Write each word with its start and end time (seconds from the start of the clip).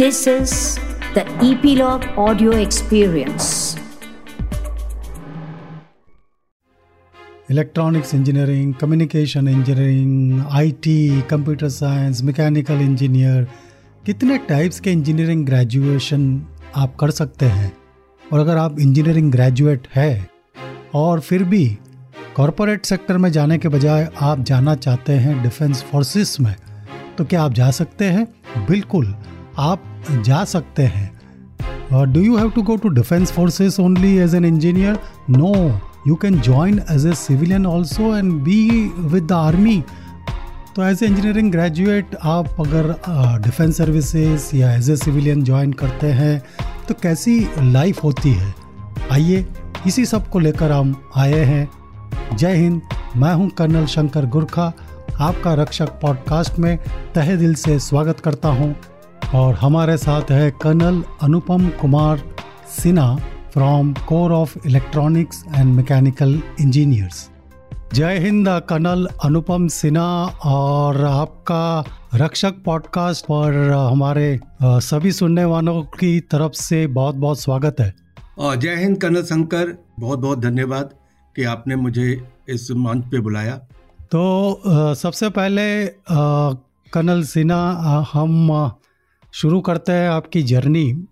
This 0.00 0.26
is 0.26 0.52
the 1.14 1.22
Epilogue 1.46 2.04
Audio 2.16 2.52
Experience. 2.58 3.46
Electronics 7.50 8.14
engineering 8.14 8.72
communication 8.74 9.48
engineering 9.48 10.44
IT 10.50 11.20
computer 11.30 11.68
science 11.68 12.22
mechanical 12.22 12.80
engineer 12.80 13.46
कितने 14.06 14.38
types 14.48 14.80
के 14.80 14.92
engineering 14.92 15.44
graduation 15.46 16.24
आप 16.76 16.94
कर 17.00 17.10
सकते 17.10 17.46
हैं? 17.46 17.72
और 18.22 18.40
अगर 18.40 18.56
आप 18.56 18.78
इंजीनियरिंग 18.80 19.30
ग्रेजुएट 19.32 19.88
है, 19.94 20.28
और 20.94 21.20
फिर 21.20 21.44
भी 21.44 21.66
कॉरपोरेट 22.36 22.86
सेक्टर 22.86 23.18
में 23.18 23.30
जाने 23.32 23.58
के 23.58 23.68
बजाय 23.68 24.08
आप 24.20 24.44
जाना 24.52 24.74
चाहते 24.76 25.12
हैं 25.26 25.42
डिफेंस 25.42 25.82
फोर्सेस 25.90 26.36
में 26.40 26.54
तो 27.18 27.24
क्या 27.24 27.42
आप 27.42 27.52
जा 27.52 27.70
सकते 27.70 28.04
हैं? 28.04 28.26
बिल्कुल। 28.68 29.14
आप 29.58 29.82
जा 30.24 30.44
सकते 30.44 30.82
हैं। 30.82 32.12
Do 32.12 32.20
you 32.20 32.36
have 32.36 32.50
to 32.50 32.62
go 32.62 32.76
to 32.76 32.88
defence 32.88 33.32
forces 33.32 33.78
only 33.80 34.16
as 34.18 34.34
an 34.34 34.44
engineer 34.44 34.98
no 35.30 35.54
you 36.08 36.14
can 36.14 36.40
join 36.40 36.80
as 36.90 37.06
a 37.06 37.12
civilian 37.16 37.66
also 37.66 38.14
and 38.16 38.32
be 38.42 38.70
with 38.98 39.26
the 39.26 39.32
army 39.32 39.82
तो 40.76 40.82
एज 40.84 41.02
ए 41.02 41.06
इंजीनियरिंग 41.06 41.50
ग्रेजुएट 41.52 42.14
आप 42.22 42.60
अगर 42.60 42.94
डिफेंस 43.44 43.76
सर्विसेज़ 43.76 44.54
या 44.56 44.72
as 44.74 44.90
a 44.90 44.96
civilian 44.96 45.42
join 45.44 45.72
करते 45.72 46.12
हैं 46.12 46.42
तो 46.88 46.94
कैसी 47.02 47.40
life 47.62 48.02
होती 48.04 48.32
है? 48.32 48.54
आइए, 49.12 49.44
इसी 49.86 50.04
सबको 50.06 50.38
लेकर 50.38 50.72
हम 50.72 50.94
आए 51.16 51.44
हैं। 51.44 52.36
जय 52.36 52.56
हिंद, 52.56 52.80
मैं 53.16 53.34
हूँ 53.34 53.48
कर्नल 53.50 53.86
शंकर 53.86 54.26
गुरखा। 54.26 54.72
आपका 55.20 55.54
रक्षक 55.54 55.88
पॉडकास्ट 56.02 56.58
में 56.58 56.76
तहे 57.14 57.36
दिल 57.36 57.54
से 57.54 57.78
स्वागत 57.80 58.20
करता 58.20 58.48
हूँ। 58.48 58.74
और 59.34 59.54
हमारे 59.54 59.96
साथ 59.96 60.30
है 60.30 60.50
colonel 60.50 61.02
Anupam 61.22 61.68
Kumar 61.80 62.22
Sinha 62.78 63.16
from 63.52 63.92
corps 64.08 64.32
of 64.32 64.56
electronics 64.66 65.44
and 65.54 65.74
mechanical 65.74 66.42
engineers 66.60 67.30
जय 67.94 68.18
हिंद 68.18 68.48
कर्नल 68.68 69.06
अनुपम 69.24 69.68
सिन्हा 69.68 70.26
और 70.44 71.04
आपका 71.04 71.84
रक्षक 72.14 72.54
पॉडकास्ट 72.64 73.24
पर 73.24 73.70
हमारे 73.70 74.40
सभी 74.62 75.12
सुनने 75.12 75.44
वालों 75.44 75.82
की 75.82 76.20
तरफ़ 76.20 76.52
से 76.52 76.86
बहुत 76.86 77.14
बहुत 77.14 77.40
स्वागत 77.40 77.76
है। 77.80 77.94
जय 78.40 78.74
हिंद 78.74 78.98
कर्नल 78.98 79.22
शंकर 79.22 79.76
बहुत 80.00 80.18
बहुत 80.18 80.38
धन्यवाद 80.38 80.90
कि 81.36 81.44
आपने 81.44 81.76
मुझे 81.76 82.10
इस 82.48 82.70
मंच 82.70 83.04
पे 83.04 83.20
बुलाया। 83.20 83.54
तो 84.12 84.94
सबसे 84.94 85.28
पहले 85.30 85.86
कर्नल 86.92 87.22
सिन्हा 87.22 88.06
हम 88.12 88.70
शुरू 89.32 89.60
करते 89.60 89.92
हैं 89.92 90.08
आपकी 90.08 90.42
जर्नी। 90.42 91.06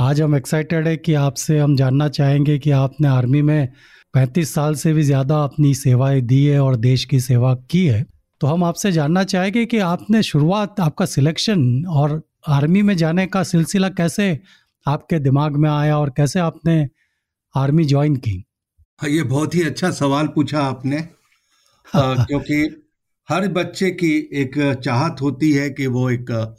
आज 0.00 0.20
हम 0.20 0.36
एक्साइटेड 0.36 0.88
है 0.88 0.96
कि 0.96 1.14
आपसे 1.14 1.58
हम 1.58 1.76
जानना 1.76 2.08
चाहेंगे 2.08 2.58
कि 2.58 2.70
आपने 2.70 3.08
आर्मी 3.08 3.42
में 3.42 3.68
35 4.14 4.54
साल 4.54 4.74
से 4.74 4.92
भी 4.92 5.02
ज़्यादा 5.02 5.42
अपनी 5.44 5.74
सेवाएँ 5.74 6.20
दी 6.20 6.44
है 6.46 6.60
और 6.60 6.76
देश 6.76 7.04
की 7.04 7.20
सेवा 7.20 7.54
की 7.54 7.86
है। 7.86 8.06
तो 8.40 8.46
हम 8.46 8.64
आपसे 8.64 8.92
जानना 8.92 9.24
चाहेंगे 9.24 9.66
कि 9.66 9.78
आपने 9.78 10.22
शुरुआत 10.22 10.80
आपका 10.80 11.06
सिलेक्शन 11.06 11.84
और 11.84 12.22
आर्मी 12.48 12.82
में 12.82 12.96
जाने 12.96 13.26
का 13.26 13.42
सिलसिला 13.42 13.88
कैसे 13.88 14.40
आपके 14.86 15.18
दिमाग 15.18 15.56
में 15.56 15.70
आया 15.70 15.98
और 15.98 16.10
कैसे 16.10 16.40
आपने 16.40 16.88
आर्मी 17.54 17.84
ज्वाइन 17.84 18.16
की? 18.16 18.44
हाँ, 18.98 19.10
ये 19.10 19.22
बहुत 19.22 19.54
ही 19.54 19.62
अच्छा 19.62 19.90
सवाल 19.90 20.26
पूछा 20.26 20.60
आपने। 20.60 21.00
क्योंकि 21.96 22.84
हर 23.28 23.48
बच्चे 23.48 23.90
की 23.90 24.30
एक 24.32 24.80
चाहत 24.84 25.16
होती 25.22 25.52
है 25.52 25.70
कि 25.70 25.86
वो 25.86 26.10
एक 26.10 26.54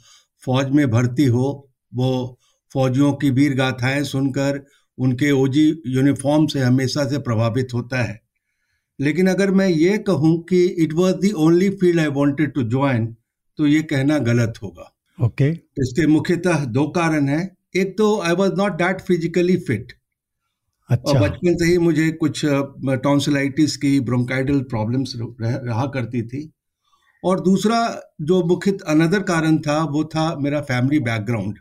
फौज 0.48 0.70
में 0.70 0.90
भर्ती 0.90 1.24
हो 1.26 1.48
वो 1.94 2.38
फौजियों 2.72 3.12
की 3.12 3.30
वीर 3.30 3.54
गाथाएँ 3.54 4.02
सुनकर 4.04 4.64
उनके 4.98 5.30
ओजी 5.30 5.66
यूनिफॉर्म 5.86 6.46
से 6.46 6.60
हमेशा 6.60 7.04
से 7.08 7.18
प्रभावित 7.18 7.74
होता 7.74 8.02
है। 8.02 8.20
लेकिन 8.98 9.26
अगर 9.26 9.50
मैं 9.50 9.68
ये 9.68 9.98
कहूँ 9.98 10.36
कि 10.42 10.64
it 10.84 10.92
was 10.92 11.14
the 11.14 11.30
only 11.38 11.68
field 11.70 12.00
I 12.00 12.06
wanted 12.06 12.52
to 12.52 12.62
join 12.62 13.06
तो 13.58 13.66
ये 13.66 13.82
कहना 13.82 14.18
गलत 14.18 14.58
होगा। 14.62 14.92
ओके। 15.18 15.44
okay. 15.44 15.82
इसके 15.82 16.06
मुख्यतः 16.06 16.64
दो 16.64 16.86
कारण 16.88 17.28
हैं। 17.28 17.56
एक 17.76 17.96
तो 17.98 18.20
I 18.20 18.34
was 18.34 18.52
not 18.58 18.72
that 18.72 19.00
physically 19.00 19.56
fit 19.56 19.92
अच्छा। 20.90 21.12
और 21.12 21.20
बचपन 21.20 21.54
से 21.54 21.64
ही 21.64 21.78
मुझे 21.78 22.10
कुछ 22.12 22.44
टॉन्सिलाइटिस 23.02 23.76
की 23.76 23.98
ब्रोंकाइडल 24.00 24.60
प्रॉब्लम्स 24.70 25.12
रहा 25.40 25.86
करती 25.86 26.22
थी। 26.22 26.50
और 27.24 27.40
दूसरा 27.40 28.00
जो 28.20 28.44
मुख्य 28.44 28.78
अनदर 28.86 29.22
कारण 29.22 29.58
था 29.58 29.84
वो 29.84 30.04
था 30.04 30.36
मेरा 30.36 30.60
फैमिली 30.60 30.98
बैकग्राउंड 30.98 31.58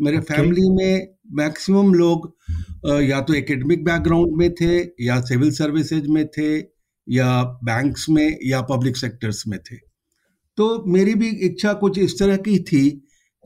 मेरे 0.00 0.18
okay. 0.18 0.36
फैमिली 0.36 0.70
में 0.70 1.08
मैक्सिमम 1.32 1.94
लोग 1.94 2.36
या 3.02 3.20
तो 3.20 3.34
एकेडमिक 3.34 3.84
बैकग्राउंड 3.84 4.36
में 4.36 4.54
थे 4.54 5.04
या 5.04 5.20
सिविल 5.20 5.50
सर्विसेज़ 5.50 6.08
में 6.08 6.26
थे 6.28 6.58
या 7.08 7.42
बैंक्स 7.42 8.08
में 8.08 8.38
या 8.44 8.60
पब्लिक 8.62 8.96
सेक्टर्स 8.96 9.46
में 9.46 9.58
थे. 9.58 9.76
तो 10.56 10.84
मेरी 10.84 11.14
भी 11.14 11.28
इच्छा 11.28 11.72
कुछ 11.72 11.98
इस 11.98 12.18
तरह 12.18 12.36
की 12.36 12.58
थी 12.58 12.90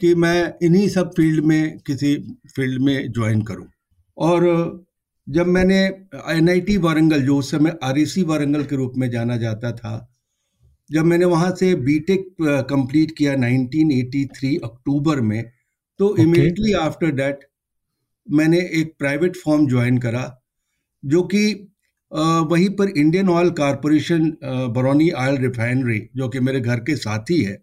कि 0.01 0.15
मैं 0.15 0.55
इन्हीं 0.63 0.89
सब 0.89 1.11
फ़ील्ड 1.17 1.45
में 1.45 1.79
किसी 1.79 2.17
फ़ील्ड 2.57 2.83
में 2.83 3.13
ज्वाइन 3.13 3.43
करूँ. 3.43 3.67
और 4.19 4.87
जब 5.29 5.47
मैंने 5.47 5.79
एनआईटी 6.29 6.77
वारंगल 6.77 7.23
जो 7.23 7.39
उस 7.39 7.51
समय 7.51 7.79
आर 7.83 8.05
वारंगल 8.19 8.65
के 8.65 8.77
रूप 8.77 8.93
में 8.97 9.11
जाना 9.11 9.37
जाता 9.37 9.73
था 9.73 10.16
जब 10.91 11.05
मैंने 11.05 11.25
वहाँ 11.25 11.51
से 11.57 11.75
बीटेक 11.75 12.27
कंप्लीट 12.71 13.13
किया 13.19 13.35
1983 13.35 14.57
अक्टूबर 14.65 15.21
में 15.21 15.43
तो 16.01 16.17
इमीडिएटली 16.17 16.73
आफ्टर 16.81 17.11
दैट 17.13 17.47
मैंने 18.27 18.59
एक 18.81 18.95
प्राइवेट 18.99 19.37
फॉर्म 19.37 19.67
ज्वाइन 19.69 19.99
करा 19.99 20.25
जो 21.03 21.23
कि 21.23 21.45
वहीं 22.13 22.69
पर 22.71 22.89
Indian 22.89 23.29
oil 23.29 23.51
corporation 23.51 24.31
Barauni 24.75 25.11
oil 25.23 25.37
refinery 25.37 26.01
जो 26.17 26.29
कि 26.29 26.41
मेरे 26.41 26.61
घर 26.61 26.81
के 26.81 26.97
साथ 26.97 27.31
ही 27.31 27.43
है 27.43 27.59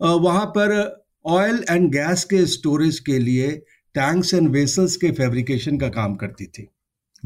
वहाँ 0.00 0.46
पर 0.56 0.74
ऑयल 1.26 1.64
एंड 1.70 1.90
गैस 1.92 2.24
के 2.24 2.44
स्टोरेज 2.46 2.98
के 3.06 3.18
लिए 3.18 3.50
टैंक्स 3.94 4.34
एंड 4.34 4.48
वेसल्स 4.48 4.96
के 4.96 5.10
फैब्रिकेशन 5.10 5.78
का 5.78 5.88
काम 5.88 6.14
करती 6.14 6.46
थी। 6.46 6.68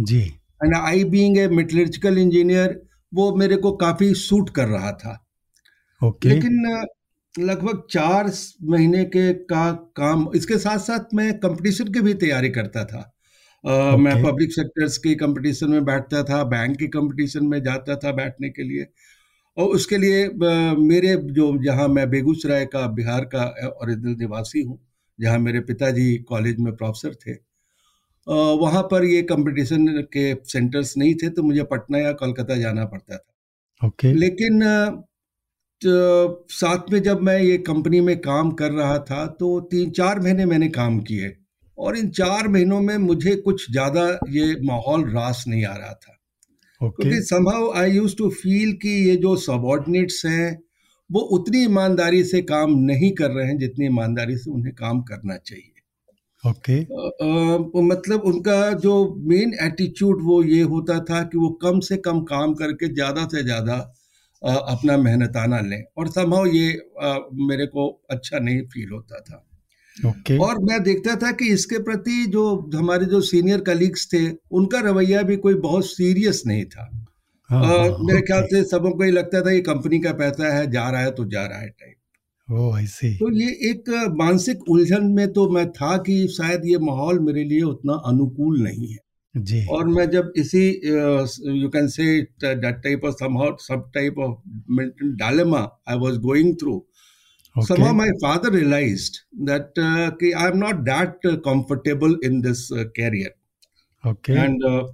जी। 0.00 0.20
And 0.64 0.74
I 0.76 1.04
being 1.04 1.38
a 1.38 1.48
metallurgical 1.48 2.18
engineer 2.18 2.80
वो 3.12 3.34
मेरे 3.36 3.56
को 3.56 3.72
काफ़ी 3.72 4.14
सूट 4.14 4.50
कर 4.50 4.68
रहा 4.68 4.92
था 4.92 5.18
okay. 6.00 6.26
लेकिन 6.26 6.84
लगभग 7.34 7.82
चार 7.90 8.30
महीने 8.64 9.04
के 9.04 9.32
का 9.44 9.70
काम 9.96 10.28
इसके 10.34 10.58
साथ 10.58 10.78
साथ 10.78 11.14
मैं 11.14 11.32
कंपटीशन 11.38 11.92
की 11.92 12.00
भी 12.00 12.14
तैयारी 12.14 12.48
करता 12.50 12.84
था 12.84 13.02
okay. 13.64 13.98
मैं 13.98 14.22
पब्लिक 14.24 14.52
सेक्टर्स 14.52 14.98
के 14.98 15.14
कंपटीशन 15.14 15.70
में 15.70 15.84
बैठता 15.84 16.22
था 16.22 16.42
बैंक 16.44 16.76
के 16.78 16.86
कंपटीशन 16.88 17.46
में 17.46 17.62
जाता 17.62 17.96
था 17.96 18.12
बैठने 18.12 18.50
के 18.50 18.62
लिए 18.62 18.86
और 19.56 19.66
उसके 19.66 19.98
लिए 19.98 20.28
मेरे 20.78 21.16
जो 21.32 21.56
जहाँ 21.64 21.88
मैं 21.88 22.08
बेगूसराय 22.10 22.66
का 22.66 22.86
बिहार 22.86 23.24
का 23.24 23.44
ओरिजिनल 23.82 24.16
निवासी 24.18 24.62
हूँ 24.62 24.78
जहाँ 25.18 25.38
मेरे 25.38 25.60
पिताजी 25.60 26.16
कॉलेज 26.18 26.58
में 26.58 26.74
प्रोफेसर 26.76 27.14
थे 27.14 27.34
वहाँ 28.30 28.82
पर 28.82 29.04
ये 29.04 29.22
कंपटीशन 29.24 29.86
के 30.12 30.34
सेंटर्स 30.46 30.96
नहीं 30.96 31.14
थे 31.14 31.28
तो 31.30 31.42
मुझे 31.42 31.62
पटना 31.66 31.98
या 31.98 32.12
कोलकाता 32.14 32.56
जाना 32.56 32.84
पड़ता 32.84 33.16
था। 33.16 33.86
ओके। 33.86 34.08
okay. 34.08 34.20
लेकिन 34.20 34.60
तो 35.82 36.46
साथ 36.50 36.90
में 36.92 37.02
जब 37.02 37.20
मैं 37.22 37.38
ये 37.40 37.56
कंपनी 37.58 38.00
में 38.00 38.16
काम 38.20 38.50
कर 38.52 38.72
रहा 38.72 38.98
था 39.00 39.26
तो 39.40 39.60
तीन 39.70 39.90
चार 39.90 40.20
महीने 40.20 40.44
मैंने 40.44 40.68
काम 40.68 40.98
किए 41.00 41.32
और 41.78 41.96
इन 41.98 42.10
चार 42.10 42.48
महीनों 42.48 42.80
में 42.80 42.96
मुझे 42.98 43.34
कुछ 43.36 43.70
ज़्यादा 43.70 44.04
ये 44.30 44.54
माहौल 44.62 45.08
रास 45.10 45.44
नहीं 45.48 45.64
आ 45.64 45.74
रहा 45.76 45.92
था। 45.92 46.16
क्योंकि 46.80 47.20
संभव 47.22 47.72
आई 47.76 47.90
यूज़ 47.90 48.16
टू 48.16 48.28
फील 48.32 48.72
कि 48.82 48.90
ये 49.08 49.16
जो 49.16 49.34
सबॉर्डिनेट्स 49.38 50.24
हैं 50.26 50.58
वो 51.10 51.20
उतनी 51.36 51.62
ईमानदारी 51.64 52.22
से 52.24 52.42
काम 52.42 52.74
नहीं 52.82 53.10
कर 53.12 53.30
रहे 53.30 53.46
हैं 53.46 53.56
जितनी 53.58 53.86
ईमानदारी 53.86 54.36
से 54.36 54.50
उन्हें 54.50 54.74
काम 54.74 55.00
करना 55.02 55.36
चाहिए। 55.36 55.79
Okay 56.44 56.76
okay. 56.80 57.82
मतलब 57.84 58.22
उनका 58.24 58.72
जो 58.72 58.92
मेन 59.28 59.52
एटीट्यूड 59.62 60.22
वो 60.22 60.42
ये 60.42 60.60
होता 60.64 60.98
था 61.04 61.22
कि 61.22 61.38
वो 61.38 61.48
कम 61.62 61.80
से 61.80 61.96
कम 61.96 62.20
काम 62.24 62.54
करके 62.54 62.88
ज़्यादा 62.94 63.24
से 63.24 63.42
ज़्यादा 63.42 63.76
अपना 64.42 64.96
मेहनताना 64.96 65.60
लें 65.60 65.82
और 65.98 66.08
संभव 66.08 66.46
ये 66.46 66.72
आ, 67.02 67.18
मेरे 67.32 67.66
को 67.66 67.88
अच्छा 68.10 68.38
नहीं 68.38 68.62
फील 68.64 68.90
होता 68.90 69.20
था 69.20 69.44
okay. 69.96 70.40
और 70.40 70.58
मैं 70.62 70.82
देखता 70.82 71.16
था 71.16 71.32
कि 71.32 71.48
इसके 71.48 71.78
प्रति 71.82 72.24
जो 72.26 72.46
हमारे 72.74 73.06
जो 73.06 73.20
सीनियर 73.20 73.60
कलीग्स 73.60 74.08
थे 74.12 74.26
उनका 74.52 74.80
रवैया 74.80 75.22
भी 75.22 75.36
कोई 75.36 75.54
बहुत 75.60 75.86
सीरियस 75.86 76.42
नहीं 76.46 76.64
था 76.64 76.90
हाँ, 77.50 77.64
आ, 77.64 77.66
हाँ, 77.68 77.96
मेरे 78.00 78.20
ख्याल 78.20 78.42
से 78.42 78.64
सबों 78.64 78.90
को 78.90 79.04
ये 79.04 79.10
लगता 79.10 79.40
था 79.40 79.50
ये 79.50 79.60
कंपनी 79.60 79.98
का 80.00 80.12
पैसा 80.14 80.56
है 80.56 80.70
जा 80.70 80.88
रहा 80.90 81.00
है 81.00 81.10
तो 81.10 81.24
जा 81.24 81.46
रहा 81.46 81.58
है 81.58 81.68
टाइप 81.68 81.96
तो 83.18 83.30
ये 83.32 83.50
एक 83.70 83.90
मानसिक 84.18 84.68
उलझन 84.68 85.04
में 85.16 85.32
तो 85.32 85.48
मैं 85.50 85.70
था 85.72 85.96
कि 86.06 86.26
शायद 86.36 86.66
ये 86.66 86.78
माहौल 86.88 87.18
मेरे 87.26 87.44
लिए 87.44 87.62
उतना 87.62 87.94
अनुकूल 88.06 88.60
नहीं 88.62 88.88
है 88.88 88.98
जी 89.34 89.64
और 89.72 89.86
मैं 89.88 90.08
जब 90.10 90.32
इसी 90.36 90.62
you 91.62 91.68
can 91.74 91.88
say 91.88 92.04
that 92.44 92.82
type 92.84 93.04
of 93.04 93.14
some 93.14 93.38
सब 93.62 93.90
type 93.94 94.18
of 94.18 95.02
dilemma 95.18 95.60
I 95.88 95.98
was 95.98 96.16
going 96.20 96.54
through 96.60 96.80
Okay. 97.56 97.66
Somehow 97.66 97.92
my 97.92 98.08
father 98.20 98.50
realized 98.50 99.22
that 99.44 99.70
uh, 99.76 100.12
I 100.22 100.48
am 100.48 100.60
not 100.60 100.84
that 100.84 101.16
uh, 101.24 101.36
comfortable 101.38 102.14
in 102.22 102.40
this 102.42 102.70
uh, 102.70 102.84
career. 102.96 103.30
Okay. 104.04 104.36
And 104.36 104.64
uh, 104.64 104.84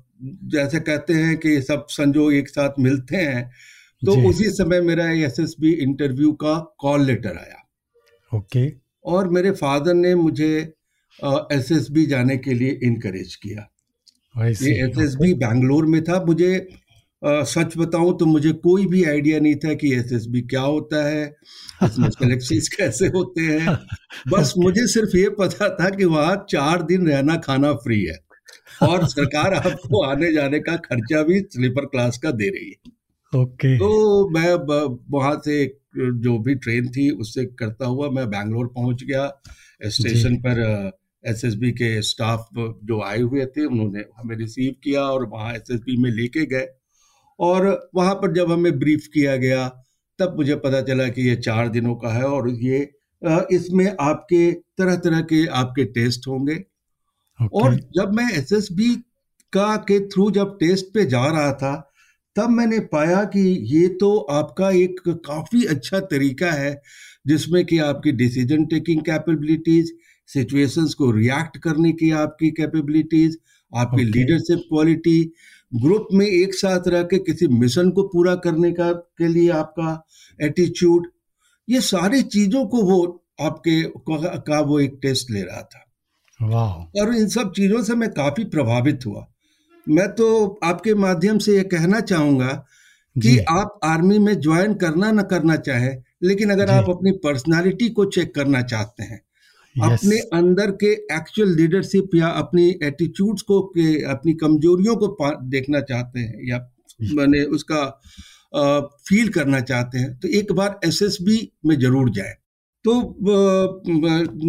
जैसे 0.53 0.79
कहते 0.81 1.15
हैं 1.15 1.37
कि 1.37 1.61
सब 1.63 1.87
संजोग 1.91 2.33
एक 2.35 2.49
साथ 2.49 2.79
मिलते 2.81 3.17
हैं 3.17 3.51
तो 4.03 4.13
उसी 4.29 4.45
समय 4.45 4.81
मेरा 4.81 5.11
एसएसबी 5.11 5.73
इंटरव्यू 5.73 6.33
का 6.33 6.75
कॉल 6.79 7.05
लेटर 7.05 7.37
आया। 7.37 7.69
ओके। 8.37 8.73
और 9.05 9.29
मेरे 9.29 9.51
फादर 9.51 9.95
ने 9.95 10.15
मुझे 10.15 10.73
एसएसबी 11.53 12.07
जाने 12.07 12.37
के 12.37 12.55
लिए 12.55 12.79
इनकरेज 12.83 13.35
किया। 13.37 13.73
ये 14.63 14.73
एसएसबी 14.87 15.35
बैंगलोर 15.35 15.87
में 15.87 16.05
था। 16.05 16.25
मुझे 16.25 16.69
आ, 17.27 17.43
सच 17.43 17.77
बताऊँ 17.77 18.19
तो 18.19 18.27
मुझे 18.27 18.53
कोई 18.53 18.87
भी 18.87 19.05
आइडिया 19.05 19.41
नहीं 19.41 19.55
था 19.57 19.75
कि 19.75 19.95
एसएसबी 19.95 20.41
क्या 20.41 20.61
होता 20.61 21.09
है 21.09 21.37
इसमें 21.85 22.11
सिलेक्शन 22.11 22.59
कैसे 22.77 23.07
होते 23.07 23.41
हैं। 23.41 23.79
बस 24.29 24.55
मुझे 24.59 24.87
सिर्फ़ 24.87 25.17
ये 25.17 25.29
पता 25.29 25.69
था 25.69 25.91
कि 25.91 26.05
वहाँ 26.05 26.47
चार 26.51 26.83
दिन 26.83 27.09
रहना 27.09 27.37
खाना 27.37 27.73
फ्री 27.73 28.05
है। 28.05 28.19
और 28.83 29.07
सरकार 29.09 29.55
आपको 29.55 30.05
आने 30.05 30.33
जाने 30.33 30.59
का 30.59 30.77
खर्चा 30.77 31.23
भी 31.23 31.41
स्लीपर 31.41 31.85
क्लास 31.85 32.19
का 32.19 32.31
दे 32.31 32.49
रही 32.49 32.69
है। 32.69 32.96
Okay 33.33 33.69
okay. 33.69 33.79
तो 33.79 34.29
मैं 34.29 34.53
वहाँ 35.11 35.41
से 35.45 35.65
जो 35.97 36.39
भी 36.39 36.55
ट्रेन 36.55 36.89
थी 36.89 37.11
उससे 37.11 37.45
करता 37.45 37.87
हुआ 37.87 38.11
मैं 38.11 38.29
बैंगलोर 38.31 38.67
पहुँच 38.67 39.03
गया 39.05 39.43
स्टेशन 39.87 40.37
पर 40.37 40.61
एसएसबी 41.25 41.71
के 41.73 42.03
स्टाफ 42.03 42.49
जो 42.85 43.01
आए 43.03 43.21
हुए 43.21 43.47
थे 43.47 43.65
उन्होंने 43.65 44.05
हमें 44.17 44.37
रिसीव 44.37 44.75
किया 44.85 45.03
और 45.03 45.27
वहाँ 45.27 45.55
एसएसबी 45.55 45.97
में 45.97 46.11
लेके 46.11 46.47
गए 46.47 46.67
और 47.39 47.91
वहाँ 47.95 48.15
पर 48.15 48.33
जब 48.33 48.53
हमें 48.53 48.79
ब्रीफ 48.79 49.07
किया 49.15 49.37
गया 49.37 49.69
तब 50.19 50.37
मुझे 50.37 50.55
पता 50.57 50.81
चला 50.81 51.09
कि 51.09 51.23
ये 51.23 51.37
चार 51.37 51.69
दिनों 51.69 51.95
का 51.95 52.09
है 52.09 52.25
और 52.25 52.49
ये 52.51 52.79
इसमें 53.53 53.97
आपके 54.01 54.53
तरह 54.53 54.97
तरह 54.97 55.21
के 55.21 55.47
आपके 55.47 55.85
टेस्ट 55.85 56.27
होंगे 56.29 56.55
okay. 56.55 57.63
और 57.63 57.75
जब 57.75 58.13
मैं 58.15 58.31
एसएसबी 58.33 58.95
का 59.53 59.77
के 59.77 60.01
थ्रू 60.09 60.31
जब 60.31 60.57
टेस्ट 60.61 60.87
पे 60.95 61.05
जा 61.07 61.27
रहा 61.27 61.53
था 61.53 61.86
तब 62.37 62.51
मैंने 62.51 62.79
पाया 62.79 63.25
कि 63.25 63.41
ये 63.75 63.89
तो 63.89 64.17
आपका 64.19 64.71
एक 64.71 65.01
काफ़ी 65.09 65.65
अच्छा 65.65 66.01
तरीका 66.01 66.53
है 66.53 66.83
जिसमें 67.27 67.65
कि 67.67 67.79
आपकी 67.79 68.13
डिसीज़न 68.13 68.65
टेकिंग 68.65 69.01
कैपेबिलिटीज 69.01 69.93
सिचुएशंस 70.27 70.95
को 70.95 71.11
रिएक्ट 71.11 71.57
करने 71.57 71.93
की 71.93 72.11
आपकी 72.11 72.51
कैपेबिलिटीज 72.51 73.39
आपकी 73.77 74.05
लीडरशिप 74.05 74.57
okay. 74.57 74.69
क्वालिटी 74.69 75.33
ग्रुप 75.75 76.09
में 76.13 76.27
एक 76.27 76.55
साथ 76.55 76.89
रह 76.89 77.03
के 77.03 77.19
किसी 77.19 77.47
मिशन 77.49 77.91
को 77.91 78.03
पूरा 78.03 78.35
करने 78.35 78.73
का 78.73 78.93
के 78.93 79.29
लिए 79.29 79.51
आपका 79.51 80.07
एटीट्यूड 80.43 81.07
ये 81.71 81.81
सारी 81.81 82.23
चीज़ों 82.23 82.67
को 82.67 82.83
वो 82.83 83.27
आपके 83.41 83.83
का 84.11 84.61
वो 84.61 84.81
एक 84.81 84.99
टेस्ट 85.03 85.31
ले 85.31 85.43
रहा 85.43 85.63
था। 85.63 85.85
वाह 86.43 87.01
और 87.01 87.15
इन 87.15 87.29
सब 87.29 87.53
चीज़ों 87.53 87.83
से 87.83 87.95
मैं 87.95 88.11
काफ़ी 88.11 88.45
प्रभावित 88.45 89.07
हुआ। 89.07 89.27
मैं 89.87 90.09
तो 90.09 90.59
आपके 90.65 90.95
माध्यम 90.95 91.39
से 91.39 91.57
ये 91.57 91.63
कहना 91.65 92.01
चाहूँगा 92.01 92.53
कि 93.17 93.39
आप 93.51 93.79
आर्मी 93.85 94.19
में 94.19 94.41
ज्वाइन 94.41 94.75
करना 94.75 95.11
ना 95.13 95.23
करना 95.23 95.57
चाहे 95.57 95.95
लेकिन 96.23 96.51
अगर 96.51 96.71
आप 96.71 96.91
अपनी 96.91 97.13
पर्सनालिटी 97.25 97.89
को 97.89 98.05
चेक 98.05 98.35
करना 98.35 98.63
चाहते 98.63 99.03
हैं 99.03 99.21
अपने 99.77 100.19
अंदर 100.35 100.71
के 100.71 100.93
एक्चुअल 101.17 101.55
लीडरशिप 101.57 102.15
या 102.15 102.29
अपनी 102.37 102.69
एटीट्यूड्स 102.83 103.43
को 103.43 103.61
के 103.77 104.03
अपनी 104.11 104.33
कमजोरियों 104.35 104.97
को 104.97 105.31
देखना 105.49 105.81
चाहते 105.81 106.21
हैं 106.21 106.49
या 106.49 106.59
मैंने 107.15 107.43
उसका 107.57 107.85
फील 109.09 109.29
करना 109.29 109.61
चाहते 109.61 109.99
हैं 109.99 110.19
तो 110.19 110.29
एक 110.29 110.53
बार 110.53 110.79
एसएसबी 110.85 111.39
में 111.67 111.79
ज़रूर 111.81 112.11
जाए। 112.11 112.35
तो 112.85 112.93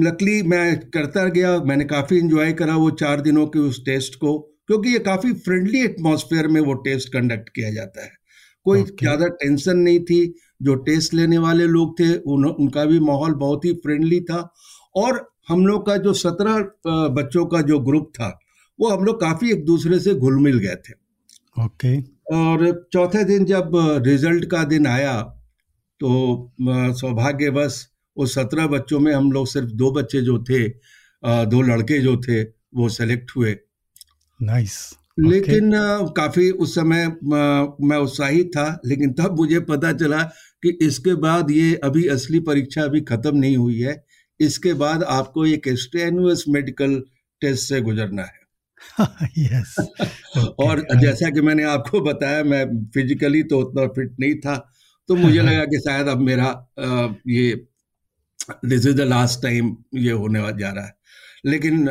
लकली 0.03 0.41
मैं 0.43 0.79
करता 0.89 1.25
गया 1.27 1.57
मैंने 1.59 1.85
काफ़ी 1.85 2.17
इंजॉय 2.17 2.53
करा 2.53 2.75
वो 2.75 2.89
चार 2.91 3.21
दिनों 3.21 3.45
के 3.47 3.59
उस 3.59 3.83
टेस्ट 3.85 4.15
को। 4.15 4.33
क्योंकि 4.69 4.89
ये 4.89 4.99
काफ़ी 5.01 5.33
फ्रेंडली 5.35 5.83
एटमॉस्फेयर 5.83 6.47
में 6.47 6.59
वो 6.61 6.73
टेस्ट 6.83 7.11
कंडक्ट 7.11 7.49
किया 7.49 7.71
जाता 7.73 8.03
है। 8.03 8.11
कोई 8.65 8.81
okay. 8.81 8.99
ज़्यादा 8.99 9.27
टेंशन 9.35 9.77
नहीं 9.79 9.99
थी 10.01 10.33
जो 10.61 10.75
टेस्ट 10.83 11.13
लेने 11.13 11.37
वाले 11.39 11.65
लोग 11.67 11.99
थे 11.99 12.13
उन, 12.15 12.45
उनका 12.45 12.85
भी 12.85 12.99
माहौल 13.01 13.33
बहुत 13.35 13.65
ही 13.65 13.73
फ्रेंडली 13.75 14.19
था। 14.21 14.39
और 14.95 15.27
हम 15.49 15.65
लोग 15.67 15.85
का 15.85 15.95
जो 15.97 16.13
सत्रह 16.15 16.59
बच्चों 17.11 17.45
का 17.45 17.61
जो 17.63 17.79
ग्रुप 17.81 18.11
था 18.15 18.37
वो 18.79 18.89
हम 18.89 19.03
लोग 19.03 19.19
काफ़ी 19.21 19.51
एक 19.51 19.63
दूसरे 19.65 19.99
से 19.99 20.13
घुल 20.15 20.39
मिल 20.39 20.57
गए 20.59 20.75
थे। 20.79 20.93
ओके 21.55 21.97
और 22.35 22.87
चौथे 22.93 23.23
दिन 23.23 23.45
जब 23.45 23.71
रिज़ल्ट 24.05 24.45
का 24.51 24.63
दिन 24.65 24.87
आया 24.87 25.21
तो 26.01 26.09
सौभाग्यवश 26.95 27.85
उस 28.17 28.33
सत्रह 28.35 28.67
बच्चों 28.67 28.99
में 28.99 29.13
हम 29.13 29.31
लोग 29.31 29.47
सिर्फ़ 29.47 29.69
दो 29.73 29.91
बच्चे 29.91 30.21
जो 30.21 30.37
थे 30.43 30.67
दो 31.47 31.61
लड़के 31.63 31.99
जो 32.01 32.15
थे 32.19 32.41
वो 32.43 32.89
सेलेक्ट 32.91 33.31
हुए। 33.35 33.55
Nice 34.41 34.71
nice. 34.71 35.07
लेकिन 35.19 35.71
okay. 35.71 36.13
काफ़ी 36.17 36.49
उस 36.51 36.75
समय 36.75 37.07
मैं 37.23 37.97
उत्साहित 37.97 38.47
था 38.47 38.67
लेकिन 38.85 39.13
तब 39.13 39.35
मुझे 39.35 39.59
पता 39.59 39.91
चला 39.93 40.23
कि 40.63 40.77
इसके 40.81 41.13
बाद 41.15 41.51
ये 41.51 41.73
अभी 41.83 42.07
असली 42.07 42.39
परीक्षा 42.39 42.83
अभी 42.83 43.01
खत्म 43.01 43.35
नहीं 43.37 43.57
हुई 43.57 43.79
है 43.81 44.03
इसके 44.39 44.73
बाद 44.73 45.03
आपको 45.03 45.45
एक 45.45 45.69
स्टेनुअस 45.69 46.43
मेडिकल 46.49 47.03
टेस्ट 47.41 47.69
से 47.69 47.81
गुजरना 47.81 48.21
है 48.21 48.45
yes. 49.37 49.73
okay. 49.79 50.47
और 50.59 50.85
जैसा 51.01 51.29
कि 51.29 51.41
मैंने 51.41 51.63
आपको 51.63 52.01
बताया 52.01 52.43
मैं 52.43 52.65
फिजिकली 52.87 53.43
तो 53.43 53.59
उतना 53.59 53.87
फिट 53.87 54.15
नहीं 54.19 54.35
था 54.35 54.55
तो 55.09 55.15
मुझे 55.15 55.41
लगा 55.41 55.65
कि 55.65 55.79
शायद 55.79 56.07
अब 56.07 56.19
मेरा 56.19 56.51
ये 57.27 57.53
this 58.65 58.85
is 58.85 58.95
the 58.95 59.07
last 59.07 59.41
time 59.41 59.75
ये 59.95 60.11
होने 60.11 60.39
जा 60.59 60.69
रहा 60.69 60.85
है 60.85 60.95
लेकिन 61.45 61.87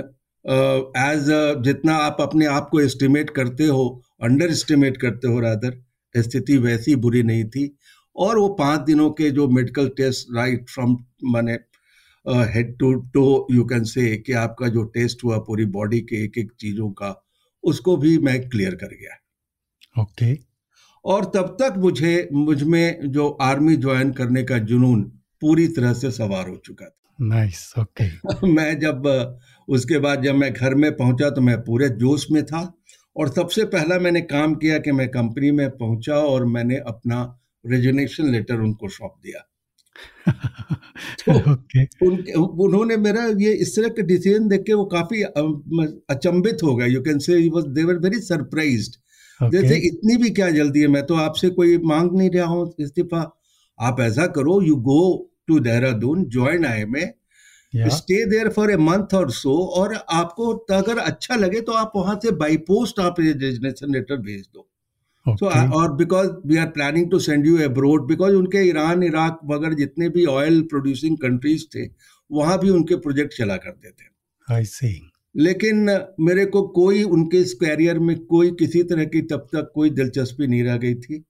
एज 0.46 1.30
uh, 1.30 1.62
जितना 1.64 1.96
आप 1.96 2.16
अपने 2.20 2.46
आप 2.46 2.68
को 2.70 2.80
एस्टिमेट 2.80 3.30
करते 3.30 3.66
हो 3.66 3.84
अंडर 4.22 4.50
एस्टिमेट 4.50 4.96
करते 4.96 5.28
हो 5.28 5.40
रादर 5.40 5.82
स्थिति 6.14 6.56
वैसी 6.58 6.94
बुरी 6.96 7.22
नहीं 7.22 7.44
थी 7.44 7.70
और 8.16 8.38
वो 8.38 8.48
पाँच 8.48 8.80
दिनों 8.80 9.10
के 9.10 9.30
जो 9.30 9.46
मेडिकल 9.48 9.88
टेस्ट 9.96 10.26
राइट 10.36 10.68
फ्रॉम 10.70 10.96
मैंने 11.32 11.58
head 12.52 12.76
to 12.78 12.92
toe 13.14 13.46
you 13.50 13.64
can 13.64 13.84
say 13.84 14.16
कि 14.16 14.32
आपका 14.32 14.68
जो 14.68 14.82
टेस्ट 14.94 15.24
हुआ 15.24 15.38
पूरी 15.38 15.64
बॉडी 15.72 16.00
के 16.00 16.22
एक 16.24 16.38
एक 16.38 16.52
चीज़ों 16.60 16.90
का 16.90 17.14
उसको 17.64 17.96
भी 17.96 18.16
मैं 18.18 18.40
क्लियर 18.48 18.74
कर 18.74 18.94
गया 18.94 19.20
ओके 20.02 20.34
okay. 20.34 20.44
और 21.04 21.24
तब 21.24 21.56
तक 21.60 21.74
मुझे 21.78 22.28
मुझमें 22.32 23.10
जो 23.12 23.28
आर्मी 23.42 23.76
ज्वाइन 23.76 24.12
करने 24.12 24.42
का 24.42 24.58
जुनून 24.70 25.02
पूरी 25.42 25.66
तरह 25.68 25.92
से 25.94 26.10
सवार 26.10 26.48
हो 26.48 26.56
चुका 26.56 26.86
था 26.86 27.14
नाइस 27.20 27.72
nice, 27.72 27.78
ओके 27.78 28.08
okay. 28.10 28.48
मैं 28.56 28.78
जब 28.80 29.02
उसके 29.68 29.98
बाद 29.98 30.22
जब 30.22 30.34
मैं 30.34 30.52
घर 30.52 30.74
में 30.74 30.90
पहुँचा 30.96 31.30
तो 31.30 31.40
मैं 31.40 31.58
पूरे 31.60 31.88
जोश 31.88 32.26
में 32.30 32.44
था 32.44 32.60
और 33.16 33.28
सबसे 33.28 33.64
पहला 33.64 33.98
मैंने 33.98 34.20
काम 34.20 34.54
किया 34.54 34.78
कि 34.78 34.92
मैं 34.92 35.08
कंपनी 35.08 35.50
में 35.50 35.70
पहुँचा 35.70 36.14
और 36.14 36.44
मैंने 36.46 36.76
अपना 36.76 37.40
रेजिग्नेशन 37.66 38.30
लेटर 38.32 38.60
उनको 38.60 38.88
सौंप 38.88 39.14
दिया। 39.24 39.40
तो 41.26 41.32
okay. 41.54 41.84
उनके 42.02 42.32
उन्होंने 42.64 42.96
मेरा 42.96 43.24
ये 43.40 43.52
इस 43.52 43.76
तरह 43.76 43.88
के 43.88 44.02
डिसीज़न 44.02 44.48
देख 44.48 44.62
के 44.62 44.74
वो 44.74 44.84
काफ़ी 44.84 45.22
अचंभित 45.22 46.62
हो 46.62 46.76
गए। 46.76 46.88
यू 46.88 47.00
कैन 47.02 47.18
से 47.18 47.34
दे 47.72 47.84
वर 47.84 47.98
वेरी 47.98 48.20
सरप्राइज्ड 48.20 48.96
जैसे 49.40 49.76
इतनी 49.86 50.16
भी 50.16 50.30
क्या 50.30 50.50
जल्दी 50.50 50.80
है 50.80 50.88
मैं 50.88 51.04
तो 51.06 51.14
आपसे 51.14 51.50
कोई 51.50 51.78
मांग 51.78 52.10
नहीं 52.12 52.30
रहा 52.30 52.46
हूँ 52.46 52.74
इस्तीफा। 52.80 53.20
आप 53.78 54.00
ऐसा 54.00 54.26
करो 54.26 54.60
you 54.62 54.76
go 54.76 55.02
to 55.46 55.58
Dehradun 55.60 56.24
join 56.24 56.64
IMA 56.84 57.12
stay 57.90 58.24
there 58.26 58.48
for 58.50 58.70
a 58.70 58.76
month 58.78 59.14
और 59.14 59.30
सो 59.32 59.56
और 59.78 59.94
आपको 59.94 60.52
अगर 60.74 60.98
अच्छा 61.00 61.36
लगे 61.36 61.60
तो 61.60 61.72
आप 61.74 61.92
वहाँ 61.96 62.18
से 62.22 62.30
बाई 62.36 62.56
पोस्ट 62.66 63.00
आप 63.00 63.20
रेजिग्नेशन 63.20 63.92
लेटर 63.92 64.16
भेज 64.18 64.42
दो। 64.44 64.68
सो 65.26 65.46
और 65.78 65.92
because 65.96 66.30
we 66.46 66.56
are 66.56 66.66
planning 66.70 67.10
to 67.10 67.18
send 67.18 67.46
you 67.46 67.56
abroad 67.64 68.06
because 68.08 68.34
उनके 68.34 68.58
ईरान 68.68 69.02
इराक 69.02 69.38
वगैरह 69.44 69.74
जितने 69.74 70.08
भी 70.08 70.24
ऑयल 70.26 70.60
प्रोड्यूसिंग 70.70 71.16
कंट्रीज़ 71.18 71.64
थे 71.74 71.86
वहाँ 72.30 72.58
भी 72.58 72.70
उनके 72.70 72.96
प्रोजेक्ट 72.96 73.36
चला 73.36 73.56
करते 73.56 73.90
थे। 73.90 74.04
आई 74.48 74.64
सी 74.64 74.92
लेकिन 75.34 75.90
मेरे 76.20 76.44
को 76.46 76.62
कोई 76.74 77.02
उनके 77.04 77.38
इस 77.38 77.52
कैरियर 77.54 77.98
में 77.98 78.18
कोई 78.26 78.50
किसी 78.58 78.82
तरह 78.82 79.04
की 79.04 79.22
तब 79.22 79.48
तक 79.54 79.70
कोई 79.74 79.90
दिलचस्पी 79.92 80.46
नहीं 80.46 80.62
रह 80.64 80.76
गई 80.76 80.94
थी। 80.96 81.22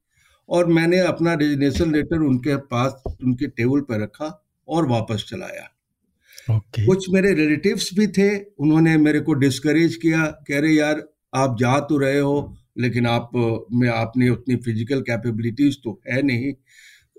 और 0.48 0.66
मैंने 0.68 0.98
अपना 1.00 1.32
रेजिग्नेशन 1.34 1.92
लेटर 1.92 2.20
उनके 2.22 2.56
पास 2.66 3.02
उनके 3.06 3.46
टेबल 3.48 3.80
पर 3.80 4.00
रखा 4.02 4.28
और 4.68 4.86
वापस 4.88 5.24
चलाया। 5.28 5.68
Okay. 6.46 6.86
कुछ 6.86 7.08
मेरे 7.10 7.32
रिलेटिव्स 7.34 7.88
भी 7.94 8.06
थे 8.08 8.28
उन्होंने 8.38 8.96
मेरे 8.98 9.20
को 9.20 9.34
डिस्करेज 9.34 9.96
किया 9.96 10.24
कह 10.48 10.60
रहे 10.60 10.74
यार 10.74 11.02
आप 11.34 11.56
जा 11.60 11.78
तो 11.80 11.98
रहे 11.98 12.18
हो 12.18 12.56
लेकिन 12.78 13.06
आप 13.06 13.30
में 13.72 13.88
आपने 13.88 14.28
उतनी 14.28 14.56
फ़िज़िकल 14.56 15.00
कैपेबिलिटीज 15.00 15.76
तो 15.84 16.00
है 16.08 16.22
नहीं। 16.22 16.52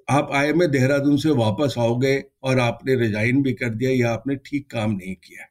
आप 0.07 0.29
आए 0.33 0.51
में 0.53 0.69
देहरादून 0.71 1.17
से 1.17 1.29
वापस 1.29 1.75
आओगे 1.79 2.13
और 2.43 2.59
आपने 2.59 2.95
रिजाइन 2.95 3.41
भी 3.43 3.53
कर 3.53 3.69
दिया 3.69 3.91
या 3.91 4.11
आपने 4.13 4.35
ठीक 4.45 4.69
काम 4.71 4.91
नहीं 4.91 5.15
किया। 5.15 5.47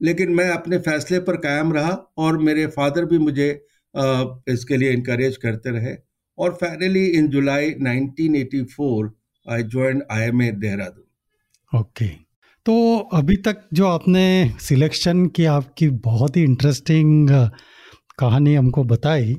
लेकिन 0.00 0.30
मैं 0.30 0.48
अपने 0.50 0.78
फैसले 0.78 1.18
पर 1.20 1.36
कायम 1.38 1.72
रहा 1.72 1.90
और 2.18 2.38
मेरे 2.38 2.66
फादर 2.68 3.04
भी 3.04 3.18
मुझे 3.18 3.50
इसके 4.48 4.76
लिए 4.76 4.92
इनक्रेज 4.92 5.36
करते 5.36 5.70
रहे। 5.70 5.94
और 6.38 6.54
finally 6.54 7.04
in 7.08 7.28
July 7.28 7.70
1984 7.72 9.10
I 9.46 9.62
join 9.64 10.02
I 10.10 10.22
M 10.22 10.42
A 10.42 10.50
Dehradun. 10.52 11.78
Okay 11.80 12.06
तो 12.66 12.98
अभी 12.98 13.36
तक 13.36 13.68
जो 13.74 13.86
आपने 13.86 14.52
सिलेक्शन 14.60 15.26
की 15.26 15.44
आपकी 15.44 15.88
बहुत 15.88 16.36
ही 16.36 16.42
इंटरेस्टिंग 16.42 17.30
कहानी 18.18 18.54
हमको 18.54 18.84
बताई 18.84 19.34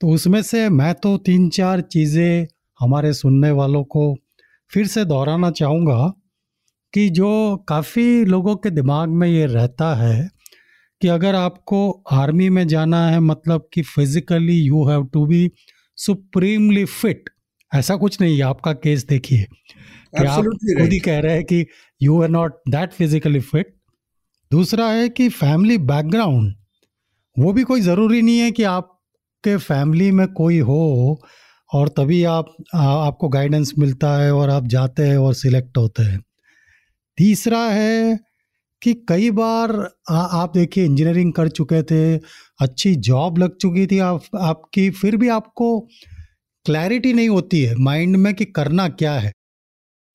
तो 0.00 0.08
उसमें 0.08 0.42
से 0.42 0.68
मैं 0.68 0.94
तो 0.94 1.16
तीन 1.18 1.48
चार 1.50 1.80
चीज़ें 1.80 2.46
हमारे 2.80 3.12
सुनने 3.12 3.50
वालों 3.50 3.84
को 3.84 4.14
फिर 4.70 4.86
से 4.86 5.04
दोहराना 5.04 5.50
चाहूँगा 5.50 6.12
कि 6.92 7.08
जो 7.10 7.56
काफ़ी 7.68 8.24
लोगों 8.24 8.56
के 8.56 8.70
दिमाग 8.70 9.08
में 9.08 9.28
ये 9.28 9.46
रहता 9.46 9.94
है 9.94 10.30
कि 11.02 11.08
अगर 11.08 11.34
आपको 11.34 11.90
आर्मी 12.12 12.48
में 12.48 12.66
जाना 12.68 13.06
है 13.08 13.20
मतलब 13.20 13.68
कि 13.72 13.82
physically 13.82 14.60
you 14.60 14.88
have 14.88 15.04
to 15.12 15.26
be 15.26 15.50
supremely 15.96 16.84
fit 16.84 17.30
ऐसा 17.74 17.96
कुछ 17.96 18.20
नहीं 18.20 18.36
है, 18.36 18.42
आपका 18.42 18.72
केस 18.72 19.06
देखिए। 19.06 19.46
कि 20.18 20.24
आप 20.24 20.44
खुद 20.80 20.92
ही 20.92 20.98
कह 20.98 21.18
रहे 21.20 21.34
हैं 21.34 21.44
कि 21.44 21.66
you 22.02 22.22
are 22.22 22.28
not 22.28 22.52
that 22.68 22.92
physically 22.92 23.40
fit 23.40 23.74
दूसरा 24.52 24.88
है 24.88 25.08
कि 25.08 25.28
फैमिली 25.28 25.78
बैकग्राउंड 25.78 26.54
वो 27.38 27.52
भी 27.52 27.62
कोई 27.62 27.80
ज़रूरी 27.80 28.22
नहीं 28.22 28.38
है 28.38 28.50
कि 28.50 28.62
आपके 28.62 29.56
फैमिली 29.56 30.10
में 30.12 30.26
कोई 30.28 30.58
हो 30.58 31.20
और 31.74 31.88
तभी 31.88 32.24
आप 32.24 32.54
आ, 32.74 32.86
आपको 32.86 33.28
गाइडेंस 33.28 33.72
मिलता 33.78 34.16
है 34.16 34.34
और 34.34 34.50
आप 34.50 34.66
जाते 34.66 35.02
हैं 35.02 35.16
और 35.16 35.34
सिलेक्ट 35.34 35.78
होते 35.78 36.02
हैं। 36.02 36.20
तीसरा 37.16 37.64
है 37.64 38.18
कि 38.82 38.94
कई 39.08 39.30
बार 39.30 39.90
आ, 40.10 40.16
आप 40.16 40.52
देखिए 40.54 40.84
इंजीनियरिंग 40.84 41.32
कर 41.32 41.48
चुके 41.48 41.82
थे 41.82 42.16
अच्छी 42.60 42.94
जॉब 42.94 43.38
लग 43.38 43.56
चुकी 43.56 43.86
थी 43.86 43.98
आप 43.98 44.22
आपकी 44.40 44.90
फिर 44.90 45.16
भी 45.16 45.28
आपको 45.28 45.80
क्लैरिटी 46.64 47.12
नहीं 47.12 47.28
होती 47.28 47.62
है 47.62 47.74
माइंड 47.74 48.16
में 48.16 48.34
कि 48.34 48.44
करना 48.44 48.88
क्या 48.88 49.12
है। 49.12 49.32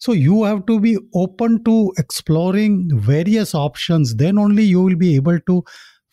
So 0.01 0.13
you 0.13 0.43
have 0.45 0.59
to 0.67 0.77
be 0.79 0.95
open 1.15 1.57
to 1.65 1.75
exploring 1.99 2.91
various 3.07 3.53
options 3.55 4.11
then 4.15 4.37
only 4.39 4.65
you 4.65 4.85
will 4.87 4.95
be 4.95 5.15
able 5.15 5.37
to 5.47 5.63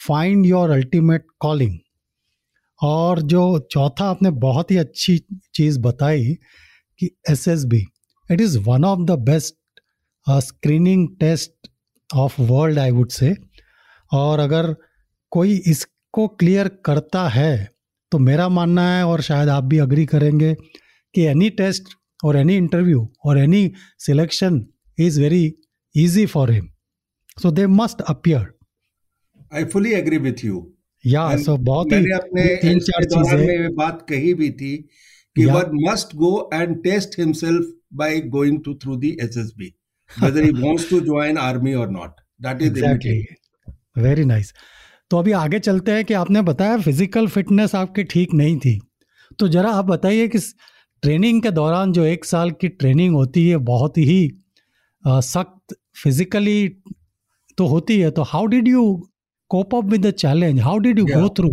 find 0.09 0.47
your 0.47 0.71
ultimate 0.71 1.27
calling 1.41 1.79
और 2.81 3.21
जो 3.23 3.43
चौथा 3.73 4.05
आपने 4.05 4.31
बहुत 4.41 4.71
ही 4.71 4.77
अच्छी 4.77 5.19
चीज़ 5.55 5.79
बताई 5.81 6.35
कि 7.01 7.11
S 7.31 7.47
S 7.49 7.65
B 7.65 7.85
it 8.31 8.41
is 8.41 8.59
one 8.61 8.85
of 8.85 9.01
the 9.03 9.19
best 9.21 9.55
screening 10.27 11.09
test 11.21 11.69
of 12.11 12.41
world 12.43 12.79
I 12.79 12.91
would 12.91 13.11
say 13.11 13.35
और 14.13 14.41
अगर 14.41 14.75
कोई 15.33 15.57
इसको 15.67 16.27
क्लियर 16.35 16.69
करता 16.85 17.29
है 17.29 17.53
तो 18.13 18.19
मेरा 18.21 18.49
मानना 18.49 18.89
है 18.89 19.07
और 19.07 19.21
शायद 19.23 19.49
आप 19.49 19.65
भी 19.65 19.79
अग्री 19.79 20.05
करेंगे 20.07 20.55
कि 21.15 21.23
एनी 21.27 21.49
टेस्ट 21.55 21.95
और 22.25 22.37
एनी 22.37 22.57
इंटरव्यू 22.57 23.13
और 23.25 23.39
any 23.39 23.63
selection 23.99 24.65
is 24.99 25.21
very 25.21 25.45
easy 25.95 26.27
for 26.27 26.53
him 26.53 26.69
so 27.43 27.51
they 27.51 27.67
must 27.67 28.01
appear 28.01 28.53
I 29.55 29.65
fully 29.65 29.93
agree 29.93 30.19
with 30.19 30.45
you 30.45 30.67
yeah 31.05 31.37
so 31.37 31.57
बहुत 31.71 31.93
अपने 31.93 32.57
तीन 32.57 32.81
चार 32.81 33.05
चीज़ें 33.05 33.47
में 33.47 33.75
बात 33.75 34.07
कही 34.09 34.35
भी 34.35 34.51
थी 34.51 34.77
कि 35.37 35.47
one 35.47 35.81
must 35.89 36.15
go 36.17 36.35
and 36.55 36.83
test 36.85 37.19
himself 37.19 37.73
by 37.93 38.21
going 38.21 38.61
to 38.65 38.75
through 38.75 38.97
the 38.97 39.17
SSB 39.21 39.75
whether 40.11 40.45
he 40.45 40.53
wants 40.65 40.89
to 40.89 41.01
join 41.01 41.39
army 41.39 41.75
or 41.75 41.87
not. 41.87 42.21
That 42.41 42.63
is 42.63 42.71
exactly. 42.71 43.27
very 43.97 44.25
nice. 44.25 44.53
तो 45.11 45.19
अभी 45.19 45.33
आगे 45.33 45.59
चलते 45.59 45.93
हैं 45.93 46.05
कि 46.05 46.15
आपने 46.15 46.43
बताया 46.43 46.79
फ़िज़िकल 46.79 47.27
फिटनेस 47.29 47.75
आपकी 47.75 48.05
ठीक 48.05 48.35
नहीं 48.35 48.59
थी। 48.59 48.79
तो 49.39 49.49
जरा 49.49 49.71
आप 49.71 49.85
बताइए 49.85 50.29
कि 50.29 50.39
ट्रेनिंग 51.05 51.43
के 51.43 51.51
दौरान 51.51 51.93
जो 51.93 52.05
एक 52.05 52.25
साल 52.25 52.51
की 52.61 52.69
ट्रेनिंग 52.81 53.15
होती 53.15 53.49
है 53.49 53.57
बहुत 53.67 53.99
ही 53.99 54.21
सख्त 55.05 55.77
फिजिकली 56.03 56.69
तो 57.59 57.67
होती 57.67 57.99
है 58.01 58.11
तो 58.11 58.23
how 58.29 58.47
did 58.47 58.69
you 58.69 58.85
cope 59.51 59.75
up 59.75 59.85
with 59.85 60.07
the 60.07 60.11
challenge 60.21 60.61
how 60.61 60.79
did 60.79 60.99
you 60.99 61.05
go 61.07 61.29
through 61.39 61.51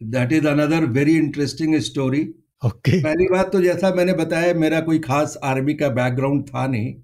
that 0.00 0.32
is 0.32 0.46
another 0.48 0.86
very 0.92 1.16
interesting 1.16 1.78
story 1.82 2.22
okay 2.62 3.02
पहली 3.02 3.26
बात 3.30 3.52
तो 3.52 3.60
जैसा 3.62 3.90
मैंने 3.94 4.12
बताया 4.14 4.54
मेरा 4.54 4.80
कोई 4.80 4.98
खास 4.98 5.36
आर्मी 5.44 5.74
का 5.74 5.88
बैकग्राउंड 5.98 6.44
था 6.48 6.66
नहीं। 6.66 6.94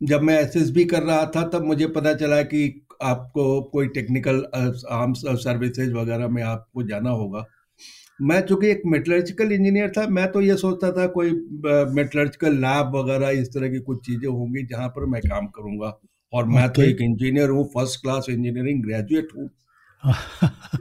जब 0.00 0.22
मैं 0.22 0.38
एसएसबी 0.40 0.84
कर 0.84 1.02
रहा 1.02 1.24
था 1.36 1.46
तब 1.48 1.64
मुझे 1.64 1.86
पता 1.96 2.12
चला 2.14 2.42
कि 2.42 2.62
आपको 3.02 3.44
कोई 3.72 3.88
टेक्निकल 3.94 4.44
आर्म्स 4.54 5.22
सर्विसेज़ 5.44 5.92
वगैरह 5.94 6.28
में 6.28 6.42
आपको 6.42 6.82
जाना 6.88 7.10
होगा। 7.12 7.44
मैं 8.20 8.40
चूँकि 8.40 8.66
एक 8.66 8.82
मेटलर्जिकल 8.86 9.52
इंजीनियर 9.52 9.92
था 9.96 10.06
मैं 10.08 10.32
तो 10.32 10.40
ये 10.40 10.56
सोचता 10.56 10.90
था 10.92 11.06
कोई 11.06 11.30
मेटलर्जिकल 11.94 12.54
लैब 12.56 12.96
वगैरह 12.96 13.28
इस 13.40 13.48
तरह 13.48 13.68
की 13.68 13.78
कुछ 13.78 14.06
चीज़ें 14.06 14.28
होंगी 14.28 14.62
जहाँ 14.66 14.88
पर 14.88 15.06
मैं 15.06 15.20
काम 15.20 15.46
करूँगा। 15.46 15.98
और 16.32 16.46
मैं 16.48 16.68
तो 16.70 16.82
एक 16.82 17.00
इंजीनियर 17.00 17.48
हूँ 17.48 17.64
फ़र्स्ट 17.68 18.00
क्लास 18.02 18.26
इंजीनियरिंग 18.30 18.82
ग्रेजुएट 18.84 19.28
हूँ। 19.36 19.50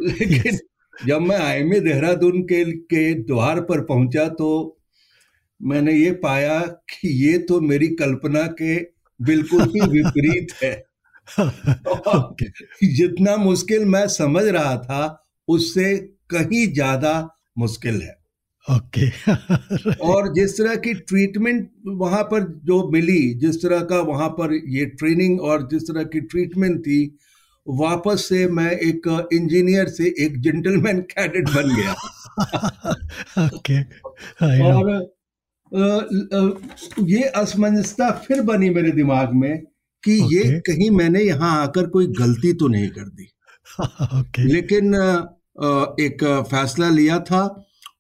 लेकिन 0.02 0.60
जब 1.08 1.22
मैं 1.22 1.38
आई 1.38 1.80
देहरादून 1.80 2.42
के 2.44 2.64
के 2.66 3.14
द्वार 3.24 3.62
पर 3.62 3.82
पहुँचा 3.82 4.28
तो 4.30 4.78
मैंने 5.62 5.94
ये 5.94 6.12
पाया 6.12 6.60
कि 6.90 7.10
ये 7.26 7.38
तो 7.40 7.60
मेरी 7.62 7.88
कल्पना 7.96 8.44
के 8.62 8.76
बिल्कुल 9.20 9.62
ही 9.62 9.82
विपरीत 9.90 10.54
है। 10.64 10.74
जितना 12.96 13.38
मुश्किल 13.38 13.86
मैं 13.86 14.08
समझ 14.08 14.46
रहा 14.46 14.76
था 14.78 15.26
उससे 15.48 15.96
कहीं 16.32 16.68
ज़्यादा 16.74 17.14
मुश्किल 17.58 18.02
है 18.02 18.20
ओके 18.68 19.10
okay. 19.10 19.98
और 20.02 20.32
जिस 20.34 20.58
तरह 20.58 20.76
की 20.76 20.94
ट्रीटमेंट 20.94 21.70
वहाँ 22.00 22.24
पर 22.24 22.44
जो 22.66 22.88
मिली 22.92 23.34
जिस 23.40 23.62
तरह 23.62 23.80
का 23.92 24.00
वहाँ 24.02 24.30
पर 24.30 24.54
ये 24.70 24.86
ट्रेनिंग 24.94 25.42
और 25.42 25.68
जिस 25.72 25.84
तरह 25.84 26.04
की 26.14 26.22
ट्रीटमेंट 26.24 26.80
थी 26.80 27.00
वापस 27.68 28.26
से 28.30 28.46
मैं 28.50 28.72
एक 28.72 29.08
इंजीनियर 29.34 29.88
से 29.90 30.14
एक 30.26 30.40
जेंटलमैन 30.42 31.02
कैडेट 31.10 31.50
बन 31.56 31.76
गया 31.76 31.96
ओके 33.46 33.82
okay. 33.82 33.84
और 34.42 35.12
ये 37.10 37.24
असमंजसता 37.36 38.10
फिर 38.28 38.42
बनी 38.44 38.70
मेरे 38.70 38.92
दिमाग 38.92 39.34
में 39.34 39.62
कि 40.04 40.20
okay. 40.20 40.34
ये 40.34 40.60
कहीं 40.68 40.90
मैंने 40.92 41.24
यहाँ 41.24 41.62
आकर 41.62 41.88
कोई 41.90 42.08
गलती 42.20 42.54
तो 42.54 42.68
नहीं 42.68 42.90
कर 42.90 43.10
दी 43.10 43.28
okay. 43.82 44.46
लेकिन 44.46 44.94
एक 45.56 46.24
फैसला 46.52 46.90
लिया 46.90 47.20
था 47.20 47.44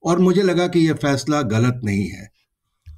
और 0.03 0.19
मुझे 0.19 0.41
लगा 0.41 0.67
कि 0.67 0.79
यह 0.79 0.93
फैसला 0.93 1.41
गलत 1.41 1.81
नहीं 1.83 2.07
है। 2.07 2.27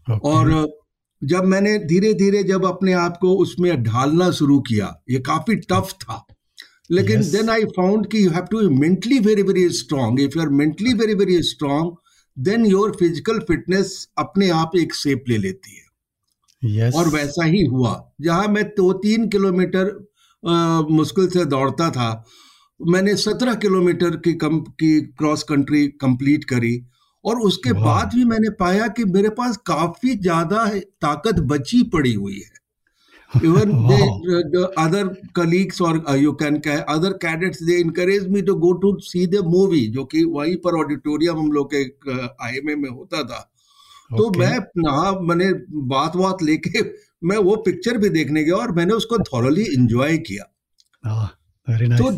okay. 0.08 0.22
और 0.24 0.78
जब 1.22 1.44
मैंने 1.44 1.78
धीरे 1.80 2.14
धीरे 2.14 2.44
जब 2.44 2.66
अपने 2.66 2.94
आप 2.94 3.18
को 3.22 3.34
उसमें 3.36 3.84
ढालना 3.84 4.30
शुरू 4.32 4.60
किया 4.60 4.94
ये 5.10 5.20
काफ़ी 5.20 5.56
टफ 5.56 5.94
था। 6.02 6.26
लेकिन 6.92 7.22
देन 7.22 7.50
आई 7.50 7.66
फाउंड 7.66 8.08
कि 8.08 8.26
you 8.26 8.32
have 8.32 8.46
to 8.52 8.70
mentally 8.70 9.20
very 9.20 9.42
very 9.42 9.70
strong 9.70 10.20
if 10.20 10.38
you 10.38 10.42
are 10.42 10.50
mentally 10.50 10.94
very 10.94 11.14
very 11.14 11.42
strong 11.44 11.92
then 12.38 12.66
your 12.66 12.96
physical 13.00 13.40
fitness 13.40 14.08
अपने 14.18 14.50
आप 14.50 14.72
एक 14.76 14.94
शेप 14.96 15.24
ले 15.30 15.38
लेती 15.38 15.76
है। 15.76 15.82
Yes. 16.62 16.96
और 16.96 17.08
वैसा 17.08 17.46
ही 17.46 17.66
हुआ। 17.66 18.14
जहाँ 18.22 18.48
मैं 18.48 18.64
दो 18.66 18.92
तो 18.92 19.00
तीन 19.00 19.28
किलोमीटर 19.30 19.92
मुश्किल 20.92 21.28
से 21.30 21.46
दौड़ता 21.46 21.90
था 21.90 22.10
मैंने 22.82 23.16
सत्रह 23.16 23.56
किलोमीटर 23.56 24.10
की 24.10 24.34
कम 24.34 24.60
की 24.60 25.02
क्रॉस 25.02 25.44
कंट्री 25.44 25.88
कंप्लीट 25.88 26.44
करी 26.44 26.86
और 27.26 27.40
उसके 27.40 27.74
बाद 27.74 28.12
भी 28.16 28.26
मैंने 28.26 28.50
पाया 28.50 28.88
कि 28.88 29.06
मेरे 29.06 29.30
पास 29.30 29.58
काफ़ी 29.58 30.16
ज़्यादा 30.16 30.68
ताकत 30.80 31.40
बची 31.40 31.84
पड़ी 31.84 32.14
हुई 32.14 32.36
है। 32.36 32.64
Even 33.34 33.72
they, 33.88 34.02
the 34.52 34.72
other 34.78 35.18
colleagues 35.34 35.82
or 35.82 36.10
uh, 36.10 36.14
you 36.14 36.34
can 36.34 36.62
other 36.88 37.14
cadets 37.14 37.66
they 37.68 37.82
encourage 37.82 38.28
me 38.28 38.42
to 38.42 38.56
go 38.56 38.74
to 38.74 39.00
see 39.02 39.26
the 39.26 39.42
movie 39.44 39.88
जो 39.92 40.04
कि 40.06 40.24
वहीं 40.24 40.58
पर 40.58 40.80
ऑडिटोरियम 40.80 41.38
हम 41.38 41.52
लोग 41.52 41.70
के 41.74 41.84
आईएमए 42.46 42.76
में 42.76 42.90
होता 42.90 43.24
था। 43.24 43.52
तो 44.18 44.24
okay. 44.24 44.34
तो 44.34 44.40
मैं 44.40 44.60
नहा 44.78 45.20
मैंने 45.20 45.54
बात 45.72 46.16
बात 46.16 46.44
लेके 46.44 46.82
मैं 47.24 47.38
वो 47.38 47.56
पिक्चर 47.56 47.98
भी 47.98 48.10
देखने 48.10 48.44
गया 48.44 48.56
और 48.56 48.72
मैंने 48.72 48.94
उसको 48.94 49.18
थॉरली 49.18 49.64
इंजॉय 49.64 50.18
किया। 50.18 50.44
ah, 51.08 51.30
nice. 51.88 51.98
तो 51.98 52.12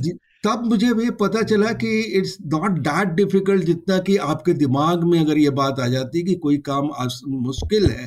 तब 0.46 0.66
मुझे 0.66 0.88
ये 0.88 1.10
पता 1.20 1.42
चला 1.44 1.72
कि 1.74 2.00
इट्स 2.18 2.38
नॉट 2.46 2.72
दैट 2.80 3.08
डिफ़िकल्ट 3.16 3.64
जितना 3.66 3.98
कि 4.00 4.18
आपके 4.25 4.54
दिमाग 4.56 5.04
में 5.04 5.20
अगर 5.20 5.38
ये 5.38 5.50
बात 5.60 5.80
आ 5.80 5.88
जाती 5.88 6.24
कि 6.24 6.36
कोई 6.44 6.58
काम 6.68 6.90
मुश्किल 7.28 7.86
है 7.88 8.06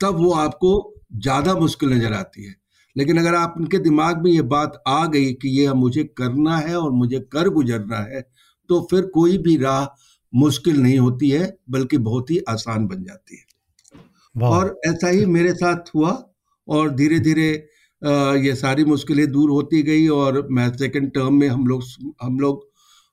तब 0.00 0.18
वो 0.18 0.32
आपको 0.36 0.70
ज़्यादा 1.14 1.54
मुश्किल 1.54 1.92
नज़र 1.92 2.12
आती 2.12 2.44
है। 2.44 2.54
लेकिन 2.96 3.18
अगर 3.18 3.34
आप 3.34 3.54
उनके 3.58 3.78
दिमाग 3.80 4.22
में 4.24 4.30
ये 4.30 4.42
बात 4.48 4.82
आ 4.88 5.04
गई 5.06 5.32
कि 5.32 5.48
ये 5.58 5.72
मुझे 5.74 6.04
करना 6.18 6.56
है 6.58 6.76
और 6.76 6.90
मुझे 6.92 7.20
कर 7.32 7.48
गुजरना 7.50 7.98
है 8.06 8.20
तो 8.70 8.80
फिर 8.90 9.06
कोई 9.14 9.38
भी 9.38 9.56
राह 9.56 9.86
मुश्किल 10.32 10.80
नहीं 10.82 10.98
होती 10.98 11.30
है 11.30 11.52
बल्कि 11.70 11.98
बहुत 12.00 12.30
ही 12.30 12.38
आसान 12.48 12.86
बन 12.86 13.04
जाती 13.04 13.36
है। 13.36 14.50
और 14.50 14.78
ऐसा 14.86 15.08
ही 15.08 15.26
मेरे 15.28 15.52
साथ 15.54 15.94
हुआ 15.94 16.10
और 16.68 16.90
धीरे 16.94 17.18
धीरे 17.20 17.50
ये 18.02 18.54
सारी 18.56 18.84
मुश्किलें 18.84 19.30
दूर 19.32 19.50
होती 19.50 19.82
गई 19.82 20.06
और 20.10 20.46
मैं 20.50 20.68
सेकंड 20.76 21.10
टर्म 21.12 21.34
में 21.34 21.48
हम 21.48 21.66
लोग 21.66 21.82
हम 22.22 22.38
लोग 22.40 22.70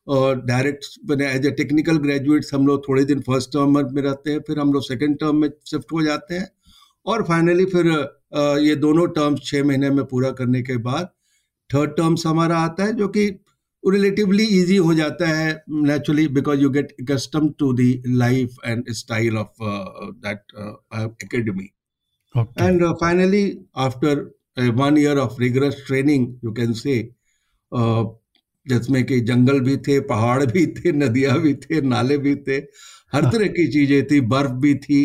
और 0.08 0.41
डायरेक्ट 0.41 0.86
मैंने 1.10 1.27
एज 1.29 1.46
ए 1.46 1.51
टेक्निकल 1.51 1.98
ग्रेजुएट्स 1.98 2.53
हम 2.53 2.65
लोग 2.67 2.88
थोड़े 2.88 3.03
दिन 3.05 3.19
फ़र्स्ट 3.22 3.50
टर्म 3.50 3.77
में 3.96 4.01
रहते 4.01 4.31
हैं 4.31 4.39
फिर 4.48 4.60
हम 4.60 4.74
लोग 4.74 4.84
सेकेंड 4.84 5.17
टर्म 5.19 5.36
में 5.36 5.50
शिफ्ट 5.67 5.91
हो 5.93 6.01
जाते 6.01 6.36
हैं 6.36 6.48
और 7.05 7.24
फाइनली 7.24 7.65
फिर 7.65 7.88
ये 8.62 8.75
दोनों 8.77 9.08
टर्म्स 9.10 9.41
छः 9.43 9.63
महीने 9.63 9.89
में 9.89 10.03
पूरा 10.05 10.31
करने 10.31 10.62
के 10.62 10.77
बाद 10.88 11.12
थर्ड 11.69 11.91
टर्म्स 11.91 12.25
हमारा 12.27 12.58
आता 12.60 12.84
है 12.84 12.93
जो 12.93 13.08
कि 13.08 13.27
रिलेटिवली 13.84 14.46
इजी 14.53 14.75
हो 14.77 14.93
जाता 14.93 15.27
है 15.27 15.51
naturally 15.84 16.27
because 16.29 16.60
you 16.60 16.69
get 16.69 16.96
custom 17.12 17.50
to 17.60 17.72
the 17.74 17.91
life 18.08 18.55
and 18.65 18.91
style 18.93 19.38
of 19.38 19.63
that 20.25 20.58
academy 21.24 21.69
and 22.36 22.84
finally 22.96 23.46
after 23.77 24.29
one 24.60 24.98
year 24.98 25.18
of 25.18 25.39
rigorous 25.42 25.84
training 25.88 26.28
you 26.46 26.51
can 26.51 26.74
say 26.74 27.01
जिसमें 28.66 29.04
कि 29.06 29.20
जंगल 29.22 29.60
भी 29.60 29.78
थे 29.78 30.00
पहाड़ 30.08 30.46
भी 30.46 30.66
थे 30.74 30.92
नदियाँ 30.92 31.39
भी 31.42 31.54
थे 31.56 31.82
नाले 31.82 32.18
भी 32.18 32.36
थे 32.48 32.58
हर 33.13 33.24
हाँ। 33.24 33.32
तरह 33.32 33.48
की 33.48 33.68
चीज़ें 33.72 34.06
थी 34.08 34.20
बर्फ़ 34.28 34.51
भी 34.63 34.74
थी 34.78 35.01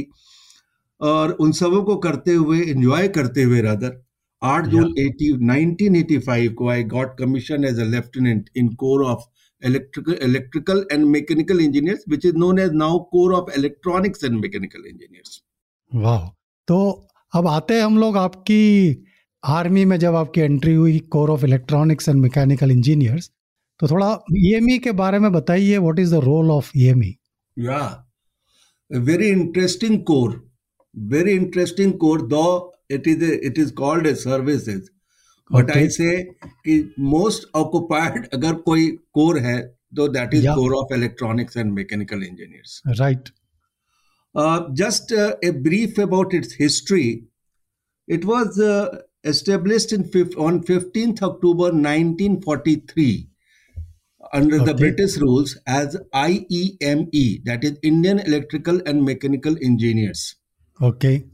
और 1.01 1.31
उन 1.41 1.53
सबों 1.53 1.83
को 1.83 1.97
करते 1.97 2.33
हुए 2.33 2.61
एंजॉय 2.61 3.09
करते 3.09 3.43
हुए 3.43 3.61
रादर 3.61 4.03
8 4.43 4.67
जून 4.67 4.93
1985 4.95 6.49
को 6.55 6.69
I 6.69 6.83
got 6.85 7.17
commission 7.19 7.65
as 7.65 7.81
a 7.81 7.85
lieutenant 7.87 8.51
in 8.57 8.69
corps 8.75 9.05
of 9.05 9.25
electrical 9.63 10.19
electrical 10.23 10.87
and 10.93 11.05
mechanical 11.07 11.61
engineers 11.61 12.05
which 12.09 12.27
is 12.27 12.37
known 12.37 12.59
as 12.59 12.73
now 12.75 12.99
corps 13.13 13.35
of 13.35 13.51
electronics 13.59 14.25
and 14.25 14.39
mechanical 14.41 14.87
engineers 14.87 15.43
वाह 15.93 16.29
तो 16.69 16.79
अब 17.33 17.47
आते 17.49 17.75
हैं 17.75 17.83
हम 17.83 17.99
लोग 17.99 18.17
आपकी 18.17 18.63
आर्मी 19.45 19.85
में 19.85 19.99
जब 19.99 20.15
आपकी 20.15 20.41
एंट्री 20.41 20.75
हुई 20.75 20.99
corps 21.13 21.31
of 21.31 21.45
electronics 21.45 22.09
and 22.09 22.21
mechanical 22.21 22.71
engineers 22.71 23.31
तो 23.81 23.89
थोड़ा 23.91 24.09
ईएमई 24.37 24.79
के 24.79 24.93
बारे 24.93 25.19
में 25.19 25.31
बताइए 25.33 25.79
what 25.79 25.99
is 25.99 26.15
the 26.15 26.21
role 26.25 26.51
of 26.51 26.71
EME 26.77 27.17
yeah 27.57 27.81
very 28.91 29.29
interesting 29.29 29.99
corps 30.03 30.41
very 30.95 31.33
interesting 31.33 31.93
corps 31.99 32.23
though 32.29 32.47
it 32.91 33.09
is 33.09 33.25
it 33.25 33.59
is 33.59 33.73
called 33.75 34.07
a 34.07 34.15
services 34.15 34.83
but 35.51 35.71
I 35.71 35.89
say 35.91 36.17
कि 36.39 36.79
most 37.01 37.49
occupied 37.57 38.29
अगर 38.35 38.55
कोई 38.69 38.89
core 39.15 39.39
है 39.41 39.61
तो 39.97 40.09
that 40.09 40.35
is 40.35 40.47
corps 40.49 40.75
of 40.75 40.95
electronics 40.95 41.57
and 41.57 41.73
mechanical 41.73 42.23
engineers 42.23 42.83
right 43.01 43.29
just 44.79 45.13
a 45.45 45.51
brief 45.63 46.01
about 46.01 46.35
its 46.35 46.57
history 46.61 47.07
it 48.09 48.25
was 48.25 48.61
uh, 48.61 48.99
established 49.25 49.93
in 49.93 50.03
on 50.37 50.63
15th 50.63 51.23
October 51.23 51.73
1943 51.73 53.29
under 54.33 54.57
okay. 54.57 54.65
the 54.65 54.75
British 54.75 55.17
rules 55.19 55.57
as 55.67 55.97
IEME, 56.13 57.45
that 57.45 57.63
is 57.63 57.79
Indian 57.83 58.19
Electrical 58.19 58.81
and 58.87 59.05
Mechanical 59.05 59.57
Engineers. 59.63 60.37
Okay. 60.83 61.25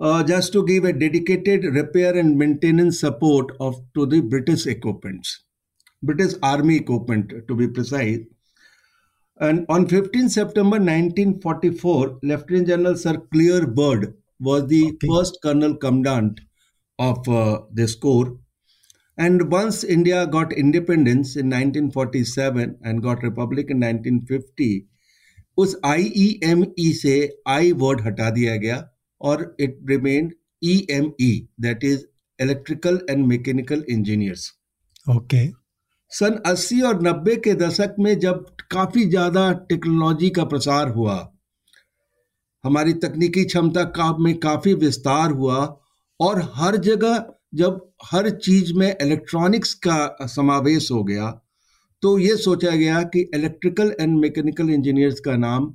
Uh, 0.00 0.22
just 0.22 0.52
to 0.52 0.64
give 0.64 0.84
a 0.84 0.92
dedicated 0.92 1.64
repair 1.64 2.16
and 2.16 2.38
maintenance 2.38 3.00
support 3.00 3.50
of 3.58 3.80
to 3.94 4.06
the 4.06 4.20
British 4.20 4.66
equipments, 4.66 5.44
British 6.02 6.34
Army 6.42 6.76
equipment 6.76 7.32
to 7.48 7.54
be 7.56 7.66
precise. 7.66 8.20
And 9.40 9.66
on 9.68 9.88
15 9.88 10.28
September 10.28 10.78
1944, 10.78 12.20
Lieutenant 12.22 12.68
General 12.68 12.96
Sir 12.96 13.16
Clear 13.32 13.66
Bird 13.66 14.14
was 14.40 14.68
the 14.68 14.86
okay. 14.86 15.08
first 15.08 15.38
colonel 15.42 15.76
commandant 15.76 16.40
of 16.98 17.28
uh, 17.28 17.60
this 17.72 17.94
corps 17.94 18.38
and 19.18 19.50
once 19.50 19.82
India 19.84 20.26
got 20.26 20.52
independence 20.52 21.34
in 21.36 21.46
1947 21.46 22.78
and 22.82 23.02
got 23.02 23.22
republic 23.22 23.70
in 23.70 23.80
1950, 23.80 24.86
उस 25.58 25.74
IEME 25.84 26.92
से 26.94 27.14
I 27.46 27.72
word 27.72 28.00
हटा 28.00 28.30
दिया 28.30 28.56
गया 28.56 28.82
और 29.20 29.54
it 29.58 29.78
remained 29.84 30.34
EME 30.62 31.48
that 31.58 31.82
is 31.82 32.04
electrical 32.38 33.00
and 33.08 33.26
mechanical 33.26 33.82
engineers. 33.88 34.52
Okay. 35.06 35.52
सन 36.12 36.38
80 36.46 36.82
और 36.82 37.02
90 37.02 37.36
के 37.44 37.54
दशक 37.54 37.96
में 38.00 38.18
जब 38.18 38.44
काफ़ी 38.70 39.04
ज़्यादा 39.08 39.52
टेक्नोलॉजी 39.68 40.30
का 40.30 40.44
प्रसार 40.44 40.88
हुआ 40.88 41.16
हमारी 42.64 42.92
तकनीकी 43.02 43.44
क्षमता 43.44 43.84
का 43.98 44.16
में 44.18 44.34
काफ़ी 44.38 44.74
विस्तार 44.84 45.30
हुआ 45.30 45.58
और 46.20 46.40
हर 46.54 46.76
जगह 46.84 47.24
जब 47.54 47.80
हर 48.04 48.30
चीज़ 48.30 48.72
में 48.74 48.88
इलेक्ट्रॉनिक्स 48.88 49.74
का 49.86 50.26
समावेश 50.28 50.90
हो 50.90 51.02
गया 51.04 51.30
तो 52.02 52.18
ये 52.18 52.36
सोचा 52.36 52.70
गया 52.76 53.02
कि 53.14 53.20
इलेक्ट्रिकल 53.34 53.94
एंड 54.00 54.18
मैकेनिकल 54.18 54.70
इंजीनियर्स 54.70 55.20
का 55.20 55.36
नाम 55.36 55.66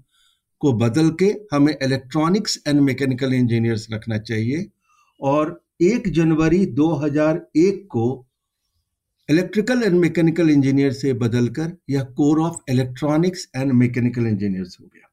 को 0.61 0.73
बदल 0.73 1.09
के 1.21 1.25
हमें 1.53 1.73
इलेक्ट्रॉनिक्स 1.73 2.61
एंड 2.67 2.79
मैकेनिकल 2.81 3.33
इंजीनियर्स 3.33 3.87
रखना 3.93 4.17
चाहिए 4.19 4.69
और 5.21 5.59
एक 5.81 6.07
जनवरी 6.13 6.65
2001 6.75 7.81
को 7.87 8.05
इलेक्ट्रिकल 9.29 9.83
एंड 9.83 9.95
मैकेनिकल 9.95 10.49
इंजीनियर 10.49 10.91
से 10.93 11.13
बदलकर 11.23 11.75
यह 11.89 12.03
corps 12.17 12.39
of 12.41 12.71
electronics 12.71 13.47
and 13.55 13.71
mechanical 13.73 14.27
engineers 14.27 14.77
हो 14.81 14.85
गया 14.85 15.09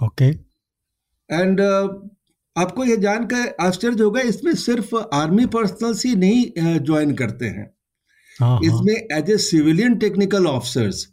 ओके 0.00 0.30
okay. 0.30 0.38
एंड 1.30 1.60
आपको 2.58 2.84
यह 2.84 2.96
जानकर 2.98 3.54
आश्चर्य 3.60 4.02
होगा 4.02 4.20
इसमें 4.28 4.54
सिर्फ़ 4.56 4.94
आर्मी 5.14 5.46
पर्सनल्स 5.48 6.04
ही 6.06 6.14
नहीं 6.16 6.78
ज्वाइन 6.80 7.14
करते 7.14 7.46
हैं 7.46 7.66
हाँ, 8.36 8.48
हाँ। 8.48 8.60
इसमें 8.64 8.94
as 9.18 9.30
a 9.30 9.36
civilian 9.40 9.96
technical 9.98 10.46
officers 10.46 11.06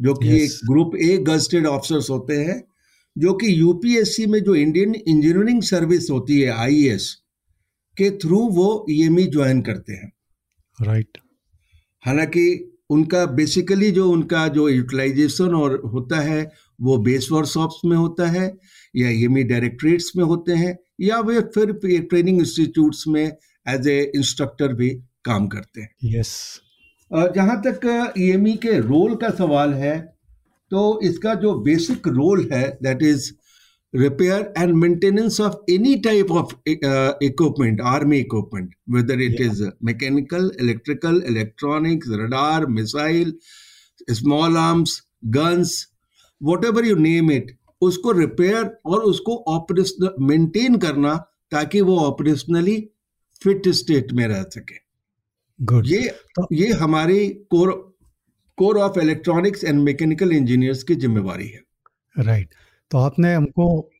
जो 0.00 0.14
कि 0.14 0.28
एक 0.36 0.50
ग्रुप 0.64 0.96
ए 0.98 1.16
गस्टेड 1.24 1.66
ऑफिसर्स 1.66 2.10
होते 2.10 2.36
हैं 2.40 2.62
जो 3.16 3.32
कि 3.34 3.60
यूपीएससी 3.60 4.26
में 4.26 4.42
जो 4.44 4.54
इंडियन 4.56 4.94
इंजीनियरिंग 4.96 5.62
सर्विस 5.62 6.10
होती 6.10 6.40
है 6.40 6.52
आईएएस 6.58 7.14
के 7.96 8.10
थ्रू 8.18 8.38
वो 8.50 8.68
ईएमई 8.90 9.24
e 9.24 9.32
ज्वाइन 9.32 9.60
करते 9.62 9.92
हैं 9.92 10.12
राइट 10.78 11.06
right. 11.06 11.26
हालाँकि 12.02 12.46
उनका 12.90 13.24
बेसिकली 13.32 13.90
जो 13.90 14.08
उनका 14.10 14.46
जो 14.48 14.68
यूटिलाइजेशन 14.68 15.54
और 15.54 15.80
होता 15.84 16.20
है 16.20 16.40
वो 16.80 16.96
बेस 16.98 17.28
वर्कशॉप्स 17.32 17.80
में 17.84 17.96
होता 17.96 18.28
है 18.30 18.46
या 18.94 19.10
ई 19.10 19.42
डायरेक्ट्रेट्स 19.44 20.12
में 20.16 20.24
होते 20.24 20.52
हैं 20.54 20.76
या 21.00 21.20
वे 21.20 21.40
फिर 21.54 21.72
ट्रेनिंग 21.84 22.38
इंस्टीट्यूट 22.38 22.96
में 23.08 23.24
एज 23.66 23.88
ए 23.88 24.00
इंस्ट्रक्टर 24.16 24.72
भी 24.74 24.90
काम 25.24 25.46
करते 25.48 25.80
हैं 25.80 26.14
yes. 26.14 26.28
जहाँ 27.10 27.60
तक 27.62 28.12
ईएमई 28.18 28.52
के 28.52 28.78
रोल 28.80 29.14
का 29.16 29.30
सवाल 29.30 29.72
है 29.74 29.98
तो 30.70 31.00
इसका 31.02 31.34
जो 31.34 31.54
बेसिक 31.60 32.08
रोल 32.08 32.48
है 32.52 32.68
that 32.82 33.02
is 33.02 33.30
repair 33.94 34.52
and 34.58 34.74
maintenance 34.74 35.40
of 35.40 35.72
any 35.72 35.94
type 36.00 36.30
of 36.30 36.54
equipment 36.68 37.80
army 37.80 38.18
equipment 38.18 38.74
whether 38.90 39.20
it 39.20 39.40
is 39.40 39.62
mechanical 39.84 40.50
electrical 40.60 41.22
electronic 41.28 42.04
radar 42.10 42.66
missile 42.66 43.34
small 44.10 44.56
arms 44.56 45.00
guns 45.36 45.86
whatever 46.64 46.86
you 46.86 46.96
name 46.96 47.30
it 47.32 47.50
उसको 47.80 48.12
repair 48.12 48.78
और 48.86 49.00
उसको 49.00 49.44
ऑपरेशनल 49.48 50.14
मेंटेन 50.20 50.76
करना 50.78 51.14
ताकि 51.50 51.80
वो 51.80 51.98
operationally 51.98 52.90
fit 53.42 53.68
state 53.68 54.12
में 54.12 54.28
रह 54.28 54.42
सके। 54.42 54.90
Good 55.62 55.86
ये 55.86 56.08
तो, 56.08 56.46
ये 56.52 56.72
हमारी 56.72 57.28
corps 57.28 57.98
corps 58.56 58.78
of 58.78 58.98
electronics 58.98 59.64
and 59.64 59.80
mechanical 59.80 60.32
engineers 60.32 60.82
की 60.82 60.94
जिम्मेवारी 60.94 61.48
है। 61.48 61.60
Right 62.18 62.46
right. 62.46 62.90
तो 62.90 62.98
आपने 62.98 63.34
हमको 63.34 63.90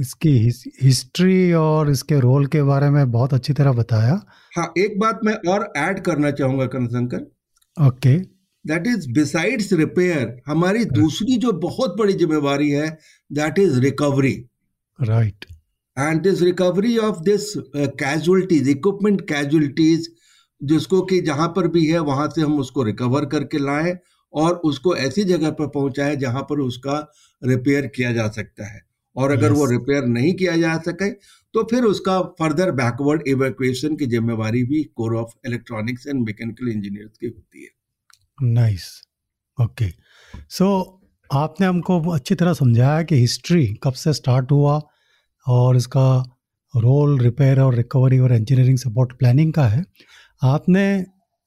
इसकी 0.00 0.50
हिस्ट्री 0.82 1.52
और 1.52 1.90
इसके 1.90 2.20
रोल 2.20 2.46
के 2.46 2.62
बारे 2.62 2.90
में 2.90 3.10
बहुत 3.10 3.34
अच्छी 3.34 3.52
तरह 3.52 3.72
बताया। 3.72 4.26
हाँ 4.56 4.72
एक 4.78 4.98
बात 5.00 5.20
मैं 5.24 5.50
और 5.50 5.72
ऐड 5.76 6.00
करना 6.00 6.30
चाहूँगा 6.30 6.66
Karan 6.66 7.20
okay 7.86 8.31
that 8.64 8.86
is 8.86 9.10
besides 9.12 9.72
repair 9.72 10.36
हमारी 10.46 10.84
दूसरी 10.84 11.36
जो 11.36 11.52
बहुत 11.52 11.96
बड़ी 11.98 12.12
जिम्मेवारी 12.12 12.70
है 12.70 12.98
that 13.32 13.58
is 13.58 13.78
recovery 13.80 14.34
right 14.98 15.44
and 15.98 16.22
this 16.22 16.42
recovery 16.42 16.96
of 16.98 17.20
this 17.20 17.52
casualties 17.76 18.68
equipment 18.68 19.20
casualties 19.20 20.08
जिसको 20.60 21.00
कि 21.02 21.20
जहाँ 21.20 21.48
पर 21.48 21.68
भी 21.68 21.86
है 21.86 21.98
वहाँ 21.98 22.28
से 22.28 22.40
हम 22.40 22.58
उसको 22.60 22.82
रिकवर 22.82 23.24
करके 23.24 23.58
लाएँ 23.58 23.96
और 24.34 24.54
उसको 24.64 24.96
ऐसी 24.96 25.24
जगह 25.24 25.50
पर 25.50 25.66
पहुंचाएँ 25.66 26.16
जहाँ 26.16 26.42
पर 26.42 26.60
उसका 26.60 26.98
रिपेयर 27.42 27.86
किया 27.86 28.12
जा 28.12 28.28
सकता 28.28 28.66
है। 28.66 28.80
और 29.16 29.30
अगर 29.30 29.48
yes. 29.48 29.56
वो 29.58 29.66
रिपेयर 29.66 30.04
नहीं 30.04 30.32
किया 30.34 30.56
जा 30.56 30.76
सके 30.78 31.10
तो 31.54 31.62
फिर 31.62 31.84
उसका 31.84 32.20
फर्दर 32.38 32.70
बैकवर्ड 32.72 33.22
इवेक्युएशन 33.28 33.96
की 33.96 34.06
जिम्मेवारी 34.06 34.62
भी 34.64 34.82
corps 34.96 35.16
of 35.16 35.32
electronics 35.46 36.06
and 36.06 36.24
mechanical 36.24 36.68
engineers 36.68 37.18
की 37.18 37.26
होती 37.26 37.62
है। 37.62 37.68
नाइस 38.42 38.90
ओके 39.58 39.88
सो 40.50 40.68
आपने 41.30 41.66
हमको 41.66 42.00
अच्छी 42.10 42.34
तरह 42.34 42.52
समझाया 42.52 43.02
कि 43.02 43.16
हिस्ट्री 43.16 43.66
कब 43.82 43.92
से 43.94 44.12
स्टार्ट 44.12 44.52
हुआ 44.52 44.80
और 45.46 45.76
इसका 45.76 46.06
रोल 46.74 47.18
रिपेयर 47.20 47.60
और 47.60 47.74
रिकवरी 47.74 48.18
और 48.18 48.32
इंजीनियरिंग 48.34 48.78
सपोर्ट 48.78 49.12
प्लानिंग 49.18 49.52
का 49.52 49.66
है। 49.68 49.84
आपने 50.42 50.82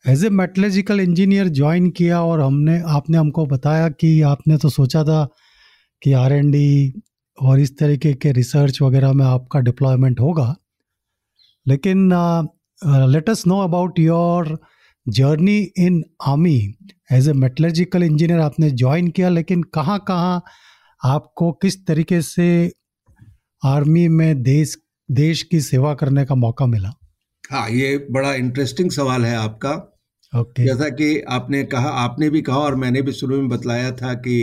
as 0.06 0.26
a 0.26 0.30
metallurgical 0.30 1.00
engineer 1.00 1.48
join 1.50 1.90
किया 1.90 2.22
और 2.24 2.42
हमने, 2.42 2.82
आपने 2.82 3.18
हमको 3.18 3.46
बताया 3.46 3.90
कि 3.90 4.22
आपने 4.22 4.58
तो 4.58 4.70
सोचा 4.70 5.04
था 5.04 5.28
कि 6.02 6.14
आर 6.14 6.34
एन 6.34 6.52
डी 6.52 7.02
और 7.38 7.60
इस 7.60 7.78
तरीके 7.78 8.14
के 8.14 8.32
रिसर्च 8.32 8.82
वगैरह 8.82 9.14
में 9.14 9.26
आपका 9.26 9.60
डिप्लॉयमेंट 9.60 10.20
होगा। 10.20 10.56
लेकिन 11.66 12.10
let 13.12 13.30
us 13.30 13.46
know 13.48 13.60
about 13.60 14.00
your 14.00 14.58
journey 15.08 15.58
in 15.78 16.04
army 16.28 16.58
as 17.12 17.30
a 17.30 17.34
metallurgical 17.34 18.04
engineer 18.04 18.40
आपने 18.40 18.70
ज्वाइन 18.72 19.08
किया 19.08 19.30
लेकिन 19.30 19.64
कहाँ 19.74 20.00
कहाँ 20.08 20.42
आपको 21.02 21.52
किस 21.52 21.86
तरीके 21.86 22.22
से 22.22 22.48
आर्मी 23.64 24.08
में 24.08 24.44
देश 24.44 24.78
देश 25.10 25.42
की 25.44 25.60
सेवा 25.62 25.94
करने 25.94 26.26
का 26.26 26.36
मौका 26.36 26.66
मिला 26.66 26.94
हाँ 27.52 27.70
ये 27.70 27.98
बड़ा 28.12 28.34
इंटरेस्टिंग 28.34 28.92
सवाल 28.92 29.26
है 29.26 29.36
आपका 29.36 29.74
okay. 30.34 30.66
जैसा 30.66 30.90
कि 30.90 31.20
आपने 31.30 31.64
कहा 31.64 31.90
आपने 32.04 32.30
भी 32.30 32.42
कहा 32.42 32.58
और 32.58 32.76
मैंने 32.76 33.02
भी 33.02 33.12
शुरू 33.12 33.38
में 33.42 33.50
बतलाया 33.50 33.92
था 33.92 34.14
कि 34.14 34.38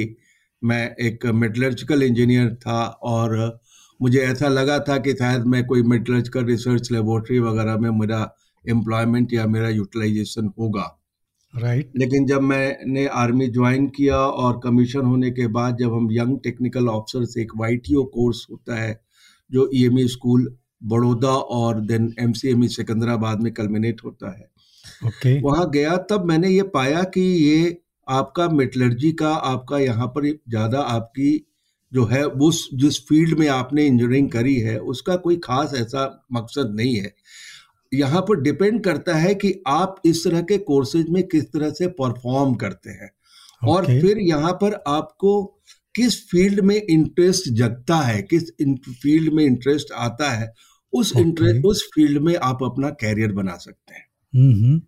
मैं 0.62 0.84
एक 1.00 1.26
मेटलर्जिकल 1.34 2.02
इंजीनियर 2.02 2.54
था 2.54 2.82
और 3.04 3.36
मुझे 4.00 4.20
ऐसा 4.20 4.48
लगा 4.48 4.78
था 4.78 4.98
कि 4.98 5.12
शायद 5.12 5.44
मैं 5.46 5.64
कोई 5.66 5.82
मेटलर्जिकल 5.82 6.44
रिसर्च 6.44 6.90
लेबोरेटरी 6.92 7.38
वगैरह 7.38 7.76
में 7.76 7.90
मेरा 7.90 8.22
एम्प्लॉयमेंट 8.64 9.32
या 9.34 9.46
मेरा 9.46 9.68
यूटिलाइजेशन 9.68 10.52
होगा 10.58 10.90
राइट 11.54 11.84
right. 11.84 12.00
लेकिन 12.00 12.26
जब 12.26 12.40
मैंने 12.40 13.06
आर्मी 13.14 13.46
ज्वाइन 13.48 13.86
किया 13.86 14.16
और 14.16 14.60
कमीशन 14.64 15.06
होने 15.06 15.30
के 15.30 15.46
बाद 15.48 15.76
जब 15.78 15.94
हम 15.94 16.08
यंग 16.12 16.38
टेक्निकल 16.40 16.88
ऑफिसर 16.88 17.24
से 17.24 17.40
एक 17.42 17.52
वाईटीओ 17.56 18.04
कोर्स 18.04 18.46
होता 18.50 18.76
है 18.76 19.00
जो 19.50 19.68
ई 19.74 19.88
e 19.88 20.06
स्कूल 20.08 20.54
बड़ौदा 20.84 21.34
और 21.56 21.80
देन 21.80 22.12
एम 22.20 22.32
सी 22.32 22.68
सिकंदराबाद 22.68 23.40
में 23.40 23.52
कलमिनेट 23.52 24.00
होता 24.04 24.36
है 24.38 24.50
okay. 25.04 25.42
वहाँ 25.42 25.70
गया 25.70 25.96
तब 26.10 26.24
मैंने 26.24 26.48
ये 26.48 26.62
पाया 26.74 27.02
कि 27.14 27.20
ये 27.20 27.76
आपका 28.08 28.48
मेटलर्जी 28.50 29.12
का 29.12 29.34
आपका 29.46 29.78
यहाँ 29.78 30.06
पर 30.06 30.26
ज़्यादा 30.26 30.80
आपकी 30.90 31.30
जो 31.92 32.04
है 32.04 32.24
उस 32.42 32.68
जिस 32.74 32.98
फ़ील्ड 33.06 33.38
में 33.38 33.48
आपने 33.48 33.84
इंजीनियरिंग 33.86 34.30
करी 34.30 34.54
है 34.60 34.78
उसका 34.86 35.16
कोई 35.16 35.36
खास 35.36 35.74
ऐसा 35.74 36.04
मकसद 36.32 36.74
नहीं 36.76 36.94
है 36.96 37.14
यहाँ 37.94 38.20
पर 38.20 38.40
डिपेंड 38.40 38.82
करता 38.84 39.14
है 39.14 39.34
कि 39.34 39.54
आप 39.66 40.00
इस 40.04 40.24
तरह 40.24 40.42
के 40.42 40.58
कोर्सेज 40.58 41.08
में 41.08 41.22
किस 41.22 41.44
तरह 41.44 41.70
से 41.70 41.86
परफॉर्म 41.86 42.54
करते 42.54 42.90
हैं 42.90 43.10
okay. 43.10 43.74
और 43.74 43.84
फिर 43.84 44.18
यहाँ 44.18 44.52
पर 44.52 44.82
आपको 44.86 45.42
किस 45.94 46.20
फ़ील्ड 46.30 46.60
में 46.60 46.76
इंटरेस्ट 46.76 47.48
जगता 47.52 47.96
है 47.96 48.22
किस 48.22 48.50
फ़ील्ड 49.02 49.32
में 49.32 49.44
इंटरेस्ट 49.44 49.92
आता 49.96 50.30
है 50.30 50.52
उस 50.92 51.16
इंटरेस्ट 51.16 51.56
okay. 51.56 51.70
उस 51.70 51.88
फ़ील्ड 51.94 52.22
में 52.22 52.36
आप 52.36 52.62
अपना 52.62 52.90
कैरियर 52.90 53.32
बना 53.32 53.56
सकते 53.56 53.94
हैं 53.94 54.06
mm-hmm. 54.34 54.80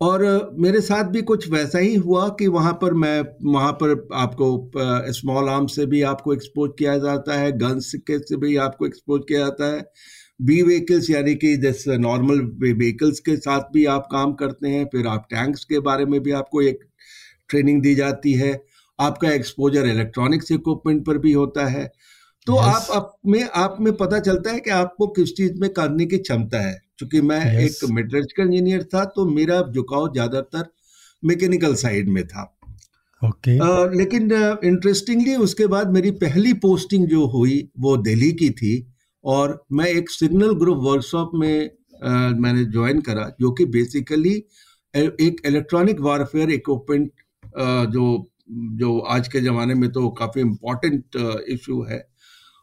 और 0.00 0.50
मेरे 0.58 0.80
साथ 0.80 1.04
भी 1.04 1.22
कुछ 1.22 1.48
वैसा 1.50 1.78
ही 1.78 1.94
हुआ 1.94 2.28
कि 2.28 2.46
वहाँ 2.46 2.72
पर 2.72 2.94
मैं 2.94 3.20
वहाँ 3.52 3.72
पर 3.72 4.08
आपको 4.14 4.70
स्मॉल 5.12 5.48
आर्म 5.48 5.66
से 5.66 5.86
भी 5.86 6.02
आपको 6.02 6.32
एक्सपोज 6.34 6.70
किया 6.78 6.96
जाता 6.98 7.38
है 7.38 7.52
गन्स 7.58 7.92
के 8.06 8.18
से 8.18 8.36
भी 8.36 8.56
आपको 8.56 8.86
एक्सपोज 8.86 9.22
किया 9.28 9.38
जाता 9.38 9.72
है 9.76 9.90
बी 10.40 10.62
व्हीकल्स 10.62 11.10
यानी 11.10 11.34
कि 11.34 11.56
जैसे 11.56 11.96
नॉर्मल 11.98 12.40
व्हीकल्स 12.62 13.20
के 13.20 13.36
साथ 13.36 13.60
भी 13.72 13.84
आप 13.84 14.08
काम 14.12 14.32
करते 14.32 14.68
हैं 14.68 14.84
फिर 14.84 15.06
आप 15.06 15.26
टैंक्स 15.30 15.64
के 15.64 15.78
बारे 15.80 16.04
में 16.04 16.20
भी 16.22 16.30
आपको 16.30 16.62
एक 16.62 16.84
ट्रेनिंग 17.48 17.82
दी 17.82 17.94
जाती 17.94 18.32
है 18.32 18.64
आपका 19.00 19.30
एक्सपोजर 19.30 19.86
इलेक्ट्रॉनिक्स 19.86 20.52
इक्विपमेंट 20.52 21.04
पर 21.06 21.18
भी 21.18 21.32
होता 21.32 21.66
है 21.66 21.92
तो 22.46 22.52
yes. 22.52 22.62
आप 22.62 22.86
आप 22.92 23.16
में 23.26 23.48
आप 23.54 23.76
में 23.80 23.92
पता 23.92 24.18
चलता 24.18 24.52
है 24.52 24.60
कि 24.60 24.70
आपको 24.70 25.06
किस 25.06 25.34
चीज़ 25.36 25.52
में 25.54 25.70
करने 25.70 26.06
की 26.06 26.18
क्षमता 26.18 26.60
है 26.60 26.82
क्योंकि 26.98 27.20
मैं 27.20 27.40
yes. 27.40 27.84
एक 27.84 27.90
मेट्रोलॉजिकल 27.90 28.42
इंजीनियर 28.42 28.82
था 28.84 29.04
तो 29.04 29.26
मेरा 29.26 29.60
झुकाव 29.62 30.12
ज़्यादातर 30.12 30.66
मैकेनिकल 31.24 31.74
साइड 31.74 32.08
में 32.08 32.26
था 32.26 32.52
ओके 33.22 33.58
okay. 33.58 33.88
uh, 33.88 33.96
लेकिन 33.96 34.32
इंटरेस्टिंगली 34.64 35.34
uh, 35.34 35.40
उसके 35.40 35.66
बाद 35.66 35.92
मेरी 35.92 36.10
पहली 36.10 36.52
पोस्टिंग 36.52 37.06
जो 37.06 37.26
हुई 37.26 37.68
वो 37.78 37.96
दिल्ली 37.96 38.32
की 38.32 38.50
थी 38.50 38.95
और 39.26 39.64
मैं 39.72 39.86
एक 39.88 40.10
सिग्नल 40.10 40.54
ग्रुप 40.54 40.78
वर्कशॉप 40.82 41.30
में 41.34 41.68
uh, 41.68 42.38
मैंने 42.40 42.64
ज्वाइन 42.72 43.00
करा 43.00 43.30
जो 43.40 43.50
कि 43.50 43.64
बेसिकली 43.76 44.34
एक 44.94 45.40
इलेक्ट्रॉनिक 45.46 46.00
वारफेयर 46.00 46.50
इक्विपमेंट 46.50 47.10
जो 47.92 48.06
जो 48.80 48.98
आज 49.08 49.28
के 49.28 49.40
ज़माने 49.40 49.74
में 49.74 49.90
तो 49.92 50.08
काफ़ी 50.18 50.40
इम्पोर्टेंट 50.40 51.16
इशू 51.50 51.82
है 51.84 51.98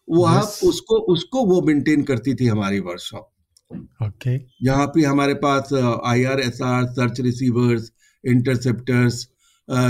वो 0.08 0.28
yes. 0.28 0.64
उसको 0.64 1.00
उसको 1.14 1.46
वो 1.46 1.62
मेंटेन 1.62 2.04
करती 2.04 2.34
थी 2.36 2.48
हमारी 2.48 2.80
वर्कशॉप 2.80 3.30
ओके 3.72 4.06
okay. 4.06 4.40
यहाँ 4.64 4.88
पे 4.88 5.04
हमारे 5.04 5.34
पास 5.44 5.74
I 6.06 6.24
R 6.24 6.40
S 6.40 6.62
R 6.62 6.86
search 6.94 7.20
receivers 7.22 7.92
interceptors 8.24 9.28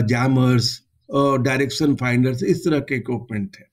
jammers 0.07 0.79
direction 1.41 1.95
finders 1.95 2.43
इस 2.43 2.65
तरह 2.65 2.79
के 2.79 2.95
इक्विपमेंट 2.95 3.49
थे 3.55 3.63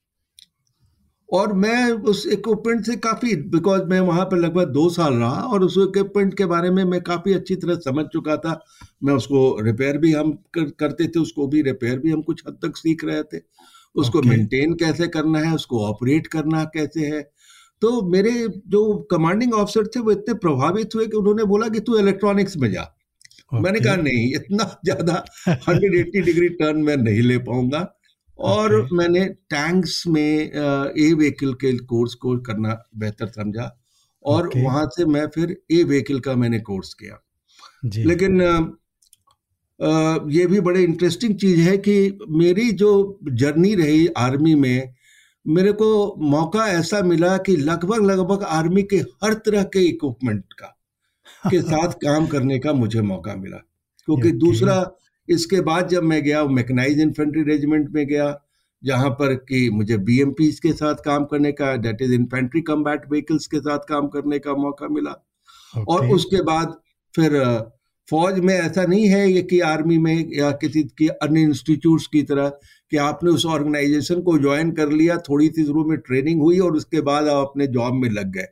और 1.31 1.53
मैं 1.53 1.91
उस 1.91 2.25
इक्विपमेंट 2.27 2.85
से 2.85 2.95
काफ़ी 2.95 3.35
बिकॉज़ 3.51 3.83
मैं 3.83 3.99
वहाँ 3.99 4.25
पर 4.25 4.37
लगभग 4.37 4.69
दो 4.69 4.89
साल 4.89 5.13
रहा 5.13 5.41
और 5.43 5.63
उस 5.63 5.77
इक्विपमेंट 5.77 6.33
के 6.37 6.45
बारे 6.45 6.69
में 6.69 6.83
मैं 6.83 7.01
काफ़ी 7.01 7.33
अच्छी 7.33 7.55
तरह 7.55 7.75
समझ 7.75 8.05
चुका 8.05 8.35
था। 8.37 8.59
मैं 9.03 9.13
उसको 9.13 9.61
रिपेयर 9.61 9.97
भी 9.97 10.13
हम 10.13 10.31
कर, 10.53 10.63
करते 10.79 11.07
थे 11.07 11.19
उसको 11.19 11.47
भी 11.47 11.61
रिपेयर 11.61 11.99
भी 11.99 12.11
हम 12.11 12.21
कुछ 12.21 12.43
हद 12.47 12.57
तक 12.65 12.77
सीख 12.77 13.05
रहे 13.05 13.23
थे। 13.23 13.41
उसको 13.95 14.19
okay. 14.19 14.29
मेंटेन 14.29 14.73
कैसे 14.73 15.07
करना 15.07 15.39
है 15.39 15.53
उसको 15.55 15.85
ऑपरेट 15.85 16.27
करना 16.27 16.63
कैसे 16.63 17.05
है। 17.05 17.21
तो 17.81 18.01
मेरे 18.09 18.31
जो 18.67 18.81
कमांडिंग 19.11 19.53
ऑफिसर 19.53 19.87
थे 19.87 19.99
वो 19.99 20.11
इतने 20.11 20.33
प्रभावित 20.33 20.95
हुए 20.95 21.07
कि 21.07 21.17
उन्होंने 21.17 21.43
बोला 21.43 21.67
कि 21.67 21.79
तू 21.79 21.97
इलेक्ट्रॉनिक्स 21.99 22.57
में 22.57 22.71
जा। 22.71 22.81
okay. 22.81 23.63
मैंने 23.63 23.79
कहा 23.79 23.95
नहीं 23.95 24.33
इतना 24.35 24.63
ज़्यादा 24.85 25.23
180 25.49 26.21
डिग्री 26.21 26.49
टर्न 26.49 26.83
मैं 26.83 26.97
नहीं 26.97 27.21
ले 27.21 27.37
पाऊँगा। 27.37 27.79
और 28.39 28.75
okay. 28.75 28.91
मैंने 28.93 29.25
टैंक्स 29.49 30.03
में 30.07 30.21
ए 30.21 31.13
व्हीकल 31.13 31.53
के 31.53 31.77
कोर्स 31.77 32.13
को 32.13 32.37
करना 32.37 32.77
बेहतर 32.95 33.27
समझा 33.27 33.77
और 34.25 34.47
okay. 34.47 34.63
वहाँ 34.63 34.85
से 34.85 35.05
मैं 35.05 35.27
फिर 35.27 35.57
ए 35.71 35.83
व्हीकल 35.83 36.19
का 36.19 36.35
मैंने 36.35 36.59
कोर्स 36.59 36.93
किया 36.93 37.21
जी. 37.85 38.03
लेकिन 38.03 38.41
ये 40.31 40.45
भी 40.45 40.59
बड़े 40.59 40.83
इंटरेस्टिंग 40.83 41.35
चीज़ 41.35 41.59
है 41.59 41.77
कि 41.77 42.17
मेरी 42.29 42.71
जो 42.71 43.19
जर्नी 43.33 43.75
रही 43.75 44.07
आर्मी 44.17 44.55
में 44.55 44.93
मेरे 45.47 45.71
को 45.71 46.15
मौका 46.21 46.67
ऐसा 46.67 47.01
मिला 47.01 47.37
कि 47.37 47.55
लगभग 47.57 48.05
लगभग 48.05 48.43
आर्मी 48.43 48.83
के 48.83 48.97
हर 49.23 49.33
तरह 49.33 49.63
के 49.63 49.79
इक्विपमेंट 49.79 50.53
का 50.53 50.77
के 51.49 51.61
साथ 51.71 51.93
काम 52.03 52.27
करने 52.27 52.59
का 52.59 52.73
मुझे 52.73 53.01
मौका 53.01 53.35
मिला 53.35 53.57
क्योंकि 54.07 54.31
दूसरा 54.31 54.75
इसके 55.31 55.61
बाद 55.61 55.87
जब 55.87 56.03
मैं 56.03 56.21
गया 56.23 56.43
मैकेनाइज 56.51 56.99
इन्फेंट्री 56.99 57.43
रेजिमेंट 57.43 57.89
में 57.89 58.05
गया 58.07 58.29
जहाँ 58.83 59.09
पर 59.09 59.33
कि 59.49 59.69
मुझे 59.69 59.97
बी 59.97 60.17
के 60.61 60.71
साथ 60.73 61.03
काम 61.05 61.25
करने 61.25 61.51
का 61.51 61.75
that 61.77 62.01
is 62.01 62.13
infantry 62.13 62.61
combat 62.61 63.09
vehicles 63.09 63.47
के 63.47 63.59
साथ 63.59 63.79
काम 63.89 64.07
करने 64.07 64.39
का 64.39 64.53
मौका 64.53 64.87
मिला 64.87 65.11
okay. 65.73 65.87
और 65.87 66.07
उसके 66.07 66.41
बाद 66.41 66.77
फिर 67.13 67.37
फौज 68.07 68.39
में 68.39 68.53
ऐसा 68.53 68.83
नहीं 68.83 69.07
है 69.07 69.31
ये 69.31 69.41
कि 69.41 69.59
आर्मी 69.59 69.97
में 69.97 70.29
या 70.33 70.51
किसी 70.61 70.83
की 70.97 71.07
अन्य 71.07 71.41
इंस्टीट्यूट्स 71.41 72.07
की 72.07 72.21
तरह 72.23 72.49
कि 72.91 72.97
आपने 72.97 73.31
उस 73.31 73.45
ऑर्गेनाइजेशन 73.45 74.21
को 74.21 74.37
ज्वाइन 74.37 74.71
कर 74.71 74.91
लिया 74.91 75.17
थोड़ी 75.29 75.47
सी 75.47 75.65
शुरू 75.65 75.83
में 75.85 75.97
ट्रेनिंग 75.99 76.41
हुई 76.41 76.59
और 76.59 76.75
उसके 76.75 77.01
बाद 77.01 77.27
आप 77.27 77.47
अपने 77.47 77.67
जॉब 77.67 77.93
में 77.93 78.09
लग 78.09 78.31
गए 78.31 78.47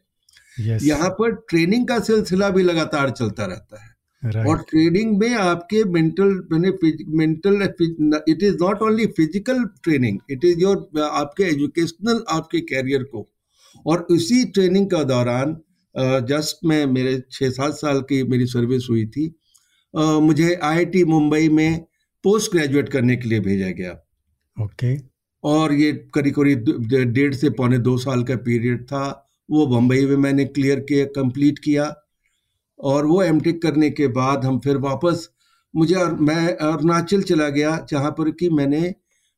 yes. 0.70 0.84
यहाँ 0.84 1.10
पर 1.10 1.36
ट्रेनिंग 1.50 1.88
का 1.88 2.00
सिलसिला 2.00 2.50
भी 2.50 2.64
लगातार 2.64 3.10
चलता 3.10 3.46
रहता 3.46 3.84
है 3.84 3.89
Right. 4.24 4.48
और 4.48 4.58
ट्रेनिंग 4.70 5.18
में 5.18 5.34
आपके 5.34 5.84
मेंटल 5.92 6.32
मैंने 6.52 6.72
mental 7.18 7.62
it 7.62 8.44
is 8.44 8.56
not 8.62 8.82
only 8.82 9.06
physical 9.18 9.64
training 9.84 10.18
it 10.32 10.46
is 10.46 10.60
your 10.62 11.02
आपके 11.02 11.44
एजुकेशनल 11.44 12.24
आपके 12.30 12.60
कैरियर 12.72 13.04
को। 13.04 13.26
और 13.86 14.02
उसी 14.12 14.44
ट्रेनिंग 14.48 14.90
का 14.92 15.04
दौरान 15.06 15.56
जस्ट 16.28 16.66
में 16.66 16.86
मेरे 16.88 17.22
छः 17.32 17.50
सात 17.52 17.74
साल 17.76 18.02
की 18.10 18.22
मेरी 18.26 18.46
सर्विस 18.48 18.88
हुई 18.90 19.06
थी। 19.08 19.26
मुझे 19.94 20.54
आईआईटी 20.56 21.04
मुंबई 21.06 21.50
में 21.52 21.80
पोस्ट 22.24 22.52
ग्रेजुएट 22.52 22.90
करने 22.90 23.16
के 23.16 23.30
लिए 23.30 23.40
भेजा 23.40 23.70
गया। 23.72 23.92
ओके 24.58 24.96
और 25.44 25.74
ये 25.74 25.92
करीब 26.14 26.34
करीब 26.36 26.88
डेढ़ 27.14 27.34
से 27.36 27.50
पौने 27.52 27.78
दो 27.80 27.98
साल 28.00 28.24
का 28.24 28.36
पीरियड 28.46 28.84
था। 28.86 29.06
वो 29.50 29.66
बम्बई 29.68 30.06
में 30.06 30.16
मैंने 30.18 30.46
क्लियर 30.48 30.80
किया 30.90 31.06
कंप्लीट 31.16 31.60
किया। 31.60 31.94
और 32.80 33.06
वो 33.06 33.22
एम 33.24 33.40
करने 33.40 33.90
के 33.90 34.08
बाद 34.08 34.46
हम 34.46 34.60
फिर 34.60 34.78
वापस 34.78 35.30
मुझे 35.76 35.96
और 35.96 36.14
मैं 36.22 36.56
अरुणाचल 36.56 37.22
चला 37.22 37.50
गया 37.50 37.78
जहाँ 37.90 38.12
पर 38.12 38.32
कि 38.32 38.50
मैंने 38.50 38.96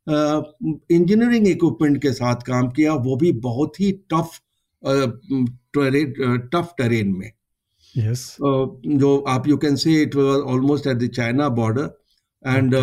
इंजीनियरिंग 0.08 1.48
इक्विपमेंट 1.48 2.02
के 2.02 2.12
साथ 2.12 2.36
काम 2.36 2.70
किया 2.70 2.94
वो 2.94 3.16
भी 3.16 3.32
बहुत 3.32 3.80
ही 3.80 3.92
टफ 4.14 4.40
टफ 5.76 6.74
टेरेन 6.78 7.08
में। 7.18 7.32
Yes. 7.96 8.20
uh, 8.40 8.68
जो 8.88 9.18
आप 9.28 9.48
you 9.48 9.58
can 9.58 9.76
say 9.76 10.02
it 10.02 10.16
was 10.16 10.40
almost 10.54 10.88
at 10.88 10.98
the 10.98 11.08
China 11.08 11.50
border 11.50 11.90
and 12.48 12.74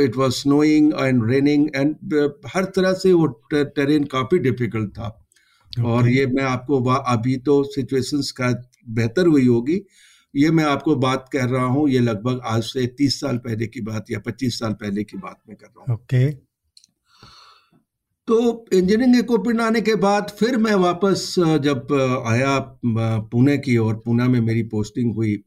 it 0.00 0.16
was 0.16 0.32
snowing 0.32 0.92
and 1.00 1.24
raining 1.30 1.68
and 1.76 2.14
हर 2.54 2.64
तरह 2.64 2.92
से 2.92 3.12
वो 3.12 3.26
टेरेन 3.54 4.04
काफ़ी 4.04 4.38
डिफ़िकल्ट 4.38 4.90
था। 4.90 5.26
okay. 5.70 5.84
और 5.84 6.08
ये 6.08 6.26
मैं 6.26 6.44
आपको 6.44 6.82
अभी 6.92 7.36
तो 7.36 7.62
सिचुएशंस 7.64 8.30
का 8.40 8.52
बेहतर 8.86 9.26
हुई 9.26 9.46
होगी। 9.46 9.80
ये 10.34 10.50
मैं 10.50 10.64
आपको 10.64 10.94
बात 10.98 11.28
कर 11.32 11.48
रहा 11.48 11.64
हूँ 11.66 11.88
ये 11.90 12.00
लगभग 12.00 12.40
आज 12.46 12.62
से 12.64 12.86
तीस 12.98 13.20
साल 13.20 13.36
पहले 13.38 13.66
की 13.66 13.80
बात 13.82 14.10
या 14.10 14.18
पच्चीस 14.26 14.58
साल 14.58 14.72
पहले 14.80 15.04
की 15.04 15.18
बात 15.18 15.40
में 15.48 15.56
कर 15.56 15.66
रहा 15.66 15.92
हूँ। 15.92 15.98
okay. 15.98 16.34
तो 18.28 18.66
इंजीनियरिंग 18.72 19.16
इक्विपमेंट 19.16 19.60
आने 19.60 19.80
के 19.80 19.94
बाद 19.96 20.30
फिर 20.38 20.56
मैं 20.56 20.74
वापस 20.74 21.34
जब 21.38 21.92
आया 22.26 22.58
पुणे 23.30 23.56
की 23.58 23.76
और 23.76 23.94
पुणे 24.04 24.28
में 24.28 24.40
मेरी 24.40 24.62
पोस्टिंग 24.68 25.14
हुई 25.14 25.42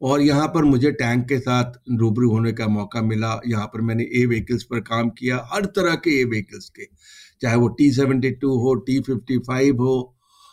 और 0.00 0.20
यहाँ 0.22 0.46
पर 0.48 0.64
मुझे 0.64 0.90
टैंक 0.92 1.26
के 1.28 1.38
साथ 1.38 1.72
रूबरू 2.00 2.30
होने 2.30 2.52
का 2.52 2.66
मौका 2.68 3.02
मिला। 3.02 3.40
यहाँ 3.46 3.66
पर 3.66 3.80
मैंने 3.80 4.04
ए 4.14 4.24
व्हीकल्स 4.26 4.62
पर 4.62 4.80
काम 4.80 5.10
किया 5.18 5.40
हर 5.52 5.64
तरह 5.76 5.94
के 5.94 6.20
ए 6.20 6.24
व्हीकल्स 6.24 6.68
के 6.70 6.86
चाहे 7.42 7.56
वो 7.56 7.68
टी 7.78 7.90
सेवेंटी 7.92 8.30
टू 8.30 8.56
हो 8.60 8.74
टी 8.86 8.98
फिफ्टी 9.00 9.38
फाइव 9.38 9.82
हो 9.82 9.96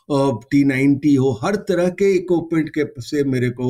टी 0.10 0.64
नाइन्टी 0.64 1.14
हो 1.16 1.32
हर 1.44 1.56
तरह 1.70 1.90
के 2.00 2.12
इक्विपमेंट 2.16 2.70
के 2.70 2.86
से 3.02 3.24
मेरे 3.26 3.50
को 3.60 3.70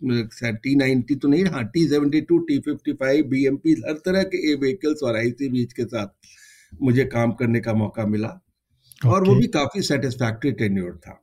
टी 0.00 0.74
नाइन्टी 0.76 1.14
तो 1.14 1.28
नहीं 1.28 1.44
हाँ 1.46 1.64
T 1.64 1.86
seventy 1.88 2.20
two 2.20 2.38
T 2.46 2.58
fifty 2.60 2.92
five 2.92 3.26
B 3.28 3.44
M 3.46 3.56
P 3.56 3.72
हर 3.80 3.98
तरह 4.06 4.22
के 4.24 4.38
ए 4.52 4.54
व्हीकल्स 4.54 5.02
और 5.02 5.16
आई 5.16 5.30
सी 5.30 5.48
बीच 5.48 5.72
के 5.72 5.84
साथ 5.84 6.06
मुझे 6.82 7.04
काम 7.06 7.32
करने 7.32 7.60
का 7.60 7.72
मौका 7.74 8.06
मिला 8.06 8.28
okay. 8.28 9.12
और 9.12 9.28
वो 9.28 9.34
भी 9.34 9.46
काफ़ी 9.48 9.82
सेटिस्फैक्ट्री 9.82 10.52
टेन्योर 10.52 10.96
था 11.06 11.18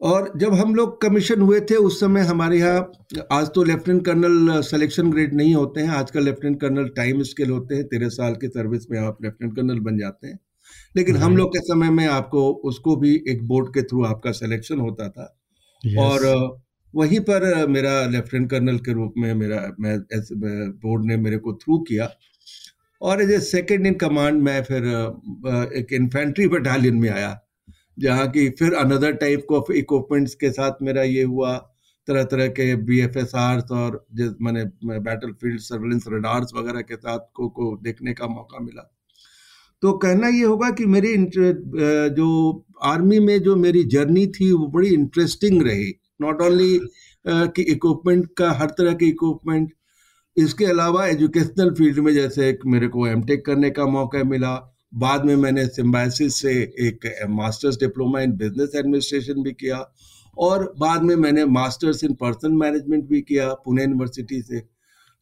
और 0.00 0.32
जब 0.36 0.54
हम 0.54 0.74
लोग 0.74 1.00
कमीशन 1.02 1.40
हुए 1.40 1.60
थे 1.60 1.76
उस 1.78 1.98
समय 2.00 2.20
हमारे 2.20 2.58
यहाँ 2.58 3.26
आज 3.32 3.48
तो 3.54 3.64
लेफ्टिनेंट 3.64 4.04
कर्नल 4.04 4.60
सिलेक्शन 4.62 5.10
ग्रेड 5.10 5.34
नहीं 5.34 5.54
होते 5.54 5.80
हैं 5.80 5.88
आजकल 5.94 6.24
लेफ्टिनेंट 6.24 6.60
कर्नल 6.60 6.88
टाइम 6.96 7.22
स्केल 7.22 7.50
होते 7.50 7.74
हैं 7.74 7.84
तेरह 7.86 8.08
साल 8.08 8.36
की 8.36 8.48
सर्विस 8.48 8.90
में 8.90 8.98
आप 8.98 9.18
लेफ्टिनेंट 9.24 9.56
कर्नल 9.56 9.80
बन 9.80 9.98
जाते 9.98 10.28
हैं 10.28 10.38
लेकिन 10.94 11.16
हम 11.16 11.36
लोग 11.36 11.48
के 11.48 11.60
समय 11.62 11.90
में 11.90 12.06
आपको 12.08 12.48
उसको 12.64 12.96
भी 12.96 13.14
एक 13.28 13.42
बोर्ड 13.48 13.68
के 13.74 13.82
थ्रू 13.82 14.04
आपका 14.04 14.32
सिलेक्शन 14.32 14.80
होता 14.80 15.08
था। 15.08 15.36
और 16.00 16.26
वहीं 16.94 17.20
पर 17.20 17.66
मेरा 17.68 17.92
लेफ्टिनेंट 18.06 18.50
कर्नल 18.50 18.78
के 18.78 18.92
रूप 18.92 19.14
में 19.18 19.32
मेरा 19.34 19.60
मैं 19.80 19.98
बोर्ड 20.10 21.04
ने 21.04 21.16
मेरे 21.16 21.36
को 21.38 21.52
थ्रू 21.54 21.78
किया। 21.88 22.08
और 23.00 23.22
as 23.22 23.30
a 23.30 23.38
second 23.40 23.86
in 23.86 23.94
command 23.94 24.42
मैं 24.42 24.62
फिर 24.62 24.84
एक 25.78 25.92
इन्फेंट्री 25.92 26.48
बटालियन 26.48 26.96
में 26.96 27.08
आया 27.10 27.38
जहाँ 27.98 28.26
की 28.30 28.48
फिर 28.58 28.74
अनदर 28.74 29.12
टाइप 29.14 29.52
ऑफ़ 29.52 29.72
इक्विपमेंट्स 29.72 30.34
के 30.34 30.50
साथ 30.50 30.82
मेरा 30.82 31.02
ये 31.02 31.22
हुआ 31.24 31.56
तरह 32.08 32.24
तरह 32.24 32.48
के 32.48 32.74
बी 32.84 33.00
एफ़ 33.00 33.18
एस 33.18 33.34
आर 33.34 33.60
और 33.72 34.04
जिस 34.14 34.30
मैंने 34.42 34.64
बैटल 35.00 35.32
फ़ील्ड 35.32 35.60
सर्वेलेंस 35.60 36.04
रडार्स 36.08 36.52
वगैरह 36.54 36.80
के 36.82 36.96
साथ 36.96 37.26
को 37.34 37.48
को 37.48 37.76
देखने 37.82 38.12
का 38.14 38.26
मौका 38.26 38.60
मिला। 38.60 38.90
तो 39.82 39.92
कहना 39.98 40.28
ये 40.28 40.44
होगा 40.44 40.70
कि 40.70 40.86
मेरी 40.86 41.16
जो 42.14 42.64
आर्मी 42.84 43.18
में 43.20 43.38
जो 43.42 43.56
मेरी 43.56 43.82
जर्नी 43.86 44.26
थी, 44.26 44.50
वो 44.52 44.66
बड़ी 44.68 44.88
इंटरेस्टिंग 44.88 45.62
रही। 45.62 45.92
नॉट 46.22 46.42
ओनली 46.42 46.78
कि 47.24 47.62
इक्विपमेंट 47.62 48.26
का, 48.38 48.50
हर 48.52 48.70
तरह 48.78 48.94
के 48.94 49.06
इक्विपमेंट 49.06 49.72
इसके 50.36 50.64
अलावा 50.64 51.06
एजुकेशनल 51.06 51.70
फ़ील्ड 51.74 51.98
में 51.98 52.12
जैसे 52.14 52.48
एक 52.48 52.60
मेरे 52.66 52.88
को 52.88 53.06
एम 53.06 53.22
करने 53.22 53.70
का 53.70 53.86
मौका 53.86 54.22
मिला। 54.24 54.54
बाद 54.94 55.24
में 55.24 55.34
मैंने 55.36 55.66
सिम्बाइसिस 55.68 56.36
से 56.36 56.52
एक 56.80 57.06
masters 57.30 57.78
diploma 57.80 58.20
in 58.20 58.32
business 58.36 58.72
administration 58.76 59.42
भी 59.42 59.52
किया 59.52 59.84
और 60.38 60.72
बाद 60.78 61.02
में 61.02 61.14
मैंने 61.16 61.44
मास्टर्स 61.46 62.02
इन 62.04 62.14
पर्सन 62.14 62.52
मैनेजमेंट 62.56 63.04
भी 63.08 63.20
किया 63.22 63.52
पुणे 63.64 63.82
यूनिवर्सिटी 63.82 64.40
से। 64.42 64.60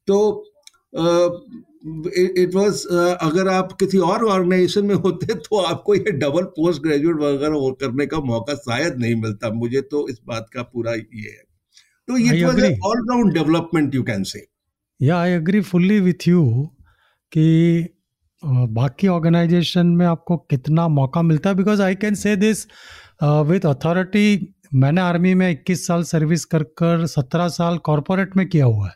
तो 0.08 0.47
इट 0.92 2.54
वाज 2.54 2.84
अगर 3.22 3.48
आप 3.48 3.72
किसी 3.80 3.98
और 4.00 4.24
ऑर्गेनाइजेशन 4.26 4.84
में 4.86 4.94
होते 4.96 5.34
तो 5.36 5.60
आपको 5.62 5.94
ये 5.94 6.12
डबल 6.12 6.44
पोस्ट 6.56 6.82
ग्रेजुएट 6.82 7.16
वगैरह 7.16 7.70
करने 7.80 8.06
का 8.06 8.20
मौका 8.26 8.54
शायद 8.56 8.98
नहीं 8.98 9.14
मिलता। 9.22 9.50
मुझे 9.54 9.80
तो 9.82 10.06
इस 10.08 10.20
बात 10.26 10.46
का 10.54 10.62
पूरा 10.64 10.92
ये 10.92 11.28
है। 11.28 11.42
तो 12.08 12.16
ये 12.18 12.44
was 12.44 12.60
all 12.86 13.06
round 13.10 13.32
development 13.34 13.94
you 13.94 14.02
can 14.02 14.22
say 14.24 14.46
yeah 15.00 15.18
I 15.18 15.30
agree 15.30 15.60
fully 15.62 16.00
with 16.00 16.28
you 16.28 16.44
कि 17.32 17.88
बाकी 18.42 19.08
ऑर्गेनाइजेशन 19.08 19.86
में 19.86 20.06
आपको 20.06 20.36
कितना 20.50 20.86
मौका 20.90 21.22
मिलता 21.22 21.50
है। 21.50 21.56
Because 21.56 21.82
I 21.82 21.94
can 21.96 22.14
say 22.14 22.34
this 22.36 22.66
with 23.22 23.66
authority 23.66 24.54
मैंने 24.74 25.00
आर्मी 25.00 25.34
में 25.34 25.50
21 25.50 25.86
साल 25.86 26.02
सर्विस 26.04 26.44
कर 26.44 26.62
कर 26.78 27.06
17 27.08 27.48
साल 27.50 27.78
कॉरपोरेट 27.80 28.36
में 28.36 28.48
किया 28.48 28.64
हुआ 28.64 28.86
है। 28.86 28.94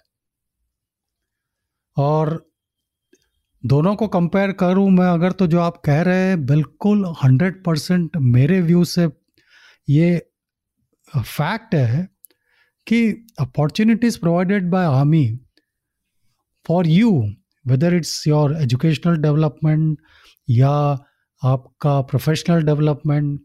और 1.96 2.31
दोनों 3.64 3.94
को 3.96 4.07
कंपेयर 4.09 4.52
करूँ 4.61 4.88
मैं, 4.90 5.07
अगर 5.07 5.33
तो 5.33 5.46
जो 5.46 5.61
आप 5.61 5.81
कह 5.85 6.00
रहे 6.02 6.28
हैं, 6.28 6.44
बिल्कुल 6.46 7.05
100 7.24 7.52
परसेंट 7.66 8.16
मेरे 8.16 8.61
व्यू 8.61 8.85
से 8.85 9.09
ये 9.88 10.16
फैक्ट 11.09 11.74
है 11.74 12.09
कि 12.87 13.02
opportunities 13.40 14.18
provided 14.20 14.70
by 14.70 14.87
army 14.87 15.26
for 16.66 16.87
you 16.87 17.12
whether 17.64 17.94
it's 17.94 18.26
your 18.28 18.57
educational 18.62 19.16
development 19.22 19.98
या 20.48 20.70
आपका 21.42 22.00
professional 22.00 22.62
development 22.62 23.40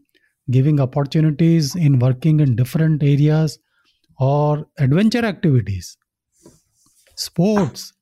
giving 0.48 0.80
opportunities 0.80 1.76
in 1.78 1.98
working 2.00 2.40
in 2.40 2.54
different 2.54 3.02
areas 3.02 3.56
और 4.18 4.70
एडवेंचर 4.80 5.24
एक्टिविटीज़ 5.24 5.94
स्पोर्ट्स 7.18 7.92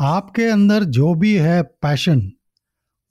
आपके 0.00 0.44
अंदर 0.44 0.84
जो 0.84 1.14
भी 1.14 1.34
है 1.34 1.62
पैशन 1.62 2.30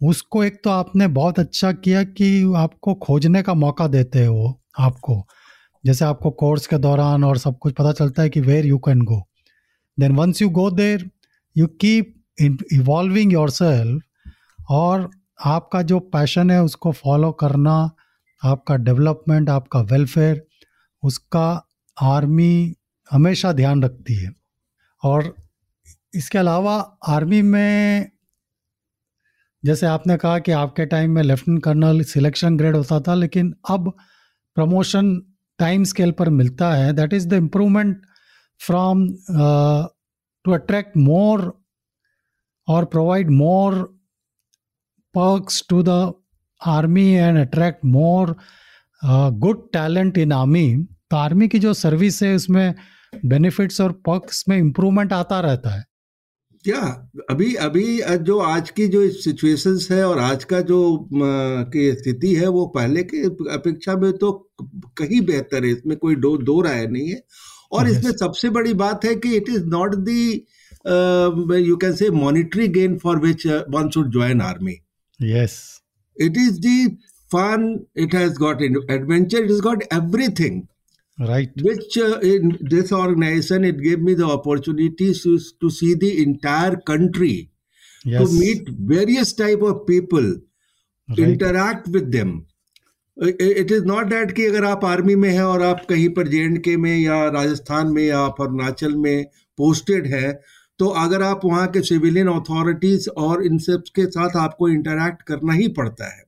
उसको 0.02 0.43
एक 0.43 0.62
तो 0.63 0.69
आपने 0.69 1.08
बहुत 1.08 1.39
अच्छा 1.39 1.71
किया 1.71 2.04
कि 2.04 2.54
आपको 2.58 2.93
खोजने 2.95 3.41
का 3.41 3.54
मौका 3.54 3.88
देते 3.88 4.19
हैं 4.19 4.28
वो 4.28 4.62
आपको। 4.80 5.28
जैसे 5.84 6.06
आपको 6.06 6.32
कोर्स 6.32 6.67
के 6.67 6.78
दौरान 6.78 7.23
और 7.23 7.38
सब 7.38 7.58
कुछ 7.58 7.73
पता 7.73 7.91
चलता 7.91 8.23
है 8.23 8.30
कि 8.30 8.41
where 8.41 8.65
you 8.65 8.78
can 8.78 9.02
go 9.02 9.21
then 9.99 10.15
once 10.15 10.41
you 10.41 10.49
go 10.49 10.69
there 10.71 11.10
you 11.56 11.67
keep 11.67 12.15
evolving 12.73 13.34
yourself 13.49 14.02
और 14.69 15.10
आपका 15.45 15.82
जो 15.82 15.99
पैशन 15.99 16.52
है, 16.52 16.63
उसको 16.63 16.91
फॉलो 16.91 17.32
करना, 17.32 17.91
आपका 18.43 18.75
डेवलपमेंट 18.75 19.49
आपका 19.49 19.82
वेलफेयर 19.82 20.45
उसका 21.04 21.65
आर्मी 22.02 22.73
हमेशा 23.12 23.52
ध्यान 23.52 23.84
रखती 23.84 24.15
है। 24.15 24.32
और 25.04 25.34
इसके 26.15 26.38
अलावा 26.38 26.98
आर्मी 27.08 27.41
में 27.41 28.12
जैसे 29.65 29.86
आपने 29.86 30.17
कहा 30.17 30.39
कि 30.39 30.52
आपके 30.52 30.86
टाइम 30.86 31.12
में 31.12 31.24
लेफ्टिनेंट 31.24 31.63
कर्नल 31.63 32.02
सिलेक्शन 32.02 32.58
ग्रेड 32.58 32.76
होता 32.76 33.00
था 33.00 33.13
लेकिन 33.13 33.54
अब 33.69 33.98
प्रमोशन 34.56 35.22
टाइम 35.60 35.84
स्केल 35.84 36.12
पर 36.12 36.30
मिलता 36.30 36.74
है। 36.74 36.93
That 36.93 37.13
is 37.13 37.28
the 37.28 37.34
improvement 37.34 38.02
from 38.60 39.08
to 40.45 40.52
attract 40.52 40.98
more 40.98 41.65
और 42.67 42.86
provide 42.86 43.30
more 43.30 44.00
to 45.69 45.84
the 45.84 46.13
army 46.67 47.17
and 47.17 47.38
attract 47.38 47.84
more 47.84 48.36
uh, 49.04 49.30
good 49.32 49.58
talent 49.74 50.17
in 50.17 50.32
army. 50.32 50.86
तो 51.12 51.17
आर्मी 51.17 51.48
की 51.48 51.60
जो 51.60 51.74
सर्विस 51.74 52.24
है 52.24 52.36
उसमें 52.36 52.76
बेनिफिट्स 53.26 53.82
और 53.82 53.91
पर्क्स 53.91 54.43
में 54.50 54.58
इम्प्रूवमेंट 54.58 55.13
आता 55.13 55.39
रहता 55.39 55.69
है। 55.69 55.88
क्या? 56.65 56.80
अभी 57.30 57.54
अभी 57.56 58.00
जो 58.24 58.38
आज 58.39 58.69
की 58.69 58.88
जो 58.88 59.08
सिचुएशंस 59.12 59.88
है 59.91 60.04
और 60.08 60.19
आज 60.19 60.43
का 60.43 60.60
जो 60.62 60.80
की 61.13 61.91
स्थिति 61.91 62.34
है 62.36 62.48
वो 62.48 62.65
पहले 62.67 63.04
के 63.04 63.24
अपेक्षा 63.54 63.95
में 63.98 64.12
तो 64.13 64.32
कहीं 64.98 65.22
बेहतर 65.22 65.65
है। 65.65 65.72
इसमें 65.72 65.95
कोई 65.98 66.15
दो 66.15 66.36
दो 66.38 66.60
राय 66.62 66.86
नहीं 66.88 67.10
है। 67.10 67.22
और 67.72 67.89
yes. 67.89 67.98
इसमें 67.98 68.12
सबसे 68.12 68.50
बड़ी 68.50 68.74
बात 68.74 69.06
है 69.06 69.15
कि 69.15 69.36
it 69.36 69.50
is 69.50 69.65
not 69.65 69.95
the 69.95 70.32
you 71.67 71.76
can 71.78 71.93
say 71.95 72.10
monetary 72.10 72.67
gain 72.67 72.98
for 72.98 73.19
which 73.19 73.45
one 73.48 73.89
should 73.93 74.12
join 74.12 74.41
army 74.41 74.76
yes 75.19 75.60
it 76.17 76.38
is 76.38 76.60
the 76.60 76.88
fun 77.34 77.86
it 77.98 78.15
has 78.15 78.34
got 78.39 78.62
adventure 78.62 79.43
it 79.43 79.52
is 79.52 79.62
got 79.62 79.84
everything 79.93 80.62
right 81.19 81.51
which 81.62 81.97
uh, 81.97 82.19
in 82.19 82.58
this 82.62 82.91
organization 82.91 83.63
it 83.63 83.82
gave 83.82 83.99
me 83.99 84.13
the 84.13 84.25
opportunity 84.25 85.13
to, 85.13 85.39
to 85.62 85.69
see 85.69 85.93
the 85.93 86.23
entire 86.23 86.75
country 86.77 87.51
yes. 88.05 88.21
to 88.21 88.39
meet 88.39 88.69
various 88.69 89.34
type 89.34 89.62
of 89.62 89.86
people 89.86 90.36
right. 91.10 91.19
interact 91.19 91.88
with 91.88 92.12
them 92.12 92.45
it 93.17 93.71
is 93.71 93.86
not 93.86 94.05
that 94.08 94.32
कि 94.32 94.45
अगर 94.45 94.65
आप 94.65 94.86
army 94.86 95.15
में 95.15 95.29
हैं 95.29 95.43
और 95.43 95.62
आप 95.62 95.86
कहीं 95.89 96.10
पर 96.10 96.27
जे 96.27 96.47
के 96.58 96.75
में 96.77 96.97
या 96.97 97.27
राजस्थान 97.29 97.88
में 97.88 98.03
या 98.03 98.19
अरुणाचल 98.25 98.95
में 98.95 99.25
पोस्टेड 99.58 100.08
है 100.08 100.32
तो 100.79 100.88
अगर 100.88 101.21
आप 101.21 101.41
वहाँ 101.45 101.67
के 101.67 101.82
सिविलियन 101.82 102.27
अथॉरिटीज 102.27 103.10
और 103.17 103.43
इन 103.45 103.58
सब 103.58 103.84
के 103.95 104.05
साथ 104.05 104.38
आपको 104.38 104.69
इंटरेक्ट 104.69 105.21
करना 105.21 105.53
ही 105.53 105.67
पड़ता 105.67 106.05
है 106.15 106.23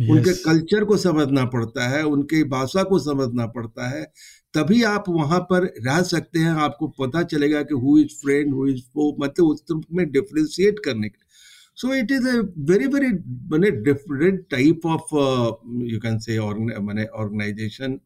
yes. 0.00 0.10
उनके 0.10 0.32
कल्चर 0.42 0.84
को 0.84 0.96
समझना 0.96 1.44
पड़ता 1.44 1.88
है 1.88 2.02
उनके 2.06 2.44
भाषा 2.44 2.82
को 2.82 2.98
समझना 2.98 3.46
पड़ता 3.46 3.88
है 3.88 4.12
तभी 4.56 4.82
आप 4.82 5.04
वहाँ 5.08 5.40
पर 5.40 5.64
रह 5.86 6.02
सकते 6.02 6.38
हैं 6.38 6.52
आपको 6.64 6.88
पता 7.00 7.22
चलेगा 7.22 7.62
कि 7.62 7.74
who 7.74 7.98
is 7.98 8.16
friend 8.22 8.54
who 8.54 8.66
is 8.66 8.82
foe 8.94 9.16
मतलब 9.20 9.46
उस 9.46 9.64
में 9.92 10.10
डिफ्रेंशिएट 10.12 10.78
करने 10.84 11.08
के 11.08 11.24
so 11.76 11.94
it 11.94 12.12
is 12.12 12.28
a 12.28 12.40
very 12.70 12.86
very 12.86 13.08
मैंने 13.52 13.70
different 13.70 14.44
type 14.50 14.86
of 14.86 15.14
you 15.84 16.00
can 16.00 16.18
say 16.18 16.38
मैंने 16.40 17.04
ऑर्गेनाइजेशन 17.04 18.00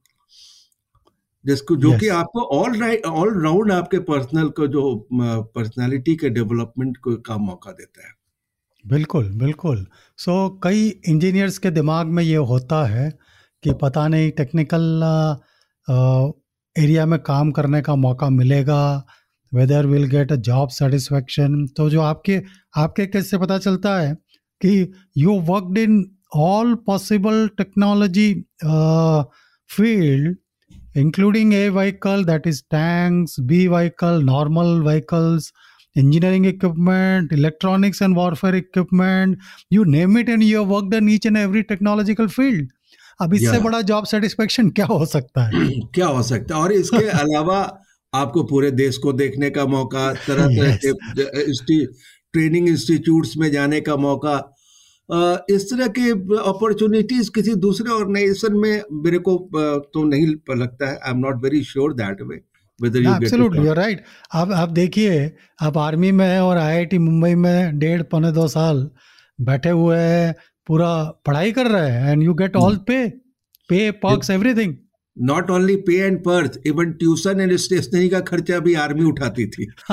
जिसको 1.45 1.77
जो 1.77 1.91
yes. 1.91 2.01
कि 2.01 2.09
आपको 2.09 2.41
ऑल 2.41 2.81
राइट 2.81 3.07
ऑल 3.07 3.43
राउंड 3.43 3.73
आपके 3.73 3.99
पर्सनल 3.99 4.49
को 4.49 4.67
जो 4.67 5.09
पर्सनालिटी 5.13 6.17
के 6.17 6.31
डेवलपमेंट 6.31 6.97
को 6.97 7.17
का 7.17 7.37
मौका 7.37 7.71
देता 7.71 8.07
है। 8.07 8.13
बिल्कुल 8.85 9.31
बिल्कुल। 9.31 9.87
सो 10.19 10.49
so, 10.49 10.61
कई 10.63 10.89
इंजीनियर्स 11.09 11.59
के 11.59 11.71
दिमाग 11.71 12.07
में 12.07 12.23
ये 12.23 12.37
होता 12.37 12.85
है 12.85 13.19
कि 13.63 13.73
पता 13.73 14.09
नहीं 14.09 14.31
टेक्निकल 14.31 15.03
एरिया 16.77 17.07
में 17.07 17.19
काम 17.21 17.51
करने 17.51 17.81
का 17.83 17.95
मौका 17.97 18.29
मिलेगा 18.31 18.83
whether 19.53 19.87
will 19.87 20.05
get 20.09 20.33
a 20.33 20.37
job 20.49 20.69
satisfaction 20.71 21.67
तो 21.77 21.89
जो 21.91 22.01
आपके 22.03 22.41
आपके 22.77 23.07
कैसे 23.07 23.39
पता 23.39 23.59
चलता 23.59 23.99
है 24.01 24.15
कि 24.61 24.93
you 25.19 25.39
worked 25.49 25.79
in 25.79 26.05
all 26.37 26.75
possible 26.87 27.49
technology 27.59 28.33
field 29.71 30.37
including 30.97 31.55
a 31.55 31.69
vehicle 31.71 32.25
that 32.25 32.47
is 32.47 32.63
tanks 32.71 33.41
B 33.51 33.67
vehicle 33.69 34.23
normal 34.25 34.81
vehicles 34.83 35.53
engineering 35.97 36.47
equipment 36.47 37.33
electronics 37.33 38.03
and 38.03 38.17
warfare 38.17 38.55
equipment 38.55 39.39
you 39.73 39.85
name 39.87 40.19
it 40.19 40.29
and 40.29 40.43
you 40.43 40.65
work 40.67 40.95
in 40.95 41.09
each 41.09 41.27
and 41.27 41.37
every 41.37 41.63
technological 41.73 42.29
field 42.29 42.69
अब 43.21 43.35
इससे 43.35 43.59
बड़ा 43.59 43.81
job 43.81 44.05
satisfaction 44.05 44.71
क्या 44.71 44.87
हो 44.87 45.07
सकता 45.07 45.45
है? 45.45 45.51
क्या 45.95 46.07
हो 46.07 46.23
सकता 46.23 46.57
है? 46.57 46.63
और 46.63 46.73
इसके 46.73 47.05
अलावा 47.19 47.83
आपको 48.15 48.43
पूरे 48.43 48.71
देश 48.71 48.97
को 48.99 49.13
देखने 49.13 49.51
का 49.51 49.67
मौका 49.67 50.13
तरह 50.13 50.47
तरह 50.47 50.77
के 50.77 51.87
ट्रेनिंग 52.33 52.69
इंस्टीट्यूट्स 52.69 53.37
में 53.37 53.53
जाने 53.53 53.81
का 53.81 53.97
मौका 53.97 54.57
इस 55.51 55.71
तरह 55.71 55.87
के 55.89 56.11
अपॉर्चुनिटीज़ 56.51 57.31
किसी 57.35 57.55
दूसरे 57.55 57.91
ऑर्गेनाइजेशन 57.91 58.57
में 58.57 58.83
मेरे 58.93 59.19
को 59.19 59.37
तो 59.95 60.05
नहीं 60.05 60.27
लगता 60.57 60.89
है। 60.89 60.97
I 60.97 61.11
am 61.11 61.19
not 61.19 61.43
very 61.43 61.63
sure 61.65 61.93
that 61.93 62.23
way 62.23 62.37
absolutely 62.87 63.73
right 63.73 64.05
आप 64.35 64.53
आप 64.53 64.69
देखिए 64.69 65.33
आप 65.61 65.79
आर्मी 65.79 66.13
में 66.13 66.39
और 66.39 66.57
आईआईटी 66.57 66.99
मुंबई 66.99 67.35
में 67.35 67.79
डेढ़ 67.79 68.03
पौने 68.03 68.33
दो 68.33 68.49
साल 68.49 68.91
बैठे 69.41 69.71
हुए 69.71 69.99
हैं 69.99 70.35
पूरा 70.71 71.05
पढ़ाई 71.27 71.53
कर 71.53 71.67
रहा 71.67 71.83
है 71.83 72.13
and 72.13 72.23
you 72.23 72.35
get 72.35 72.57
all 72.57 72.77
pay 72.77 73.09
pay 73.69 73.91
perks 74.05 74.31
everything 74.31 74.75
not 75.19 75.51
only 75.51 75.77
pay 75.77 75.97
and 76.01 76.19
perks 76.25 76.61
even 76.67 76.93
tuition 76.93 77.41
and 77.41 77.57
stationery 77.57 78.09
का 78.09 78.21
खर्चा 78.21 78.59
भी 78.59 78.75
आर्मी 78.75 79.05
उठाती 79.05 79.47
थी। 79.47 79.67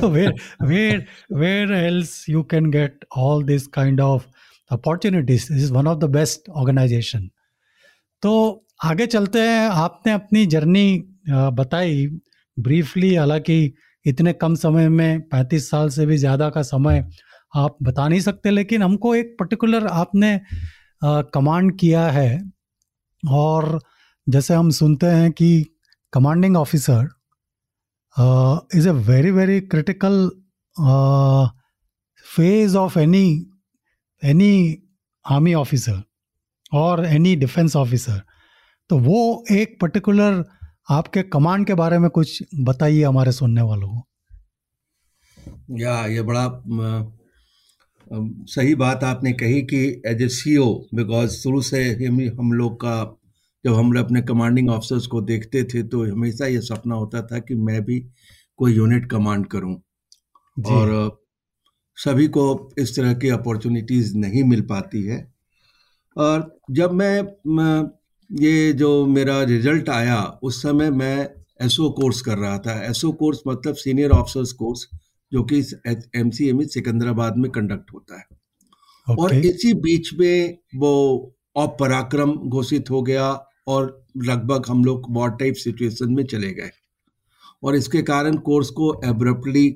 Where 0.00 0.32
where 0.70 0.98
where 1.38 1.72
else 1.78 2.12
you 2.34 2.42
can 2.52 2.68
get 2.76 3.06
all 3.16 3.46
this 3.50 3.66
kind 3.78 4.02
of 4.08 4.26
opportunities? 4.70 5.48
This 5.48 5.64
is 5.68 5.72
one 5.78 5.90
of 5.94 5.98
the 6.04 6.10
best 6.18 6.52
organization. 6.64 7.24
तो 8.22 8.34
आगे 8.84 9.06
चलते 9.06 9.38
हैं। 9.38 9.68
आपने 9.68 10.12
अपनी 10.12 10.46
जर्नी 10.46 10.86
बताई 11.30 12.06
ब्रीफली 12.58 13.14
हालाँकि 13.14 13.74
इतने 14.06 14.32
कम 14.32 14.54
समय 14.54 14.88
में 14.88 15.20
पैंतीस 15.20 15.70
साल 15.70 15.88
से 15.88 16.06
भी 16.06 16.16
ज़्यादा 16.16 16.50
का 16.50 16.62
समय 16.62 17.08
आप 17.54 17.76
बता 17.82 18.08
नहीं 18.08 18.20
सकते, 18.20 18.50
लेकिन 18.50 18.82
हमको 18.82 19.14
एक 19.14 19.36
पर्टिकुलर 19.40 19.86
आपने 19.86 20.40
कमांड 21.34 21.78
किया 21.78 22.06
है। 22.10 22.40
और 23.22 23.78
जैसे 24.26 24.54
हम 24.54 24.70
सुनते 24.70 25.06
हैं 25.06 25.30
कि 25.32 25.64
commanding 26.12 26.56
officer 26.56 27.08
is 28.74 28.88
a 28.88 28.92
very 28.92 29.30
very 29.30 29.60
critical 29.60 30.30
phase 32.26 32.76
of 32.76 32.98
any 32.98 33.26
any 34.22 34.78
army 35.24 35.54
officer 35.54 36.02
और 36.72 37.04
एनी 37.06 37.34
डिफेंस 37.36 37.76
ऑफिसर 37.76 38.20
तो 38.90 38.98
वो 38.98 39.44
एक 39.50 39.76
पर्टिकुलर 39.80 40.44
आपके 40.90 41.22
कमांड 41.22 41.66
के 41.66 41.74
बारे 41.74 41.98
में 41.98 42.08
कुछ 42.10 42.42
बताइए 42.60 43.02
हमारे 43.04 43.32
सुनने 43.32 43.62
वालों 43.62 43.88
को। 43.88 44.06
या, 45.78 46.06
ये 46.06 46.22
बड़ा 46.22 46.46
सही 48.10 48.74
बात 48.74 49.04
आपने 49.04 49.32
कही 49.32 49.60
कि 49.62 49.80
as 50.06 50.22
A 50.22 50.28
C 50.28 50.56
O 50.56 50.66
because 50.94 51.30
शुरू 51.32 51.60
से 51.62 51.82
हम 51.96 52.20
हम 52.38 52.52
लोग 52.52 52.74
का 52.76 52.94
जब 53.64 53.74
हम 53.74 53.92
लोग 53.92 54.04
अपने 54.04 54.22
कमांडिंग 54.22 54.70
ऑफिसर्स 54.70 55.06
को 55.06 55.20
देखते 55.20 55.62
थे 55.64 55.82
तो 55.82 56.02
हमेशा 56.12 56.46
ये 56.46 56.60
सपना 56.60 56.94
होता 56.94 57.22
था 57.22 57.38
कि 57.38 57.54
मैं 57.54 57.80
भी 57.84 57.98
कोई 58.58 58.74
यूनिट 58.74 59.10
कमांड 59.10 59.46
करूँ। 59.46 59.74
और 60.56 60.90
सभी 61.98 62.26
को 62.28 62.44
इस 62.78 62.96
तरह 62.96 63.14
की 63.14 63.28
अपॉर्चुनिटीज़ 63.28 64.16
नहीं 64.16 64.42
मिल 64.44 64.60
पाती 64.70 65.02
है। 65.02 65.20
और 66.16 66.58
जब 66.70 66.92
मैं 66.92 67.82
ये 68.30 68.72
जो 68.72 68.90
मेरा 69.06 69.42
रिज़ल्ट 69.44 69.88
आया 69.90 70.20
उस 70.42 70.62
समय 70.62 70.90
मैं 70.90 71.16
एसओ 71.62 71.90
कोर्स 71.90 72.20
कर 72.20 72.38
रहा 72.38 72.58
था। 72.58 72.74
एसओ 72.86 73.12
कोर्स 73.12 73.40
मतलब 73.48 73.74
सीनियर 73.74 74.10
ऑफिसर्स 74.10 74.52
कोर्स 74.52 74.86
जो 75.32 75.42
कि 75.52 75.58
एम 76.16 76.30
सी 76.30 76.48
एम 76.48 76.62
सिकंदराबाद 76.66 77.36
में 77.36 77.50
कंडक्ट 77.50 77.92
होता 77.94 78.18
है। 78.18 78.24
okay. 79.06 79.18
और 79.18 79.34
इसी 79.34 79.72
बीच 79.74 80.12
में 80.14 80.58
वो 80.76 81.34
अपराक्रम 81.56 82.32
घोषित 82.32 82.90
हो 82.90 83.02
गया 83.02 83.28
और 83.68 84.06
लगभग 84.16 84.66
हम 84.68 84.84
लोग 84.84 85.06
वॉर 85.14 85.30
टाइप 85.30 85.54
सिचुएशन 85.54 86.12
में 86.12 86.24
चले 86.24 86.52
गए। 86.52 86.70
और 87.62 87.76
इसके 87.76 88.02
कारण 88.02 88.36
कोर्स 88.36 88.70
को 88.70 88.92
एब्रप्टली 89.04 89.70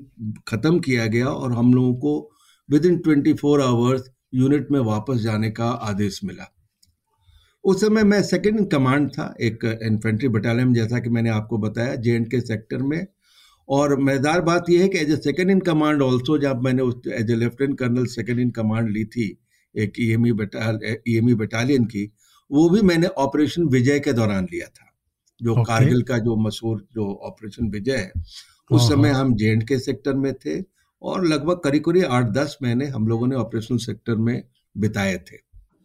ख़त्म 0.47 0.79
किया 0.79 1.05
गया 1.05 1.27
और 1.27 1.53
हम 1.53 1.73
लोगों 1.73 1.93
को 1.95 2.31
within 2.85 2.97
twenty 2.97 3.33
four 3.33 3.61
hours 3.61 4.09
unit 4.33 4.71
में 4.71 4.79
वापस 4.79 5.19
जाने 5.19 5.49
का 5.51 5.69
आदेश 5.89 6.19
मिला। 6.23 6.51
उस 7.63 7.81
समय 7.81 8.03
मैं 8.03 8.21
सेकेंड 8.23 8.57
इन 8.59 8.65
कमांड 8.65 9.09
था 9.09 9.33
एक 9.41 9.65
इन्फेंट्री 9.83 10.27
बटालियन 10.27 10.73
जैसा 10.73 10.99
कि 10.99 11.09
मैंने 11.09 11.29
आपको 11.29 11.57
बताया 11.57 11.95
जे 11.95 12.15
एंड 12.15 12.29
के 12.31 12.41
सेक्टर 12.41 12.77
में। 12.77 13.05
और 13.69 13.99
मज़ेदार 13.99 14.41
बात 14.41 14.69
यह 14.69 14.81
है 14.81 14.87
कि 14.87 14.97
as 14.97 15.11
a 15.11 15.15
second 15.15 15.51
in 15.51 15.59
command 15.59 16.01
also 16.01 16.37
जब 16.37 16.61
मैंने 16.61 16.81
उस 16.81 17.07
as 17.13 17.31
a 17.31 17.35
lieutenant 17.35 17.77
colonel 17.79 18.05
second 18.05 18.39
in 18.39 18.51
command 18.51 18.89
ली 18.89 19.05
थी 19.05 19.37
एक 19.75 19.93
ई 19.99 20.09
एम 20.11 21.27
ई 21.27 21.33
बटालियन 21.33 21.85
की 21.85 22.11
वो 22.51 22.69
भी 22.69 22.81
मैंने 22.81 23.07
ऑपरेशन 23.07 23.63
विजय 23.67 23.99
के 23.99 24.13
दौरान 24.13 24.47
लिया 24.51 24.67
था 24.67 24.91
जो 25.41 25.53
okay. 25.53 25.67
कारगिल 25.67 26.01
का 26.01 26.17
जो 26.17 26.35
मशहूर 26.35 26.87
जो 26.93 27.13
ऑपरेशन 27.23 27.69
विजय 27.69 27.95
है 27.95 28.11
उस 28.71 28.81
हाँ, 28.81 28.89
समय 28.89 29.09
हाँ। 29.09 29.21
हम 29.21 29.35
जे 29.35 29.49
एंड 29.49 29.67
के 29.67 29.79
सेक्टर 29.79 30.13
में 30.13 30.33
थे 30.33 30.61
और 31.01 31.25
लगभग 31.25 31.59
करीब 31.63 31.83
करीब 31.83 32.05
आठ 32.05 32.25
दस 32.25 32.57
महीने 32.63 32.85
हम 32.85 33.07
लोगों 33.07 33.27
ने 33.27 33.35
ऑपरेशन 33.35 33.77
सेक्टर 33.77 34.15
में 34.15 34.43
बिताए 34.77 35.17
थे 35.17 35.37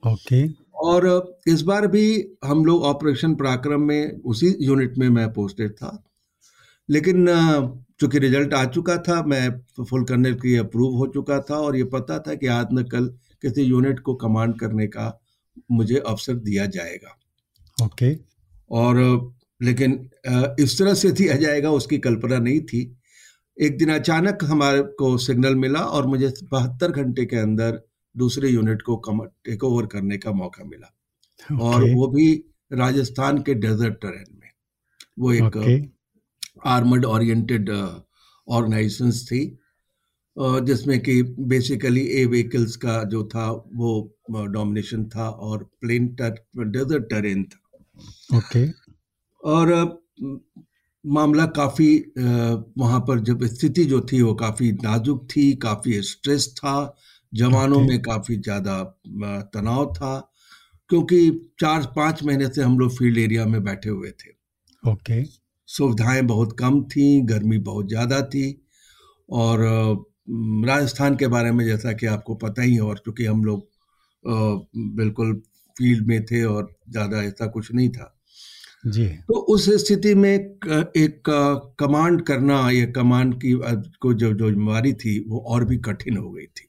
ओके 0.03 0.47
okay. 0.47 0.55
और 0.75 1.41
इस 1.49 1.63
बार 1.63 1.87
भी 1.87 2.05
हम 2.45 2.65
लोग 2.65 2.83
ऑपरेशन 2.83 3.35
पराक्रम 3.35 3.81
में 3.81 4.21
उसी 4.23 4.57
यूनिट 4.61 4.99
में 4.99 5.09
मैं 5.09 5.33
पोस्टेड 5.33 5.73
था 5.73 6.10
लेकिन 6.91 7.27
चूँकि 8.01 8.19
रिज़ल्ट 8.19 8.55
आ 8.55 8.65
चुका 8.65 8.97
था 8.99 9.23
मैं 9.23 9.49
फुल 9.85 10.05
करने 10.05 10.33
के 10.35 10.57
अप्रूव 10.57 10.97
हो 10.97 11.07
चुका 11.07 11.41
था 11.41 11.57
और 11.57 11.77
ये 11.77 11.85
पता 11.85 12.19
था 12.19 12.35
कि 12.35 12.47
आज 12.47 12.69
न 12.73 12.83
कल 12.85 13.07
किसी 13.43 13.63
यूनिट 13.63 14.01
को 14.01 14.15
कमांड 14.15 14.59
करने 14.61 14.87
का 14.87 15.21
मुझे 15.71 15.97
अवसर 15.97 16.35
दिया 16.35 16.67
जाएगा 16.67 17.17
ओके 17.85 18.15
okay. 18.15 18.25
और 18.71 18.97
लेकिन 19.63 19.93
इस 20.61 20.79
तरह 20.79 20.95
से 20.95 21.11
दिया 21.13 21.37
जाएगा 21.37 21.71
उसकी 21.71 21.99
कल्पना 21.99 22.39
नहीं 22.39 22.61
थी 22.61 22.81
एक 23.57 23.79
दिन 23.79 23.93
अचानक 23.95 24.45
हमारे 24.45 24.83
को 24.99 25.17
सिग्नल 25.19 25.55
मिला 25.55 25.81
और 25.81 26.07
मुझे 26.07 26.33
बहत्तर 26.43 26.93
घंटे 26.93 27.25
के 27.25 27.37
अंदर 27.37 27.81
दूसरे 28.15 28.49
यूनिट 28.49 28.83
को 28.83 28.97
टेक 29.45 29.65
ओवर 29.65 29.87
करने 29.87 30.19
का 30.19 30.33
मौका 30.33 30.65
मिला 30.65 30.95
okay. 31.51 31.63
और 31.63 31.91
वो 31.91 32.07
भी 32.07 32.33
राजस्थान 32.73 33.43
के 33.43 33.55
डेजर्ट 33.55 33.95
टेरेन 33.95 34.39
में 34.41 34.51
वो 35.19 35.33
एक 35.33 35.43
okay. 35.43 36.00
आर्मड 36.67 37.05
ओरिएंटेड 37.05 37.71
ऑर्गेनाइजेशन 38.49 39.11
थी 39.11 39.59
जिसमें 40.39 41.01
कि 41.01 41.23
बेसिकली 41.23 42.01
ए 42.01 42.25
व्हीकल्स 42.25 42.77
का 42.77 43.03
जो 43.05 43.25
था 43.25 43.51
वो 43.51 44.17
डोमिनेशन 44.31 45.05
था 45.05 45.29
और 45.29 45.65
प्लेन 45.81 46.07
डेजर्ट 46.17 47.05
टेरेन 47.05 47.45
था 47.45 47.59
ओके 48.37 48.67
okay. 48.67 48.73
और 49.45 50.01
मामला 51.07 51.47
काफ़ी 51.47 52.13
वहाँ 52.79 53.01
पर 53.01 53.21
जब 53.21 53.45
स्थिति 53.45 53.85
जो 53.85 54.01
थी 54.13 54.23
वो 54.23 54.35
काफ़ी 54.35 54.73
नाजुक 54.73 55.27
थी 55.37 55.53
काफ़ी 55.55 56.03
स्ट्रेस 56.03 56.55
था 56.57 56.97
जवानों 57.35 57.77
okay. 57.77 57.89
में 57.89 58.03
काफ़ी 58.03 58.37
ज़्यादा 58.37 58.83
तनाव 59.55 59.93
था 59.93 60.33
क्योंकि 60.89 61.51
चार 61.61 61.93
पाँच 61.97 62.23
महीने 62.23 62.49
से 62.49 62.63
हम 62.63 62.79
लोग 62.79 62.97
फ़ील्ड 62.97 63.19
एरिया 63.19 63.47
में 63.47 63.65
बैठे 63.65 63.91
हुए 63.91 64.11
थे 64.11 64.31
ओके 64.91 65.23
okay. 65.23 65.40
सुविधाएँ 65.71 66.23
बहुत 66.25 66.57
कम 66.59 66.83
थी 66.87 67.21
गर्मी 67.27 67.59
बहुत 67.65 67.89
ज़्यादा 67.89 68.21
थी 68.27 68.47
और 69.29 69.61
राजस्थान 70.67 71.17
के 71.17 71.27
बारे 71.29 71.51
में 71.53 71.65
जैसा 71.67 71.93
कि 71.93 72.07
आपको 72.09 72.35
पता 72.39 72.63
ही 72.63 72.75
है 72.75 72.81
और 72.83 72.99
चूँकि 72.99 73.25
हम 73.27 73.45
लोग 73.45 73.69
बिल्कुल 74.97 75.35
फ़ील्ड 75.77 76.07
में 76.07 76.25
थे 76.27 76.43
और 76.45 76.75
ज़्यादा 76.91 77.23
ऐसा 77.25 77.47
कुछ 77.49 77.73
नहीं 77.75 77.89
था। 77.91 78.15
जी। 78.87 79.07
तो 79.29 79.35
उस 79.49 79.69
स्थिति 79.81 80.15
में 80.15 80.31
एक 80.31 81.23
कमांड 81.81 82.23
करना 82.23 82.61
या 82.71 82.87
कमांड 82.93 83.35
की 83.43 83.53
को 84.03 84.13
जो 84.15 84.33
जो 84.35 84.51
जिम्मेवारी 84.51 84.93
थी 84.97 85.19
वो 85.29 85.41
और 85.49 85.65
भी 85.65 85.77
कठिन 85.87 86.17
हो 86.17 86.31
गई 86.31 86.47
थी। 86.49 86.69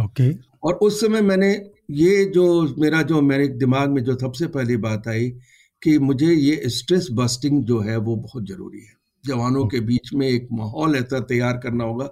ओके। 0.00 0.30
और 0.62 0.74
उस 0.82 1.00
समय 1.00 1.20
मैंने 1.22 1.50
ये 1.92 2.24
जो 2.26 2.46
मेरा 2.78 3.02
जो 3.04 3.20
मेरे 3.22 3.48
दिमाग 3.58 3.90
में 3.90 4.02
जो 4.04 4.18
सबसे 4.18 4.46
पहली 4.48 4.76
बात 4.78 5.08
आई 5.08 5.30
कि 5.84 5.98
मुझे 6.00 6.32
ये 6.32 6.68
स्ट्रेस 6.70 7.08
बस्टिंग 7.12 7.62
जो 7.64 7.80
है 7.80 7.96
वो 7.96 8.16
बहुत 8.16 8.46
ज़रूरी 8.48 8.80
है। 8.80 8.92
जवानों 9.24 9.66
के 9.66 9.80
बीच 9.80 10.12
में 10.14 10.26
एक 10.28 10.48
माहौल 10.52 10.96
ऐसा 10.96 11.20
तैयार 11.20 11.56
करना 11.56 11.84
होगा 11.84 12.06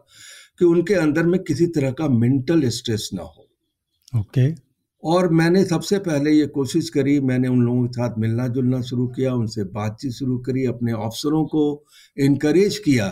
कि 0.59 0.65
उनके 0.65 0.95
अंदर 0.95 1.27
में 1.27 1.43
किसी 1.45 1.67
तरह 1.67 1.91
का 1.91 2.09
मेंटल 2.09 2.69
स्ट्रेस 2.71 3.09
ना 3.15 3.23
हो। 3.23 3.49
Okay 4.13 4.51
okay. 4.51 4.61
और 5.03 5.29
मैंने 5.33 5.65
सबसे 5.65 5.99
पहले 5.99 6.31
ये 6.31 6.47
कोशिश 6.47 6.89
करी 6.91 7.19
मैंने 7.21 7.49
उन 7.49 7.63
लोगों 7.63 7.87
के 7.87 7.93
साथ 7.93 8.19
मिलना 8.19 8.47
जुलना 8.49 8.81
शुरू 8.83 9.07
किया 9.07 9.33
उनसे 9.35 9.65
बातचीत 9.65 10.13
शुरू 10.13 10.37
करी 10.39 10.65
अपने 10.67 10.93
अफसरों 10.93 11.45
को 11.45 11.63
इनक्रेज 12.17 12.79
किया 12.79 13.09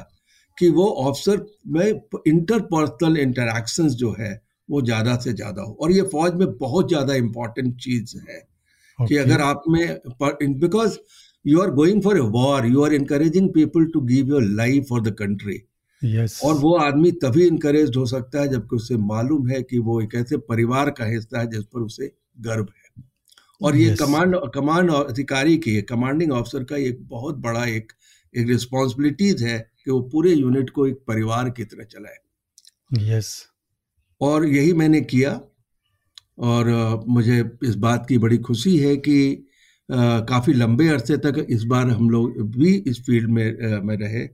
कि 0.58 0.68
वो 0.68 0.86
ऑफिसर 1.00 1.44
में 1.66 2.00
इंटरपर्सनल 2.26 3.16
इंटरेक्शंस 3.16 3.92
जो 3.92 4.14
है 4.18 4.32
वो 4.68 4.82
ज़्यादा 4.82 5.16
से 5.16 5.32
ज़्यादा 5.32 5.62
हो। 5.62 5.76
और 5.80 5.92
ये 5.92 6.02
फौज 6.02 6.34
में 6.34 6.56
बहुत 6.58 6.88
ज़्यादा 6.88 7.14
इम्पोर्टेंट 7.14 7.74
चीज़ 7.76 8.16
है। 8.28 8.38
Okay. 9.00 9.08
कि 9.08 9.16
अगर 9.16 9.40
आप 9.40 9.62
में 9.68 10.58
because 10.60 10.98
you 11.44 11.60
are 11.60 11.70
going 11.70 12.02
for 12.02 12.16
a 12.16 12.20
war 12.30 12.66
you 12.66 12.84
are 12.84 12.92
encouraging 12.94 13.48
people 13.54 13.84
to 13.92 14.00
give 14.06 14.28
your 14.28 14.42
life 14.42 14.86
for 14.88 15.02
the 15.02 15.14
country 15.18 15.58
yes. 16.02 16.40
और 16.44 16.54
वो 16.54 16.76
आदमी 16.78 17.12
तभी 17.24 17.46
इनकरेज 17.46 17.96
हो 17.96 18.06
सकता 18.06 18.40
है 18.40 18.48
जबकि 18.48 18.76
उसे 18.76 18.96
मालूम 18.96 19.48
है 19.48 19.62
कि 19.62 19.78
वो 19.78 20.00
एक 20.00 20.14
ऐसे 20.14 20.36
परिवार 20.48 20.90
का 20.90 21.04
हिस्सा 21.04 21.40
है 21.40 21.46
जिस 21.46 21.64
पर 21.64 21.80
उसे 21.80 22.12
गर्व 22.40 22.66
है 22.76 23.04
और 23.62 23.76
ये 23.76 23.94
कमांड 23.96 24.36
कमांड 24.54 24.90
अधिकारी 24.90 25.56
की 25.58 25.80
कमांडिंग 25.82 26.32
ऑफिसर 26.32 26.64
का 26.64 26.76
एक 26.76 27.06
बहुत 27.08 27.36
बड़ा 27.38 27.64
एक 27.66 27.92
एक 28.34 28.48
रिस्पॉन्सिबिलिटीज 28.48 29.42
है 29.42 29.58
कि 29.84 29.90
वो 29.90 30.00
पूरे 30.12 30.32
यूनिट 30.32 30.70
को 30.70 30.86
एक 30.86 31.02
परिवार 31.08 31.50
की 31.50 31.64
तरह 31.64 31.84
चलाए 31.84 32.18
यस 32.98 33.26
yes. 33.26 33.50
और 34.20 34.46
यही 34.46 34.72
मैंने 34.72 35.00
किया 35.00 35.40
और 36.40 36.68
मुझे 37.08 37.38
इस 37.64 37.74
बात 37.74 38.06
की 38.08 38.18
बड़ी 38.18 38.38
खुशी 38.38 38.76
है 38.78 38.96
कि 38.96 39.46
काफ़ी 39.88 40.52
लंबे 40.52 40.88
अरसे 40.88 41.16
तक 41.16 41.46
इस 41.50 41.62
बार 41.64 41.88
हम 41.88 42.10
लोग 42.10 42.40
भी 42.56 42.74
इस 42.86 43.00
फ़ील्ड 43.06 43.30
में 43.30 43.80
में 43.80 43.96
रहे 43.96 44.28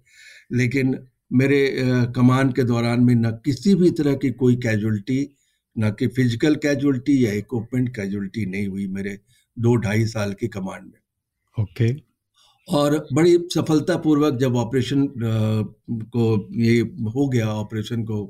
लेकिन 0.53 0.99
मेरे 1.33 1.61
कमान 2.17 2.53
के 2.53 2.63
दौरान 2.63 3.01
में 3.01 3.15
न 3.15 3.31
किसी 3.45 3.75
भी 3.75 3.91
तरह 3.91 4.15
की 4.15 4.31
कोई 4.31 4.57
कैजुअलिटी 4.57 5.29
न 5.77 5.91
कि 5.91 6.07
फ़िज़िकल 6.07 6.55
कैजुअलिटी 6.55 7.25
या 7.27 7.33
इक्विपमेंट 7.33 7.95
कैजुअलिटी 7.97 8.47
नहीं 8.47 8.67
हुई 8.67 8.87
मेरे 8.87 9.19
दो 9.59 9.77
ढाई 9.77 10.07
साल 10.07 10.33
की 10.33 10.49
कमांड 10.49 10.85
में 10.85 11.01
ओके 11.63 11.93
okay. 11.93 12.03
और 12.69 13.07
बड़ी 13.13 13.37
सफलतापूर्वक 13.55 14.35
जब 14.35 14.57
ऑपरेशन 14.57 15.07
को 16.17 16.49
ये 16.53 16.81
हो 17.15 17.29
गया 17.29 17.49
ऑपरेशन 17.49 18.03
को 18.05 18.25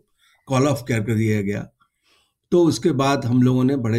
कॉल 0.49 0.66
ऑफ़ 0.66 0.83
कर 0.85 1.14
दिया 1.14 1.41
गया 1.43 1.68
तो 2.57 2.63
उसके 2.65 2.91
बाद 2.93 3.25
हम 3.25 3.43
लोगों 3.43 3.65
ने 3.65 3.75
बड़े 3.77 3.99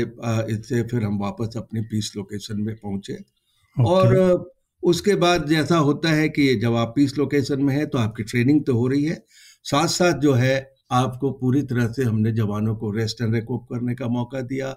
इससे 0.51 0.81
फिर 0.83 1.03
हम 1.03 1.17
वापस 1.19 1.57
अपने 1.57 1.81
पीस 1.81 2.11
लोकेशन 2.17 2.61
में 2.61 2.75
पहुँचे 2.75 3.13
okay. 3.13 3.85
और 3.85 4.51
उसके 4.83 5.15
बाद 5.15 5.45
जैसा 5.47 5.77
होता 5.77 6.09
है 6.09 6.29
कि 6.29 6.55
जब 6.55 6.75
आप 6.75 6.93
पीस 6.95 7.17
लोकेशन 7.17 7.61
में 7.63 7.73
है 7.75 7.85
तो 7.85 7.97
आपकी 7.97 8.23
ट्रेनिंग 8.23 8.63
तो 8.65 8.73
हो 8.73 8.87
रही 8.87 9.03
है 9.03 9.21
साथ 9.63 9.87
साथ 9.87 10.19
जो 10.19 10.33
है 10.33 10.55
आपको 10.91 11.31
पूरी 11.31 11.61
तरह 11.63 11.91
से 11.91 12.03
हमने 12.03 12.31
जवानों 12.31 12.75
को 12.75 12.91
रेस्ट 12.91 13.21
एंड 13.21 13.35
रिकॉप 13.35 13.67
करने 13.69 13.95
का 13.95 14.07
मौका 14.07 14.41
दिया 14.41 14.75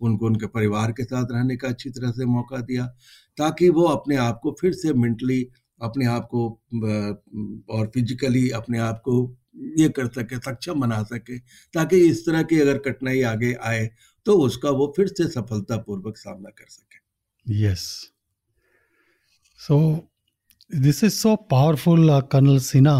उनको 0.00 0.26
उनके 0.26 0.46
परिवार 0.46 0.92
के 0.92 1.04
साथ 1.04 1.32
रहने 1.32 1.56
का 1.56 1.68
अच्छी 1.68 1.90
तरह 1.90 2.10
से 2.10 2.26
मौका 2.26 2.60
दिया 2.62 2.86
ताकि 3.38 3.68
वो 3.68 3.84
अपने 3.88 4.16
आप 4.16 4.40
को 4.42 4.56
फिर 4.60 4.72
से 4.72 4.94
मेंटली 4.96 5.42
अपने 5.80 6.06
आप 6.06 6.28
को 6.34 6.48
और 7.70 7.90
फिजिकली 7.94 8.48
अपने 8.50 8.78
आप 8.78 9.00
को 9.04 9.20
ये 9.78 9.88
कर 9.88 10.06
सके, 10.06 10.36
सक्षम 10.38 10.80
बना 10.80 11.02
सके, 11.02 11.38
ताकि 11.74 11.96
इस 12.08 12.24
तरह 12.26 12.42
की 12.42 12.60
अगर 12.60 12.78
कठिनाई 12.78 13.22
आगे 13.22 13.52
आए 13.62 13.88
तो 14.26 14.34
उसका 14.40 14.70
वो 14.70 14.92
फिर 14.96 15.08
से 15.08 15.28
सफलतापूर्वक 15.28 16.16
सामना 16.16 16.50
कर 16.50 16.66
सके। 16.68 17.64
Yes 17.64 17.84
so 19.60 19.78
this 20.70 21.04
is 21.04 21.14
so 21.14 21.36
powerful 21.50 22.20
colonel 22.32 22.58
Sinha 22.58 22.98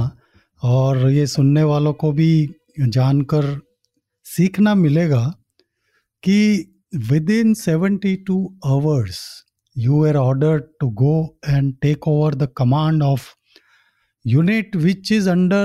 और 0.62 1.10
ये 1.10 1.26
सुनने 1.26 1.62
वालों 1.62 1.92
को 1.92 2.12
भी 2.12 2.32
जानकर 2.80 3.60
सीखना 4.26 4.74
मिलेगा 4.74 5.26
कि 6.22 6.38
within 7.30 7.54
seventy 7.54 8.16
two 8.16 8.42
hours 8.66 9.20
you 9.76 9.98
were 9.98 10.18
ordered 10.20 10.64
to 10.82 10.86
go 11.00 11.10
and 11.48 11.74
take 11.80 12.06
over 12.12 12.30
the 12.38 12.46
command 12.60 13.02
of 13.08 13.26
unit 14.24 14.74
which 14.76 15.12
is 15.16 15.28
under 15.28 15.60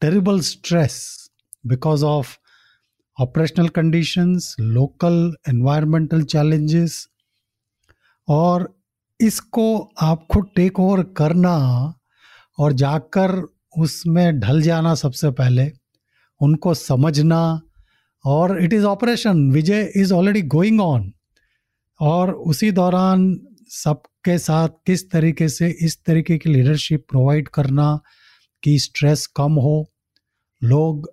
terrible 0.00 0.40
stress 0.40 1.28
because 1.66 2.02
of 2.02 2.38
operational 3.18 3.68
conditions, 3.68 4.54
local 4.58 5.34
environmental 5.48 6.24
challenges, 6.24 7.06
और 8.28 8.78
इसको 9.20 9.78
आपको 10.00 10.40
टेक 10.40 10.80
ओवर 10.80 11.02
करना 11.02 11.54
और 12.58 12.72
जाकर 12.72 13.48
उसमें 13.78 14.40
ढल 14.40 14.62
जाना 14.62 14.94
सबसे 14.94 15.30
पहले, 15.30 15.72
उनको 16.42 16.74
समझना 16.74 17.60
और 18.24 18.62
it 18.64 18.72
is 18.72 18.84
operation 18.84 19.50
Vijay 19.50 19.92
is 19.96 20.12
already 20.12 20.42
going 20.42 20.80
on 20.80 21.12
और 22.00 22.32
उसी 22.32 22.70
दौरान 22.70 23.40
सबके 23.68 24.38
साथ 24.38 24.68
किस 24.86 25.10
तरीके 25.10 25.48
से 25.48 25.68
इस 25.68 26.04
तरीके 26.04 26.38
की 26.38 26.48
लीडरशिप 26.48 27.06
प्रोवाइड 27.08 27.48
करना 27.48 28.00
कि 28.62 28.78
स्ट्रेस 28.78 29.26
कम 29.26 29.52
हो। 29.52 29.89
लोग 30.62 31.10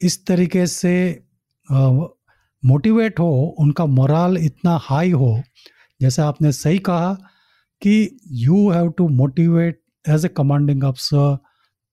इस 0.00 0.24
तरीके 0.26 0.66
से 0.66 0.94
मोटिवेट 2.62 3.18
हो, 3.20 3.56
उनका 3.58 3.86
मोरल 3.86 4.36
इतना 4.40 4.76
हाई 4.82 5.10
हो। 5.12 5.42
जैसे 6.00 6.22
आपने 6.22 6.52
सही 6.52 6.78
कहा 6.80 7.12
कि 7.82 8.18
you 8.40 8.70
have 8.70 8.88
to 8.98 9.08
motivate 9.10 9.80
as 10.04 10.24
a 10.24 10.28
commanding 10.28 10.84
officer 10.84 11.36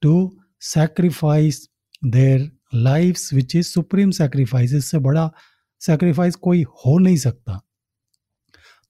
to 0.02 0.14
sacrifice 0.62 1.68
their 2.04 2.50
lives 2.74 3.34
which 3.34 3.56
is 3.56 3.68
supreme 3.68 4.12
sacrifice 4.12 4.74
इससे 4.74 5.00
बड़ा 5.00 5.30
सेक्रीफाइस 5.82 6.36
कोई 6.38 6.64
हो 6.86 6.98
नहीं 7.00 7.18
सकता। 7.18 7.60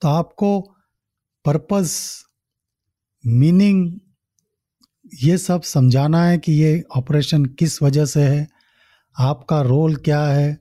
तो 0.02 0.08
आपको 0.08 0.60
पर्पस 1.46 1.92
मीनिंग 3.24 4.00
ये 5.14 5.38
सब 5.38 5.62
समझाना 5.62 6.26
है 6.26 6.38
कि 6.38 6.52
ये 6.52 6.84
ऑपरेशन 6.96 7.46
किस 7.46 7.82
वजह 7.82 8.06
से 8.06 8.24
है 8.24 8.48
आपका 9.20 9.62
रोल 9.62 9.96
क्या 9.96 10.24
है 10.24 10.60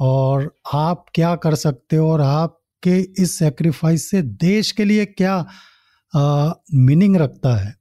और 0.00 0.54
आप 0.74 1.06
क्या 1.14 1.36
कर 1.36 1.54
सकते 1.54 1.96
हो 1.96 2.10
और 2.10 2.20
आपके 2.20 3.22
इस 3.22 3.38
सेक्रीफाइस 3.38 4.10
से 4.10 4.22
देश 4.22 4.72
के 4.72 4.84
लिए 4.84 5.06
क्या 5.06 5.46
मीनिंग 6.74 7.16
रखता 7.16 7.56
है। 7.56 7.76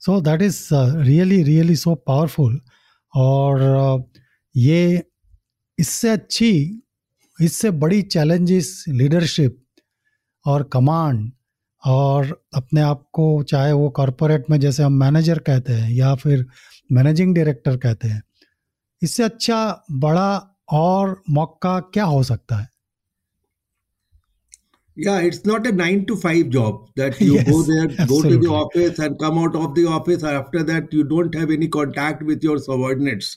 So 0.00 0.20
that 0.20 0.42
is 0.42 0.68
really 0.74 1.42
really 1.42 1.76
so 1.76 1.94
powerful 1.94 2.60
और 3.14 3.60
uh, 3.98 4.20
ये 4.56 5.02
इससे 5.78 6.08
अच्छी 6.08 6.82
इससे 7.40 7.70
बड़ी 7.70 8.02
चैलेंजेस 8.02 8.84
लीडरशिप 8.88 9.64
और 10.46 10.62
कमांड 10.62 11.32
और 11.86 12.30
अपने 12.54 12.80
आप 12.80 13.04
को 13.12 13.42
चाहे 13.42 13.72
वो 13.72 13.88
कॉरपोरेट 13.90 14.44
में 14.50 14.58
जैसे 14.60 14.82
हम 14.82 14.92
मैनेजर 14.92 15.38
कहते 15.38 15.72
हैं 15.72 15.90
या 15.90 16.14
फिर 16.14 16.46
मैनेजिंग 16.92 17.34
डायरेक्टर 17.34 17.76
कहते 17.76 18.08
हैं 18.08 18.22
इससे 19.02 19.22
अच्छा 19.22 19.58
बड़ा 19.90 20.30
और 20.72 21.22
मौका 21.30 21.78
क्या 21.94 22.04
हो 22.04 22.22
सकता 22.22 22.56
है? 22.56 22.68
या 24.96 25.18
it's 25.20 25.42
not 25.46 25.66
a 25.66 25.72
nine 25.72 26.02
to 26.04 26.16
five 26.16 26.46
job 26.50 26.86
that 26.98 27.22
you 27.22 27.34
go 27.50 27.62
there 27.62 28.06
go 28.06 28.22
to 28.22 28.36
the 28.36 28.52
office 28.52 29.00
and 29.00 29.16
come 29.20 29.38
out 29.38 29.56
of 29.56 29.74
the 29.80 29.84
office 29.94 30.24
and 30.24 30.34
after 30.34 30.62
that 30.62 30.94
you 30.94 31.02
don't 31.10 31.36
have 31.36 31.52
any 31.52 31.66
contact 31.76 32.22
with 32.22 32.44
your 32.44 32.58
subordinates 32.60 33.36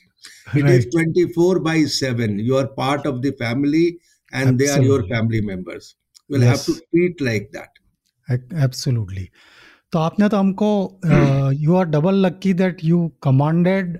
it 0.57 0.65
is 0.65 0.87
24 0.95 1.59
by 1.63 1.83
7 1.95 2.39
you 2.39 2.55
are 2.55 2.65
part 2.77 3.07
of 3.07 3.19
the 3.21 3.31
family 3.39 3.85
and 4.33 4.57
they 4.57 4.67
are 4.67 4.83
your 4.83 5.03
family 5.03 5.41
members 5.47 5.95
will 6.31 6.43
have 6.43 6.57
to 6.67 6.73
treat 6.73 7.21
like 7.21 7.49
that 7.53 7.78
absolutely 8.31 9.27
तो 9.93 9.99
आपने 9.99 10.29
तो 10.29 10.37
हमको 10.37 10.71
you 11.59 11.75
are 11.75 11.85
double 11.87 12.25
lucky 12.25 12.53
that 12.53 12.83
you 12.83 13.07
commanded 13.23 13.97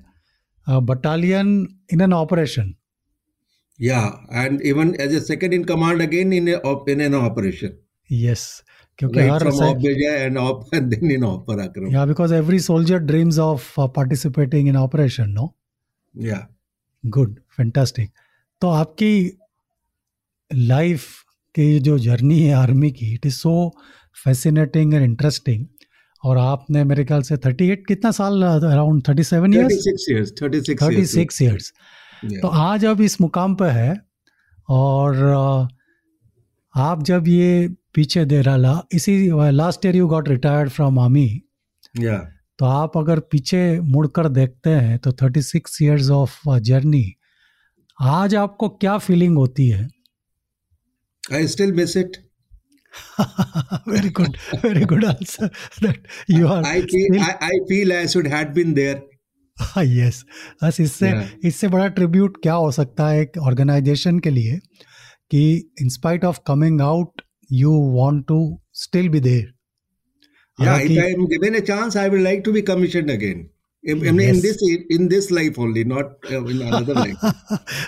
battalion 0.67 1.67
in 1.93 2.01
an 2.01 2.13
operation 2.13 2.73
या 3.79 4.01
and 4.33 4.61
even 4.61 4.95
as 5.01 5.15
a 5.15 5.19
second 5.19 5.53
in 5.53 5.63
command 5.63 6.01
again 6.01 6.33
in 6.33 6.47
in 6.89 7.01
an 7.01 7.15
operation 7.15 7.77
yes 8.09 8.45
क्योंकि 8.99 9.19
हर 9.19 9.49
या 11.93 12.05
because 12.05 12.33
every 12.33 12.59
soldier 12.59 12.97
dreams 13.11 13.39
of 13.39 13.73
participating 13.95 14.67
in 14.69 14.77
operation 14.77 15.29
no 15.29 15.53
या 16.15 16.47
good 17.03 17.39
fantastic 17.57 18.11
तो 18.61 18.69
आपकी 18.69 19.13
life 20.51 21.05
की 21.55 21.79
जो 21.79 21.97
journey 21.99 22.39
है 22.39 22.53
आर्मी 22.53 22.91
की 22.91 23.13
it 23.13 23.25
is 23.25 23.35
so 23.35 23.53
fascinating 24.23 24.93
and 24.93 25.03
interesting 25.03 25.65
और 26.23 26.37
आपने 26.37 26.83
मेरे 26.83 27.05
ख्याल 27.05 27.21
से 27.21 27.37
38 27.37 27.77
कितना 27.87 28.11
साल 28.11 28.43
अराउंड 28.43 29.03
37 29.03 29.55
इयर्स 29.55 30.33
36 30.43 31.41
इयर्स 31.41 31.73
तो 32.41 32.47
आज 32.47 32.85
अब 32.85 33.01
इस 33.01 33.21
मुकाम 33.21 33.55
पे 33.55 33.65
है 33.65 34.01
और 34.69 35.15
आप 36.75 37.03
जब 37.03 37.27
ये 37.27 37.75
पीछे 37.93 38.25
दे 38.25 38.41
रहा 38.41 38.87
इसी 38.93 39.31
last 39.51 39.85
year 39.85 39.95
you 39.95 40.07
got 40.07 40.29
retired 40.29 40.69
from 40.69 40.99
army 40.99 41.41
तो 42.59 42.65
आप 42.65 42.97
अगर 42.97 43.19
पीछे 43.19 43.79
मुड़कर 43.79 44.27
देखते 44.29 44.69
हैं 44.69 44.99
तो 44.99 45.11
thirty 45.11 45.41
six 45.41 45.81
years 45.81 46.09
of 46.09 46.57
journey 46.57 47.13
आज 48.01 48.35
आपको 48.35 48.69
क्या 48.69 48.97
फीलिंग 48.97 49.37
होती 49.37 49.67
है? 49.67 49.87
I 51.33 51.47
still 51.47 51.73
miss 51.73 51.97
it 51.97 52.28
very 53.85 54.09
good. 54.09 54.37
Very 54.61 54.85
good 54.85 55.03
answer. 55.03 55.49
That 55.81 55.97
you 56.27 56.47
are 56.47 56.63
i 56.65 56.81
feel 56.83 57.21
I, 57.21 57.35
I 57.41 57.59
feel 57.67 57.93
i 57.93 58.05
should 58.07 58.27
had 58.27 58.53
been 58.53 58.73
there. 58.73 59.01
Yes 59.77 60.23
बस 60.63 60.79
इससे 60.81 61.09
इससे 61.47 61.67
बड़ा 61.67 61.87
ट्रिब्यूट 61.95 62.37
क्या 62.43 62.53
हो 62.53 62.69
सकता 62.71 63.07
है 63.07 63.21
एक 63.21 63.37
ऑर्गेनाइजेशन 63.37 64.19
के 64.25 64.29
लिए 64.29 64.59
कि 65.31 65.41
in spite 65.81 66.25
of 66.25 66.39
coming 66.47 66.81
out 66.81 67.21
you 67.53 67.73
want 67.95 68.25
to 68.27 68.37
still 68.83 69.09
be 69.09 69.19
there 69.19 69.51
या 70.59 70.77
if 70.79 70.99
I 70.99 71.11
am 71.11 71.25
given 71.33 71.55
a 71.55 71.63
chance 71.71 71.97
I 71.97 72.09
would 72.09 72.19
like 72.19 72.41
to 72.45 72.51
be 72.51 72.61
commission 72.71 73.09
again 73.13 73.47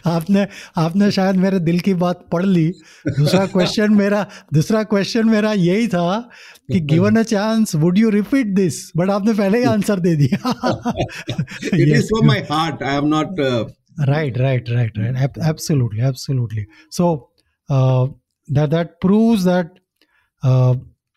आपने 0.06 0.48
आपने 0.78 1.12
शायद 1.12 1.36
मेरे 1.36 1.60
दिल 1.60 1.80
की 1.80 1.94
बात 1.94 2.26
पढ़ 2.32 2.46
ली। 2.46 2.74
दूसरा 3.08 3.46
क्वेश्चन 3.46 3.94
मेरा 3.94 4.26
दूसरा 4.54 4.84
क्वेश्चन 4.84 5.30
मेरा 5.30 5.54
यही 5.54 5.88
था 5.88 6.30
कि 6.72 6.80
given 6.80 7.16
a 7.16 7.24
chance 7.24 7.76
would 7.76 7.98
you 7.98 8.10
repeat 8.10 8.48
this 8.48 8.92
but 8.98 9.10
आपने 9.10 9.34
पहले 9.34 9.58
ही 9.58 9.64
आंसर 9.64 10.00
दे 10.00 10.16
दिया। 10.16 10.54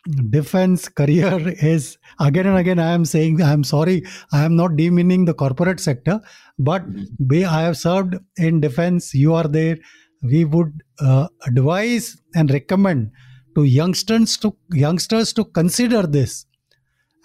Defense 0.06 0.88
career 0.88 1.54
is 1.62 1.96
again 2.20 2.46
and 2.46 2.58
again 2.58 2.78
i 2.78 2.92
am 2.92 3.04
saying 3.04 3.40
i 3.40 3.52
am 3.52 3.64
sorry 3.64 4.02
i 4.32 4.44
am 4.44 4.54
not 4.54 4.76
demeaning 4.76 5.24
the 5.24 5.32
corporate 5.32 5.80
sector 5.80 6.20
but 6.58 6.82
be, 7.26 7.44
i 7.44 7.62
have 7.62 7.76
served 7.76 8.16
in 8.36 8.60
defense 8.60 9.14
you 9.14 9.32
are 9.32 9.48
there 9.48 9.78
we 10.22 10.44
would 10.44 10.72
uh, 11.00 11.26
advise 11.46 12.16
and 12.34 12.50
recommend 12.50 13.10
to 13.54 13.64
youngsters 13.64 14.36
to 14.36 14.54
youngsters 14.72 15.32
to 15.32 15.44
consider 15.44 16.02
this 16.02 16.46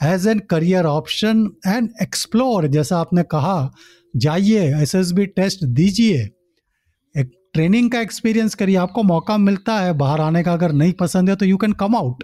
as 0.01 0.25
a 0.25 0.39
career 0.39 0.85
option 0.87 1.53
and 1.65 1.91
explore 1.99 2.67
जैसा 2.67 2.99
आपने 2.99 3.23
कहा 3.31 3.71
जाइए 4.15 4.81
S 4.81 4.95
S 4.95 5.11
B 5.11 5.25
test 5.25 5.65
दीजिए 5.79 6.29
एक 7.15 7.31
training 7.53 7.91
का 7.91 8.01
experience 8.01 8.55
करिए 8.55 8.75
आपको 8.75 9.03
मौका 9.03 9.37
मिलता 9.37 9.79
है 9.79 9.93
बाहर 9.97 10.21
आने 10.21 10.43
का 10.43 10.53
अगर 10.53 10.71
नहीं 10.71 10.93
पसंद 10.99 11.29
है 11.29 11.35
तो 11.35 11.45
you 11.45 11.57
can 11.57 11.71
come 11.83 11.95
out 11.95 12.23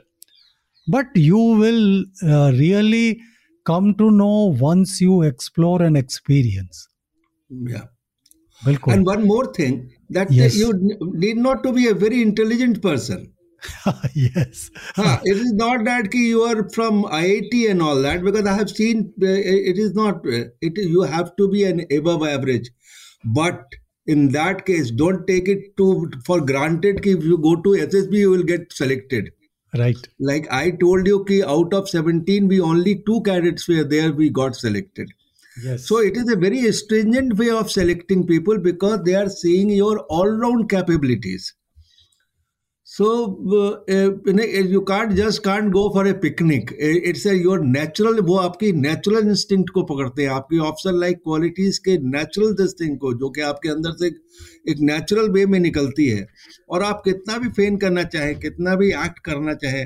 but 0.87 1.07
you 1.15 1.37
will 1.37 2.03
uh, 2.23 2.51
really 2.53 3.19
come 3.65 3.95
to 3.95 4.11
know 4.11 4.55
once 4.59 5.01
you 5.01 5.21
explore 5.23 5.81
and 5.81 5.97
experience. 5.97 6.87
Yeah. 7.49 7.85
Bilkul. 8.63 8.93
and 8.93 9.05
one 9.05 9.27
more 9.27 9.53
thing 9.53 9.91
that 10.09 10.31
yes. 10.31 10.55
you 10.55 10.71
need 10.99 11.37
not 11.37 11.61
to 11.63 11.73
be 11.73 11.87
a 11.87 11.93
very 11.93 12.21
intelligent 12.21 12.81
person. 12.81 13.33
Yes. 14.13 14.69
Huh, 14.95 15.19
it 15.23 15.37
is 15.37 15.53
not 15.53 15.83
that 15.85 16.13
you 16.13 16.41
are 16.43 16.69
from 16.69 17.03
iit 17.03 17.69
and 17.69 17.81
all 17.81 18.01
that 18.01 18.23
because 18.23 18.45
i 18.45 18.53
have 18.53 18.69
seen 18.69 19.11
uh, 19.21 19.25
it 19.71 19.77
is 19.77 19.93
not 19.93 20.17
uh, 20.27 20.45
it 20.61 20.77
you 20.77 21.01
have 21.01 21.35
to 21.37 21.49
be 21.49 21.63
an 21.63 21.85
above 21.91 22.23
average. 22.23 22.69
But 23.23 23.63
in 24.05 24.29
that 24.33 24.65
case 24.65 24.91
don't 24.91 25.25
take 25.27 25.47
it 25.47 25.75
to 25.77 26.11
for 26.25 26.39
granted 26.41 27.05
if 27.05 27.23
you 27.23 27.37
go 27.39 27.55
to 27.55 27.69
ssb 27.85 28.13
you 28.13 28.29
will 28.29 28.43
get 28.43 28.71
selected 28.71 29.31
Right. 29.77 29.97
Like 30.19 30.51
I 30.51 30.71
told 30.71 31.07
you, 31.07 31.25
ki 31.25 31.43
out 31.43 31.73
of 31.73 31.89
17, 31.89 32.47
we 32.47 32.61
only 32.61 33.03
two 33.05 33.21
cadets 33.21 33.67
were 33.67 33.83
there, 33.83 34.11
we 34.11 34.29
got 34.29 34.55
selected. 34.55 35.09
Yes. 35.63 35.87
So 35.87 35.99
it 35.99 36.17
is 36.17 36.29
a 36.29 36.35
very 36.35 36.71
stringent 36.71 37.37
way 37.37 37.49
of 37.49 37.71
selecting 37.71 38.27
people 38.27 38.57
because 38.57 39.03
they 39.03 39.15
are 39.15 39.29
seeing 39.29 39.69
your 39.69 39.99
all 40.01 40.27
round 40.27 40.69
capabilities. 40.69 41.53
So 42.97 43.05
uh, 43.07 44.31
you 44.71 44.81
can't 44.81 45.11
just 45.15 45.43
can't 45.43 45.71
go 45.73 45.81
for 45.89 46.05
a 46.07 46.13
picnic. 46.13 46.69
It's 46.79 47.25
a 47.25 47.33
your 47.35 47.57
natural 47.65 48.21
वो 48.23 48.35
आपकी 48.35 48.71
natural 48.71 49.23
instinct 49.23 49.69
को 49.73 49.83
पकड़ते 49.83 50.21
हैं। 50.21 50.29
आपकी 50.29 50.57
officer 50.57 50.93
like 50.93 51.17
qualities 51.17 51.77
के 51.77 51.97
natural 51.97 52.53
डिस्टिंग 52.61 52.97
को 52.97 53.13
जो 53.13 53.29
कि 53.29 53.41
आपके 53.41 53.69
अंदर 53.69 53.91
से 53.91 54.07
एक 54.71 54.77
नेचुरल 54.79 55.29
वे 55.29 55.45
में 55.45 55.59
निकलती 55.59 56.09
है। 56.09 56.27
और 56.69 56.83
आप 56.83 57.01
कितना 57.05 57.37
भी 57.37 57.49
फेन 57.49 57.77
करना 57.77 58.03
चाहे 58.03 58.33
कितना 58.33 58.75
भी 58.75 58.89
एक्ट 58.89 59.19
करना 59.19 59.53
चाहे 59.53 59.85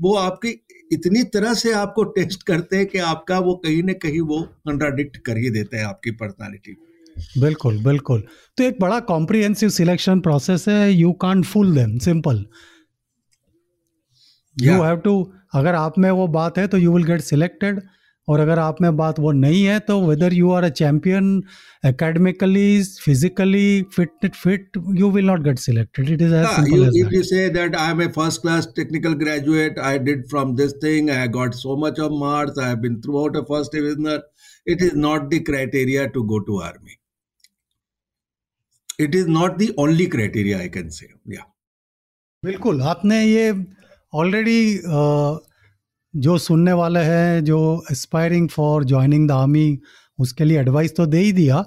वो 0.00 0.14
आपकी 0.14 0.66
इतनी 0.92 1.22
तरह 1.22 1.54
से 1.54 1.72
आपको 1.72 2.04
टेस्ट 2.16 2.42
करते 2.42 2.76
हैं 2.76 2.86
कि 2.86 2.98
आपका 2.98 3.38
वो 3.38 3.54
कहीं 3.54 3.82
ना 3.82 3.92
कहीं 3.92 4.20
वो 4.20 4.42
कंट्राडिक्ट 4.42 5.16
कर 5.16 5.36
ही 5.36 5.50
देते 5.50 5.76
हैं 5.76 5.84
आपकी 5.84 6.10
पर्सनालिटी 6.10 6.76
बिल्कुल 7.38 7.78
बिल्कुल। 7.84 8.22
तो 8.58 8.64
एक 8.64 8.76
बड़ा 8.80 8.98
कॉम्प्रिहेंसिव 9.08 9.68
सिलेक्शन 9.70 10.20
प्रोसेस 10.20 10.68
है 10.68 10.92
you 10.92 11.12
can't 11.22 11.44
fool 11.44 11.74
them 11.74 11.98
simple 12.00 12.44
you 14.56 14.82
have 14.82 14.96
to 14.98 15.14
अगर 15.54 15.74
आप 15.74 15.98
में 15.98 16.10
वो 16.10 16.26
बात 16.30 16.58
है 16.58 16.66
तो 16.66 16.78
यू 16.78 16.92
विल 16.92 17.04
गेट 17.04 17.20
सिलेक्टेड 17.22 17.80
और 18.28 18.40
अगर 18.40 18.58
आप 18.58 18.80
में 18.82 18.96
बात 18.96 19.18
वो 19.18 19.30
नहीं 19.32 19.62
है 19.64 19.78
तो 19.80 20.00
whether 20.00 20.32
you 20.32 20.50
are 20.52 20.64
a 20.64 20.68
champion 20.70 21.42
academically 21.84 22.82
physically 23.04 23.82
fit 23.96 24.30
fit 24.34 24.78
you 24.98 25.10
will 25.10 25.26
not 25.26 25.42
get 25.44 25.58
selected 25.58 26.10
it 26.10 26.22
is 26.22 26.32
that 26.32 27.12
you 27.14 27.22
say 27.22 27.48
that 27.48 27.76
I 27.76 27.90
am 27.90 28.02
a 28.02 28.06
first 28.16 28.42
class 28.42 28.68
technical 28.76 29.14
graduate 29.24 29.78
I 29.80 29.98
did 30.00 30.26
from 30.30 30.54
this 30.56 30.74
thing 30.84 31.10
I 31.10 31.28
got 31.38 31.54
so 31.54 31.76
much 31.86 32.00
of 32.00 32.12
marks 32.20 32.58
I 32.58 32.68
have 32.68 32.78
been 32.78 33.00
throughout 33.18 33.36
a 33.36 33.40
first 33.50 33.76
divisioner 33.76 34.22
it 34.66 34.82
is 34.82 34.96
not 34.98 35.30
the 35.34 35.42
criteria 35.46 36.06
to 36.08 36.22
go 36.24 36.38
to 36.46 36.60
army 36.62 36.96
it 39.00 39.14
is 39.14 39.28
not 39.28 39.56
the 39.56 39.68
only 39.78 40.06
criteria 40.06 40.58
I 40.58 40.68
can 40.68 40.88
say 40.88 41.06
या 41.28 41.44
बिल्कुल 42.44 42.82
आपने 42.82 43.24
ये 43.24 43.52
already 44.14 44.80
जो 46.14 46.38
सुनने 46.38 46.72
वाले 46.72 47.00
हैं 47.00 47.44
जो 47.44 47.58
aspiring 47.92 48.48
for 48.48 48.84
joining 48.84 49.28
the 49.28 49.32
army 49.32 49.78
उसके 50.18 50.44
लिए 50.44 50.60
एडवाइस 50.60 50.96
तो 50.96 51.06
दे 51.06 51.18
ही 51.18 51.32
दिया 51.32 51.64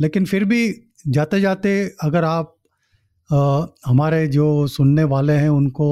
लेकिन 0.00 0.24
फिर 0.24 0.44
भी 0.44 0.60
जाते 1.08 1.40
जाते 1.40 1.72
अगर 2.02 2.24
आप 2.24 2.54
आ, 3.30 3.66
हमारे 3.86 4.26
जो 4.26 4.66
सुनने 4.66 5.04
वाले 5.04 5.32
हैं 5.32 5.48
उनको 5.48 5.88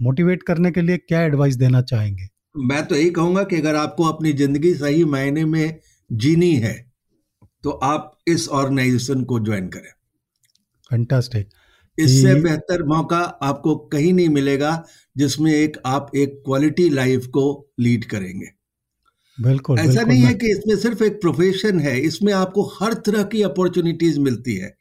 मोटिवेट 0.00 0.42
करने 0.42 0.70
के 0.70 0.80
लिए 0.80 0.96
क्या 0.98 1.22
एडवाइस 1.22 1.56
देना 1.56 1.82
चाहेंगे? 1.82 2.28
मैं 2.56 2.84
तो 2.86 2.94
यही 2.94 3.10
कहूँगा 3.10 3.42
कि 3.42 3.56
अगर 3.56 3.76
आपको 3.76 4.04
अपनी 4.04 4.32
ज़िंदगी 4.32 4.74
सही 4.74 5.04
मायने 5.04 5.44
में 5.44 5.80
जीनी 6.12 6.54
है 6.54 6.74
तो 7.64 7.70
आप 7.70 8.18
इस 8.28 8.48
ऑर्गेनाइजेशन 8.48 9.24
को 9.24 9.38
ज्वाइन 9.40 9.68
करें। 9.68 9.90
फैंटास्टिक 10.90 11.48
इससे 11.98 12.34
बेहतर 12.42 12.82
मौका 12.86 13.18
आपको 13.42 13.74
कहीं 13.92 14.12
नहीं 14.12 14.28
मिलेगा 14.30 14.72
जिसमें 15.16 15.52
एक 15.52 15.76
आप 15.86 16.10
एक 16.16 16.42
क्वालिटी 16.46 16.88
लाइफ 16.90 17.26
को 17.28 17.44
लीड 17.80 18.04
करेंगे। 18.04 18.46
बिल्कुल 19.38 19.78
ऐसा 19.78 19.88
बिल्कुल, 19.88 20.08
नहीं 20.08 20.22
है 20.22 20.34
कि 20.34 20.50
इसमें 20.50 20.76
सिर्फ़ 20.76 21.02
एक 21.04 21.20
प्रोफेशन 21.20 21.80
है 21.80 21.98
इसमें 22.00 22.32
आपको 22.34 22.62
हर 22.74 22.94
तरह 23.06 23.22
की 23.24 23.42
अपॉर्चुनिटीज़ 23.42 24.20
मिलती 24.20 24.56
है। 24.56 24.74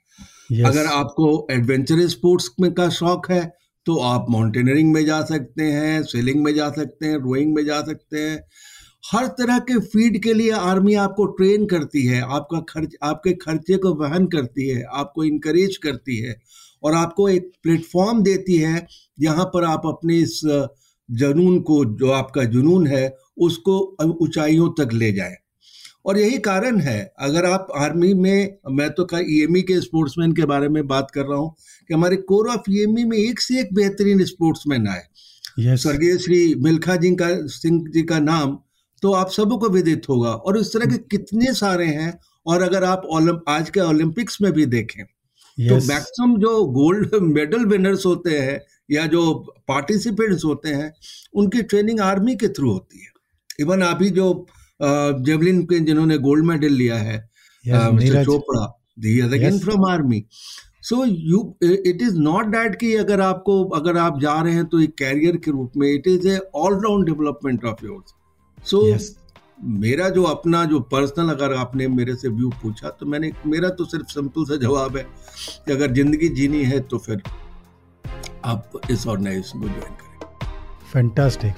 Yes. 0.53 0.65
अगर 0.65 0.85
आपको 0.87 1.47
एडवेंचरस 1.51 2.11
स्पोर्ट्स 2.11 2.49
में 2.61 2.71
का 2.73 2.89
शौक 2.91 3.31
है 3.31 3.43
तो 3.85 3.95
आप 4.03 4.25
माउंटेनियरिंग 4.29 4.93
में 4.93 5.05
जा 5.05 5.21
सकते 5.25 5.63
हैं 5.63 6.01
सेलिंग 6.03 6.43
में 6.43 6.53
जा 6.55 6.69
सकते 6.71 7.05
हैं 7.05 7.17
रोइंग 7.19 7.53
में 7.55 7.63
जा 7.65 7.81
सकते 7.81 8.19
हैं। 8.19 8.39
हर 9.05 9.27
तरह 9.37 9.57
के 9.61 9.79
फ़ीड 9.81 10.21
के 10.23 10.33
लिए 10.33 10.51
आर्मी 10.51 10.93
आपको 10.99 11.25
ट्रेन 11.33 11.65
करती 11.65 12.05
है 12.05 12.21
आपका 12.29 12.59
खर्च 12.69 12.95
आपके 13.03 13.33
खर्चे 13.37 13.77
को 13.77 13.93
वहन 13.95 14.25
करती 14.27 14.67
है 14.67 14.83
आपको 14.93 15.23
इंकरेज 15.23 15.77
करती 15.77 16.17
है 16.17 16.35
और 16.83 16.93
आपको 16.93 17.27
एक 17.29 17.51
प्लेटफॉर्म 17.63 18.21
देती 18.23 18.57
है 18.57 18.85
जहाँ 19.19 19.45
पर 19.45 19.63
आप 19.63 19.81
अपने 19.85 20.17
इस 20.19 20.39
जुनून 21.09 21.59
को 21.61 21.83
जो 21.95 22.11
आपका 22.11 22.43
जुनून 22.49 22.87
है 22.87 23.07
उसको 23.39 23.77
ऊंचाइयों 24.03 24.69
तक 24.79 24.93
ले 24.93 25.11
जाए 25.11 25.35
और 26.05 26.17
यही 26.17 26.37
कारण 26.39 26.79
है 26.79 26.99
अगर 27.19 27.45
आप 27.45 27.67
आर्मी 27.77 28.13
में 28.15 28.57
मैं 28.71 28.89
तो 28.91 29.05
का 29.05 29.19
ईएमई 29.19 29.61
e 29.61 29.63
के 29.63 29.79
स्पोर्ट्समैन 29.81 30.33
के 30.33 30.45
बारे 30.45 30.67
में 30.69 30.85
बात 30.87 31.11
कर 31.11 31.25
रहा 31.25 31.37
हूँ 31.37 31.55
कि 31.89 31.93
हमारे 31.93 32.15
कोर 32.25 32.49
ऑफ़ 32.49 32.71
ईएमई 32.71 33.03
में 33.03 33.17
एक 33.17 33.39
से 33.41 33.59
एक 33.59 33.73
बेहतरीन 33.73 34.23
स्पोर्ट्समैन 34.25 34.87
आए 34.87 35.03
yes. 35.59 35.77
स्वर्गीय 35.77 36.17
श्री 36.17 36.43
मिल्खा 36.59 36.95
जी 36.97 37.15
का 37.15 37.29
सिंह 37.51 37.83
जी 37.89 38.03
का 38.03 38.19
नाम 38.21 38.57
तो 39.05 39.11
आप 39.13 39.31
सबको 39.31 39.69
विदित 39.69 40.09
होगा। 40.09 40.29
और 40.29 40.57
इस 40.59 40.73
तरह 40.73 40.91
के 40.91 40.97
कितने 41.11 41.53
सारे 41.55 41.85
हैं 41.87 42.13
और 42.45 42.61
अगर 42.61 42.83
आप 42.83 43.43
आज 43.49 43.69
के 43.69 43.79
ओलंपिक्स 43.81 44.41
में 44.41 44.51
भी 44.53 44.65
देखें 44.67 45.03
तो 45.03 45.63
yes. 45.63 45.69
तो 45.69 45.75
मैक्सिमम 45.87 46.37
जो 46.39 46.63
गोल्ड 46.73 47.15
मेडल 47.23 47.65
विनर्स 47.67 48.05
होते 48.05 48.39
हैं 48.39 48.59
या 48.91 49.05
जो 49.07 49.21
पार्टिसिपेंट्स 49.67 50.45
होते 50.45 50.69
हैं 50.71 50.91
उनकी 51.33 51.61
ट्रेनिंग 51.63 51.99
आर्मी 52.01 52.35
के 52.35 52.47
थ्रू 52.49 52.71
होती 52.71 52.99
है। 52.99 53.11
इवन 53.59 53.81
अभी 53.83 54.09
जो 54.09 54.25
जेवलिन 54.79 55.61
के 55.65 55.79
जिन्होंने 55.85 56.17
गोल्ड 56.17 56.45
मेडल 56.45 56.73
लिया 56.73 56.97
है 56.97 57.17
yes, 57.65 57.93
mister 57.93 58.23
Chopra 58.25 58.65
again 59.35 59.59
from 59.59 59.85
army 59.91 60.23
so 60.89 61.05
you 61.05 61.39
it 61.63 62.01
is 62.01 62.17
not 62.19 62.45
that 62.47 62.75
कि 62.79 62.93
अगर 62.95 63.21
आपको 63.21 63.63
अगर 63.75 63.97
आप 63.97 64.19
जा 64.21 64.41
रहे 64.41 64.53
हैं 64.53 64.65
तो 64.65 64.79
एक 64.81 64.97
कैरियर 64.97 65.37
के 65.45 65.51
रूप 65.51 65.71
में 65.77 65.87
it 65.93 66.07
is 66.07 66.27
a 66.27 66.37
all round 66.55 67.05
development 67.05 67.65
of 67.65 67.85
yours 67.85 68.13
so 68.65 68.81
मेरा 69.79 70.07
जो 70.09 70.23
अपना 70.23 70.63
जो 70.65 70.79
पर्सनल 70.91 71.29
अगर 71.29 71.53
आपने 71.53 71.87
मेरे 71.87 72.15
से 72.15 72.29
व्यू 72.29 72.49
पूछा 72.61 72.89
तो 72.89 73.05
मैंने 73.05 73.31
मेरा 73.45 73.69
तो 73.69 73.85
सिर्फ़ 73.85 74.13
सिंपल 74.13 74.45
सा 74.45 74.55
जवाब 74.57 74.97
है 74.97 75.03
कि 75.65 75.71
अगर 75.71 75.93
ज़िंदगी 75.93 76.27
जीनी 76.35 76.63
है 76.63 76.79
तो 76.81 76.97
फिर 76.97 77.21
आप 78.45 78.81
इस 78.91 79.05
ऑर्गेनाइजेशन 79.07 79.59
को 79.59 79.67
ज्वाइन 79.67 79.93
करें। 79.93 80.49
फैंटास्टिक 80.91 81.55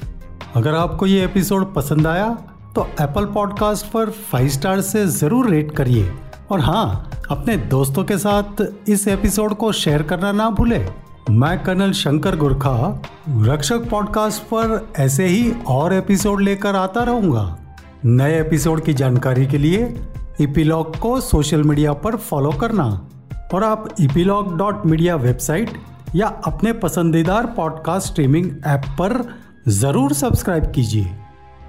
अगर 0.55 0.75
आपको 0.75 1.05
ये 1.05 1.23
एपिसोड 1.25 1.73
पसंद 1.73 2.07
आया 2.07 2.29
तो 2.75 2.87
एप्पल 3.01 3.25
पॉडकास्ट 3.33 3.85
पर 3.91 4.09
फाइव 4.31 4.47
स्टार 4.49 4.81
से 4.83 5.05
ज़रूर 5.07 5.49
रेट 5.49 5.71
करिए। 5.75 6.11
और 6.51 6.59
हाँ 6.59 7.11
अपने 7.31 7.57
दोस्तों 7.67 8.03
के 8.03 8.17
साथ 8.17 8.61
इस 8.89 9.07
एपिसोड 9.07 9.53
को 9.55 9.71
शेयर 9.73 10.03
करना 10.03 10.31
ना 10.31 10.49
भूले। 10.49 10.85
मैं 11.29 11.63
कर्नल 11.63 11.91
शंकर 11.91 12.35
गुरखा, 12.35 13.03
रक्षक 13.29 13.89
पॉडकास्ट 13.89 14.41
पर 14.43 14.93
ऐसे 14.99 15.25
ही 15.25 15.51
और 15.67 15.93
एपिसोड 15.93 16.41
लेकर 16.41 16.75
आता 16.75 17.03
रहूँगा। 17.03 17.57
नए 18.05 18.39
एपिसोड 18.41 18.83
की 18.83 18.93
जानकारी 18.93 19.47
के 19.47 19.57
लिए 19.57 19.95
इपीलॉग 20.41 20.99
को 20.99 21.21
सोशल 21.21 21.63
मीडिया 21.63 21.93
पर 21.93 22.15
फॉलो 22.15 22.51
करना 22.51 23.09
और 23.53 23.63
आप 23.63 23.89
इपीलॉग 23.99 24.57
डॉट 24.57 24.85
मीडिया 24.85 25.15
वेबसाइट 25.15 25.71
या 26.15 26.27
अपने 26.27 26.73
पसंदीदार 26.73 27.45
पॉडकास्ट 27.45 28.07
स्ट्रीमिंग 28.07 28.51
ऐप 28.67 28.85
पर 29.01 29.35
ज़रूर 29.67 30.13
सब्सक्राइब 30.13 30.71
कीजिए। 30.71 31.11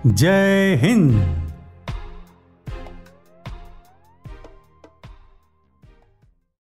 जय 0.07 0.79
हिंद! 0.83 1.48